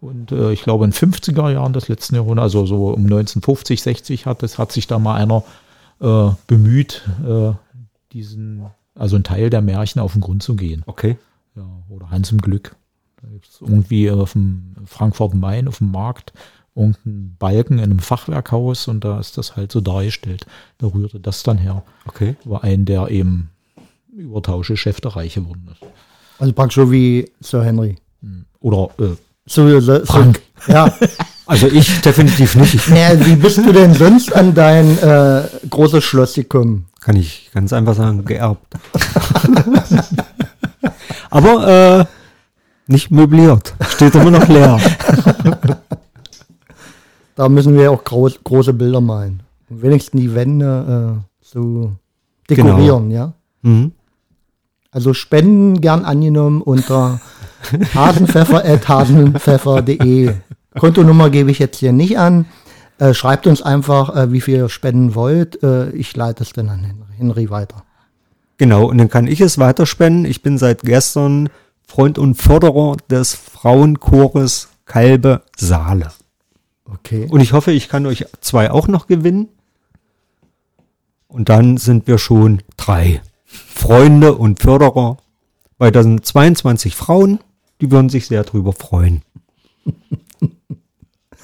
Und 0.00 0.32
äh, 0.32 0.52
ich 0.52 0.64
glaube, 0.64 0.84
in 0.84 0.92
50er 0.92 1.52
Jahren 1.52 1.72
des 1.72 1.86
letzten 1.86 2.16
Jahrhunderts, 2.16 2.56
also 2.56 2.66
so 2.66 2.88
um 2.88 3.04
1950, 3.04 3.82
60 3.82 4.26
hat, 4.26 4.42
es, 4.42 4.58
hat 4.58 4.72
sich 4.72 4.88
da 4.88 4.98
mal 4.98 5.14
einer 5.14 5.44
äh, 6.03 6.30
bemüht, 6.46 7.09
äh, 7.26 7.53
diesen, 8.12 8.66
also 8.94 9.16
einen 9.16 9.24
Teil 9.24 9.48
der 9.50 9.62
Märchen 9.62 10.00
auf 10.00 10.12
den 10.12 10.20
Grund 10.20 10.42
zu 10.42 10.57
gehen. 10.57 10.82
Okay. 10.86 11.16
Ja, 11.55 11.66
oder 11.88 12.11
Hans 12.11 12.32
im 12.32 12.38
Glück. 12.38 12.76
Da 13.20 13.28
gibt 13.28 13.48
es 13.48 13.61
irgendwie 13.61 14.11
auf 14.11 14.32
dem 14.32 14.74
Frankfurt-Main, 14.84 15.68
auf 15.68 15.78
dem 15.78 15.92
Markt, 15.92 16.32
irgendeinen 16.74 17.36
Balken 17.38 17.78
in 17.78 17.84
einem 17.84 17.98
Fachwerkhaus 18.00 18.88
und 18.88 19.05
da 19.05 19.20
ist 19.20 19.38
das 19.38 19.57
halt 19.57 19.70
so 19.70 19.80
dargestellt. 19.80 20.46
Da 20.78 20.88
rührte 20.88 21.20
das 21.20 21.42
dann 21.42 21.59
her. 21.59 21.82
Okay. 22.07 22.36
Über 22.44 22.64
einen, 22.64 22.84
der 22.84 23.09
eben 23.11 23.50
über 24.12 24.42
Tauschgeschäfte 24.42 25.03
der 25.03 25.16
Reiche 25.16 25.40
geworden 25.40 25.68
ist. 25.72 25.88
Also 26.38 26.53
praktisch 26.53 26.76
so 26.76 26.90
wie 26.90 27.30
Sir 27.40 27.62
Henry. 27.64 27.96
Oder 28.61 28.90
äh, 28.98 29.16
So, 29.46 29.80
so, 29.80 30.05
Frank. 30.05 30.40
So, 30.66 30.72
ja. 30.72 30.92
Also 31.47 31.66
ich 31.66 32.01
definitiv 32.01 32.55
nicht. 32.57 32.74
Ich 32.74 32.88
Naja, 32.88 33.26
wie 33.26 33.36
bist 33.36 33.59
du 33.59 33.72
denn 33.72 33.95
sonst 33.95 34.34
an 34.34 34.55
dein 34.55 34.99
äh, 34.99 35.43
großes 35.68 36.03
Schloss 36.05 36.34
gekommen? 36.34 36.86
kann 37.03 37.16
ich 37.16 37.51
ganz 37.53 37.72
einfach 37.72 37.95
sagen, 37.95 38.24
geerbt. 38.24 38.66
Aber 41.30 42.01
äh, 42.01 42.05
nicht 42.86 43.11
möbliert. 43.11 43.74
Steht 43.88 44.14
immer 44.14 44.30
noch 44.30 44.47
leer. 44.49 44.78
Da 47.34 47.49
müssen 47.49 47.78
wir 47.78 47.90
auch 47.90 48.05
groß, 48.05 48.40
große 48.45 48.74
Bilder 48.74 49.01
malen. 49.01 49.43
Und 49.70 49.80
wenigstens 49.80 50.20
die 50.20 50.34
Wände 50.34 51.16
äh, 51.16 51.20
so 51.40 51.93
dekorieren, 52.49 53.11
ja. 53.11 53.32
Mhm. 53.62 53.93
Also 54.90 55.14
Spenden 55.14 55.80
gern 55.80 56.05
angenommen 56.05 56.61
unter 56.61 57.22
hasenpfeffer.hasenpfeffer.de. 57.95 60.34
Kontonummer 60.74 61.30
gebe 61.30 61.50
ich 61.50 61.58
jetzt 61.58 61.78
hier 61.78 61.92
nicht 61.92 62.18
an. 62.18 62.46
Äh, 62.98 63.14
schreibt 63.14 63.46
uns 63.46 63.62
einfach, 63.62 64.14
äh, 64.14 64.32
wie 64.32 64.40
viel 64.40 64.56
ihr 64.56 64.68
spenden 64.68 65.14
wollt. 65.14 65.62
Äh, 65.62 65.90
ich 65.90 66.14
leite 66.16 66.42
es 66.42 66.52
dann 66.52 66.68
an 66.68 66.84
Henry, 66.84 67.06
Henry 67.16 67.50
weiter. 67.50 67.84
Genau, 68.58 68.84
und 68.84 68.98
dann 68.98 69.08
kann 69.08 69.26
ich 69.26 69.40
es 69.40 69.58
weiterspenden. 69.58 70.24
Ich 70.24 70.42
bin 70.42 70.58
seit 70.58 70.82
gestern 70.82 71.48
Freund 71.86 72.18
und 72.18 72.36
Förderer 72.36 72.96
des 73.10 73.34
Frauenchores 73.34 74.68
Kalbe 74.84 75.42
Saale. 75.56 76.12
Okay. 76.84 77.26
Und 77.30 77.40
ich 77.40 77.52
hoffe, 77.52 77.72
ich 77.72 77.88
kann 77.88 78.06
euch 78.06 78.26
zwei 78.40 78.70
auch 78.70 78.88
noch 78.88 79.06
gewinnen. 79.06 79.48
Und 81.28 81.48
dann 81.48 81.78
sind 81.78 82.06
wir 82.06 82.18
schon 82.18 82.62
drei 82.76 83.22
Freunde 83.44 84.34
und 84.34 84.60
Förderer. 84.60 85.16
Weil 85.78 85.90
da 85.90 86.02
sind 86.02 86.24
22 86.24 86.94
Frauen, 86.94 87.40
die 87.80 87.90
würden 87.90 88.08
sich 88.10 88.26
sehr 88.28 88.44
drüber 88.44 88.72
freuen. 88.72 89.22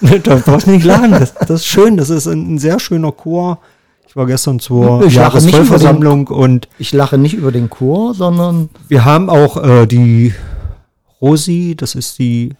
da 0.22 0.36
brauchst 0.36 0.66
du 0.66 0.70
nicht 0.70 0.84
lachen. 0.84 1.11
Das, 1.11 1.34
das 1.34 1.51
ist 1.51 1.66
schön. 1.66 1.96
Das 1.96 2.11
ist 2.11 2.26
ein, 2.26 2.55
ein 2.55 2.59
sehr 2.59 2.78
schöner 2.78 3.12
Chor. 3.12 3.59
Ich 4.07 4.16
war 4.16 4.26
gestern 4.26 4.59
zur 4.59 5.07
Jahresvollversammlung 5.07 6.28
und 6.28 6.68
Ich 6.78 6.92
lache 6.92 7.18
nicht 7.18 7.34
über 7.34 7.53
den 7.53 7.68
Chor, 7.68 8.14
sondern 8.14 8.70
wir 8.88 9.05
haben 9.05 9.28
auch 9.28 9.62
äh, 9.62 9.86
die 9.86 10.34
Rosi, 11.20 11.74
das 11.76 11.94
ist 11.94 12.18
die 12.18 12.55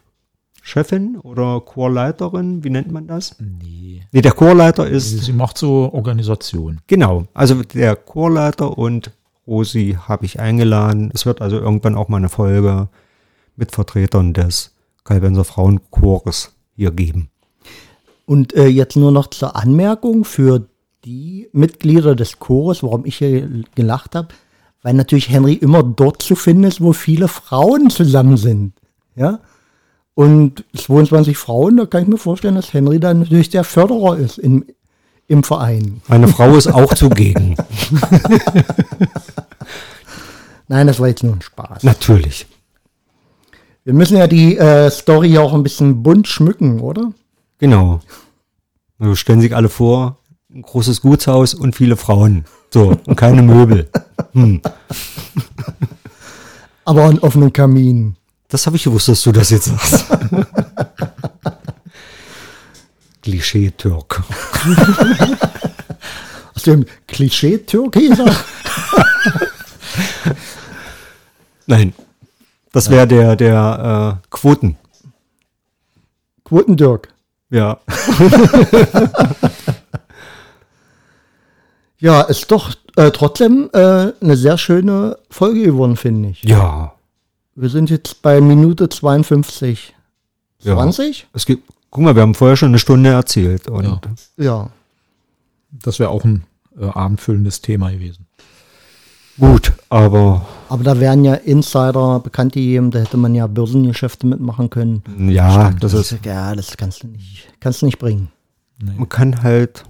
Chefin 0.62 1.16
oder 1.16 1.61
Chorleiterin, 1.61 2.62
wie 2.64 2.70
nennt 2.70 2.93
man 2.93 3.07
das? 3.07 3.36
Nee. 3.39 4.03
Nee, 4.12 4.20
der 4.20 4.32
Chorleiter 4.32 4.86
ist 4.86 5.24
Sie 5.24 5.32
macht 5.32 5.57
so 5.57 5.91
Organisation. 5.93 6.80
Genau, 6.86 7.24
also 7.32 7.62
der 7.62 7.97
Chorleiter 7.97 8.76
und 8.76 9.11
Rosi 9.47 9.97
habe 10.07 10.26
ich 10.26 10.41
eingeladen. 10.41 11.11
Es 11.14 11.24
wird 11.24 11.41
also 11.41 11.59
irgendwann 11.59 11.95
auch 11.95 12.09
mal 12.09 12.18
eine 12.18 12.28
Folge 12.28 12.89
mit 13.57 13.72
Vertretern 13.72 14.34
des 14.34 14.74
Kalbenser 15.09 15.44
Frauenchores 15.44 16.52
hier 16.76 16.90
geben. 16.90 17.30
Und 18.26 18.54
äh, 18.54 18.66
jetzt 18.66 18.94
nur 18.94 19.11
noch 19.11 19.28
zur 19.28 19.56
Anmerkung 19.56 20.24
für 20.24 20.68
die 21.06 21.48
Mitglieder 21.52 22.14
des 22.14 22.38
Chores, 22.38 22.82
warum 22.82 23.06
ich 23.06 23.16
hier 23.16 23.48
gelacht 23.74 24.14
habe, 24.14 24.28
weil 24.82 24.92
natürlich 24.92 25.30
Henry 25.30 25.54
immer 25.54 25.82
dort 25.82 26.20
zu 26.20 26.36
finden 26.36 26.64
ist, 26.64 26.82
wo 26.82 26.92
viele 26.92 27.28
Frauen 27.28 27.88
zusammen 27.88 28.36
sind. 28.36 28.74
Ja. 29.16 29.40
Und 30.12 30.64
22 30.76 31.38
Frauen, 31.38 31.78
da 31.78 31.86
kann 31.86 32.02
ich 32.02 32.09
mir 32.09 32.18
vorstellen, 32.18 32.56
dass 32.56 32.74
Henry 32.74 33.00
dann 33.00 33.20
natürlich 33.20 33.48
der 33.48 33.64
Förderer 33.64 34.18
ist 34.18 34.36
im, 34.36 34.66
im 35.26 35.42
Verein. 35.42 36.02
Meine 36.09 36.28
Frau 36.28 36.54
ist 36.54 36.66
auch 36.66 36.92
zugegen. 36.92 37.56
Nein, 40.68 40.86
das 40.86 41.00
war 41.00 41.09
jetzt 41.09 41.24
nur 41.24 41.32
ein 41.32 41.40
Spaß. 41.40 41.82
Natürlich. 41.84 42.46
Wir 43.89 43.95
müssen 43.95 44.18
ja 44.18 44.26
die 44.26 44.55
äh, 44.55 44.91
Story 44.91 45.28
ja 45.28 45.41
auch 45.41 45.55
ein 45.55 45.62
bisschen 45.62 46.03
bunt 46.03 46.28
schmücken, 46.28 46.80
oder? 46.80 47.11
Genau. 47.57 48.01
Also 48.99 49.14
stellen 49.14 49.41
sich 49.41 49.57
alle 49.57 49.70
vor, 49.70 50.18
ein 50.53 50.61
großes 50.61 51.01
Gutshaus 51.01 51.55
und 51.55 51.74
viele 51.74 51.97
Frauen. 51.97 52.45
So, 52.68 52.99
und 53.07 53.16
keine 53.16 53.41
Möbel. 53.41 53.89
Hm. 54.32 54.61
Aber 56.84 57.05
einen 57.05 57.18
offenen 57.20 57.51
Kamin. 57.51 58.16
Das 58.49 58.66
habe 58.66 58.76
ich 58.76 58.84
gewusst, 58.84 59.09
dass 59.09 59.22
du 59.22 59.32
das 59.32 59.49
jetzt 59.49 59.64
sagst. 59.64 60.03
Klischee-Türk. 63.22 64.22
Aus 66.55 66.62
dem 66.64 66.84
Klischee-Türkiser. 67.07 68.36
Nein, 71.66 71.95
das 72.79 72.91
wäre 72.91 73.09
der, 73.09 73.35
der 73.35 74.20
äh, 74.22 74.26
Quoten. 74.31 74.76
Quotendirk. 76.45 77.09
Ja. 77.51 77.81
Ja, 82.01 82.20
ist 82.22 82.51
doch 82.53 82.74
äh, 82.95 83.11
trotzdem 83.11 83.70
äh, 83.72 84.12
eine 84.20 84.37
sehr 84.37 84.57
schöne 84.57 85.18
Folge 85.31 85.62
geworden, 85.62 85.97
finde 85.97 86.29
ich. 86.29 86.45
Ja. 86.45 86.95
Wir 87.57 87.70
sind 87.70 87.91
jetzt 87.91 88.22
bei 88.22 88.41
Minute 88.41 88.89
52. 88.89 89.97
Ja. 90.61 90.74
20? 90.74 91.26
Es 91.33 91.45
gibt, 91.45 91.68
guck 91.91 92.05
mal, 92.05 92.14
wir 92.14 92.22
haben 92.22 92.37
vorher 92.37 92.57
schon 92.57 92.68
eine 92.68 92.79
Stunde 92.79 93.11
erzählt. 93.11 93.68
Und 93.68 94.01
Ja. 94.37 94.45
Ja. 94.45 94.70
Das 95.72 95.99
wäre 95.99 96.11
auch 96.11 96.22
ein 96.24 96.45
äh, 96.79 96.85
abendfüllendes 96.87 97.62
Thema 97.62 97.91
gewesen. 97.91 98.28
Gut, 99.39 99.72
aber 99.89 100.47
Aber 100.68 100.84
da 100.84 100.99
wären 101.01 101.24
ja 101.24 101.34
Insider 101.34 102.20
bekannt 102.20 102.53
gegeben, 102.53 102.91
da 102.91 102.99
hätte 103.01 103.16
man 103.16 103.34
ja 103.34 103.47
Börsengeschäfte 103.47 104.26
mitmachen 104.26 104.70
können. 104.70 105.03
ja, 105.30 105.70
das 105.80 105.95
ist, 105.95 106.16
ja, 106.24 106.55
das 106.55 106.76
kannst 106.76 107.03
du 107.03 107.09
nicht, 107.09 107.49
kannst 107.61 107.82
du 107.82 107.86
nicht 107.86 107.99
bringen. 107.99 108.28
man 108.82 109.09
kann 109.09 109.43
halt, 109.43 109.84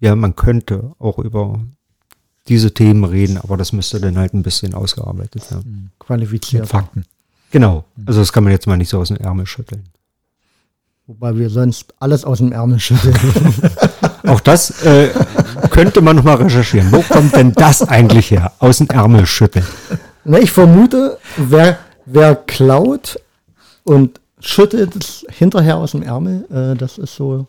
ja, 0.00 0.14
man 0.14 0.36
könnte 0.36 0.92
auch 0.98 1.18
über 1.18 1.60
diese 2.48 2.72
Themen 2.72 3.04
reden, 3.04 3.36
aber 3.38 3.56
das 3.56 3.72
müsste 3.72 4.00
dann 4.00 4.16
halt 4.16 4.34
ein 4.34 4.42
bisschen 4.42 4.74
ausgearbeitet 4.74 5.50
werden. 5.50 5.92
Qualifiziert. 5.98 6.62
Mit 6.62 6.70
Fakten. 6.70 7.04
Genau. 7.50 7.84
Also 8.06 8.20
das 8.20 8.32
kann 8.32 8.44
man 8.44 8.52
jetzt 8.52 8.66
mal 8.66 8.76
nicht 8.76 8.88
so 8.88 8.98
aus 8.98 9.08
dem 9.08 9.18
Ärmel 9.18 9.46
schütteln. 9.46 9.84
Wobei 11.06 11.36
wir 11.36 11.50
sonst 11.50 11.92
alles 11.98 12.24
aus 12.24 12.38
dem 12.38 12.52
Ärmel 12.52 12.78
schütteln. 12.78 13.14
Auch 14.26 14.40
das 14.40 14.82
äh, 14.84 15.10
könnte 15.70 16.00
man 16.00 16.16
noch 16.16 16.24
mal 16.24 16.36
recherchieren. 16.36 16.92
Wo 16.92 17.02
kommt 17.02 17.34
denn 17.34 17.52
das 17.52 17.82
eigentlich 17.82 18.30
her? 18.30 18.52
Aus 18.58 18.78
dem 18.78 18.88
Ärmel 18.88 19.26
schütteln. 19.26 19.66
Ne, 20.24 20.40
ich 20.40 20.52
vermute, 20.52 21.18
wer, 21.36 21.78
wer 22.04 22.34
klaut 22.34 23.18
und 23.84 24.20
schüttelt 24.40 24.96
es 24.96 25.24
hinterher 25.30 25.76
aus 25.76 25.92
dem 25.92 26.02
Ärmel, 26.02 26.46
äh, 26.50 26.76
das 26.76 26.98
ist 26.98 27.14
so 27.14 27.46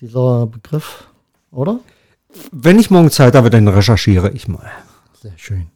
dieser 0.00 0.46
Begriff, 0.46 1.04
oder? 1.50 1.80
Wenn 2.52 2.78
ich 2.78 2.90
morgen 2.90 3.10
Zeit 3.10 3.34
habe, 3.34 3.50
dann 3.50 3.68
recherchiere 3.68 4.30
ich 4.30 4.48
mal. 4.48 4.70
Sehr 5.20 5.32
schön. 5.36 5.66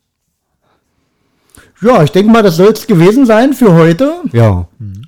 Ja, 1.82 2.02
ich 2.02 2.12
denke 2.12 2.32
mal, 2.32 2.42
das 2.42 2.56
soll 2.56 2.72
es 2.72 2.86
gewesen 2.86 3.26
sein 3.26 3.52
für 3.52 3.74
heute. 3.74 4.22
Ja, 4.32 4.66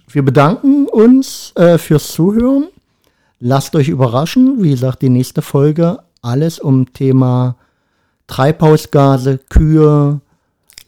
Wir 0.08 0.22
bedanken 0.22 0.86
uns 0.86 1.52
äh, 1.54 1.78
fürs 1.78 2.08
Zuhören. 2.08 2.68
Lasst 3.38 3.74
euch 3.76 3.88
überraschen. 3.88 4.62
Wie 4.62 4.70
gesagt, 4.70 5.02
die 5.02 5.08
nächste 5.08 5.40
Folge 5.42 6.00
alles 6.26 6.58
um 6.58 6.92
Thema 6.92 7.56
Treibhausgase, 8.26 9.38
Kühe. 9.48 10.20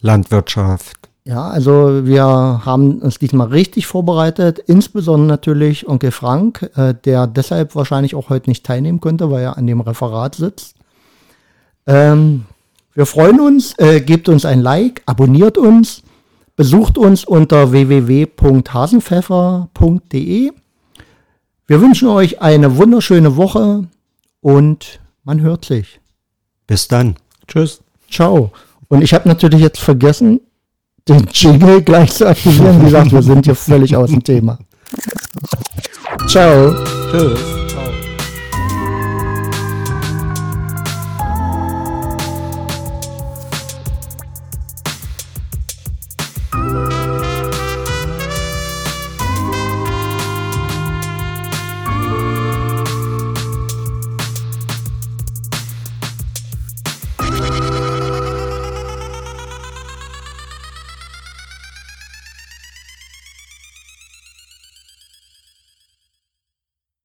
Landwirtschaft. 0.00 0.96
Ja, 1.24 1.48
also 1.48 2.06
wir 2.06 2.24
haben 2.24 3.00
uns 3.00 3.18
diesmal 3.18 3.48
richtig 3.48 3.86
vorbereitet. 3.86 4.60
Insbesondere 4.60 5.28
natürlich 5.28 5.86
Onkel 5.86 6.10
Frank, 6.10 6.70
äh, 6.74 6.94
der 6.94 7.26
deshalb 7.26 7.74
wahrscheinlich 7.74 8.14
auch 8.14 8.30
heute 8.30 8.48
nicht 8.48 8.64
teilnehmen 8.64 9.00
konnte, 9.00 9.30
weil 9.30 9.42
er 9.42 9.58
an 9.58 9.66
dem 9.66 9.82
Referat 9.82 10.36
sitzt. 10.36 10.76
Ähm, 11.86 12.46
wir 12.94 13.04
freuen 13.06 13.40
uns. 13.40 13.78
Äh, 13.78 14.00
gebt 14.00 14.30
uns 14.30 14.44
ein 14.44 14.60
Like, 14.60 15.00
abonniert 15.06 15.58
uns, 15.58 16.02
besucht 16.56 16.96
uns 16.96 17.24
unter 17.24 17.72
www.hasenpfeffer.de. 17.72 20.52
Wir 21.66 21.80
wünschen 21.82 22.08
euch 22.08 22.40
eine 22.40 22.78
wunderschöne 22.78 23.36
Woche 23.36 23.84
und 24.40 25.00
man 25.28 25.42
hört 25.42 25.66
sich. 25.66 26.00
Bis 26.66 26.88
dann. 26.88 27.16
Tschüss. 27.46 27.82
Ciao. 28.10 28.50
Und 28.88 29.02
ich 29.02 29.12
habe 29.12 29.28
natürlich 29.28 29.60
jetzt 29.60 29.78
vergessen, 29.78 30.40
den 31.06 31.28
Jingle 31.30 31.82
gleich 31.82 32.12
zu 32.12 32.26
aktivieren. 32.26 32.80
Wie 32.80 32.86
gesagt, 32.86 33.12
wir 33.12 33.22
sind 33.22 33.44
hier 33.44 33.54
völlig 33.54 33.94
aus 33.94 34.08
dem 34.08 34.24
Thema. 34.24 34.58
Ciao. 36.26 36.74
Tschüss. 37.12 37.57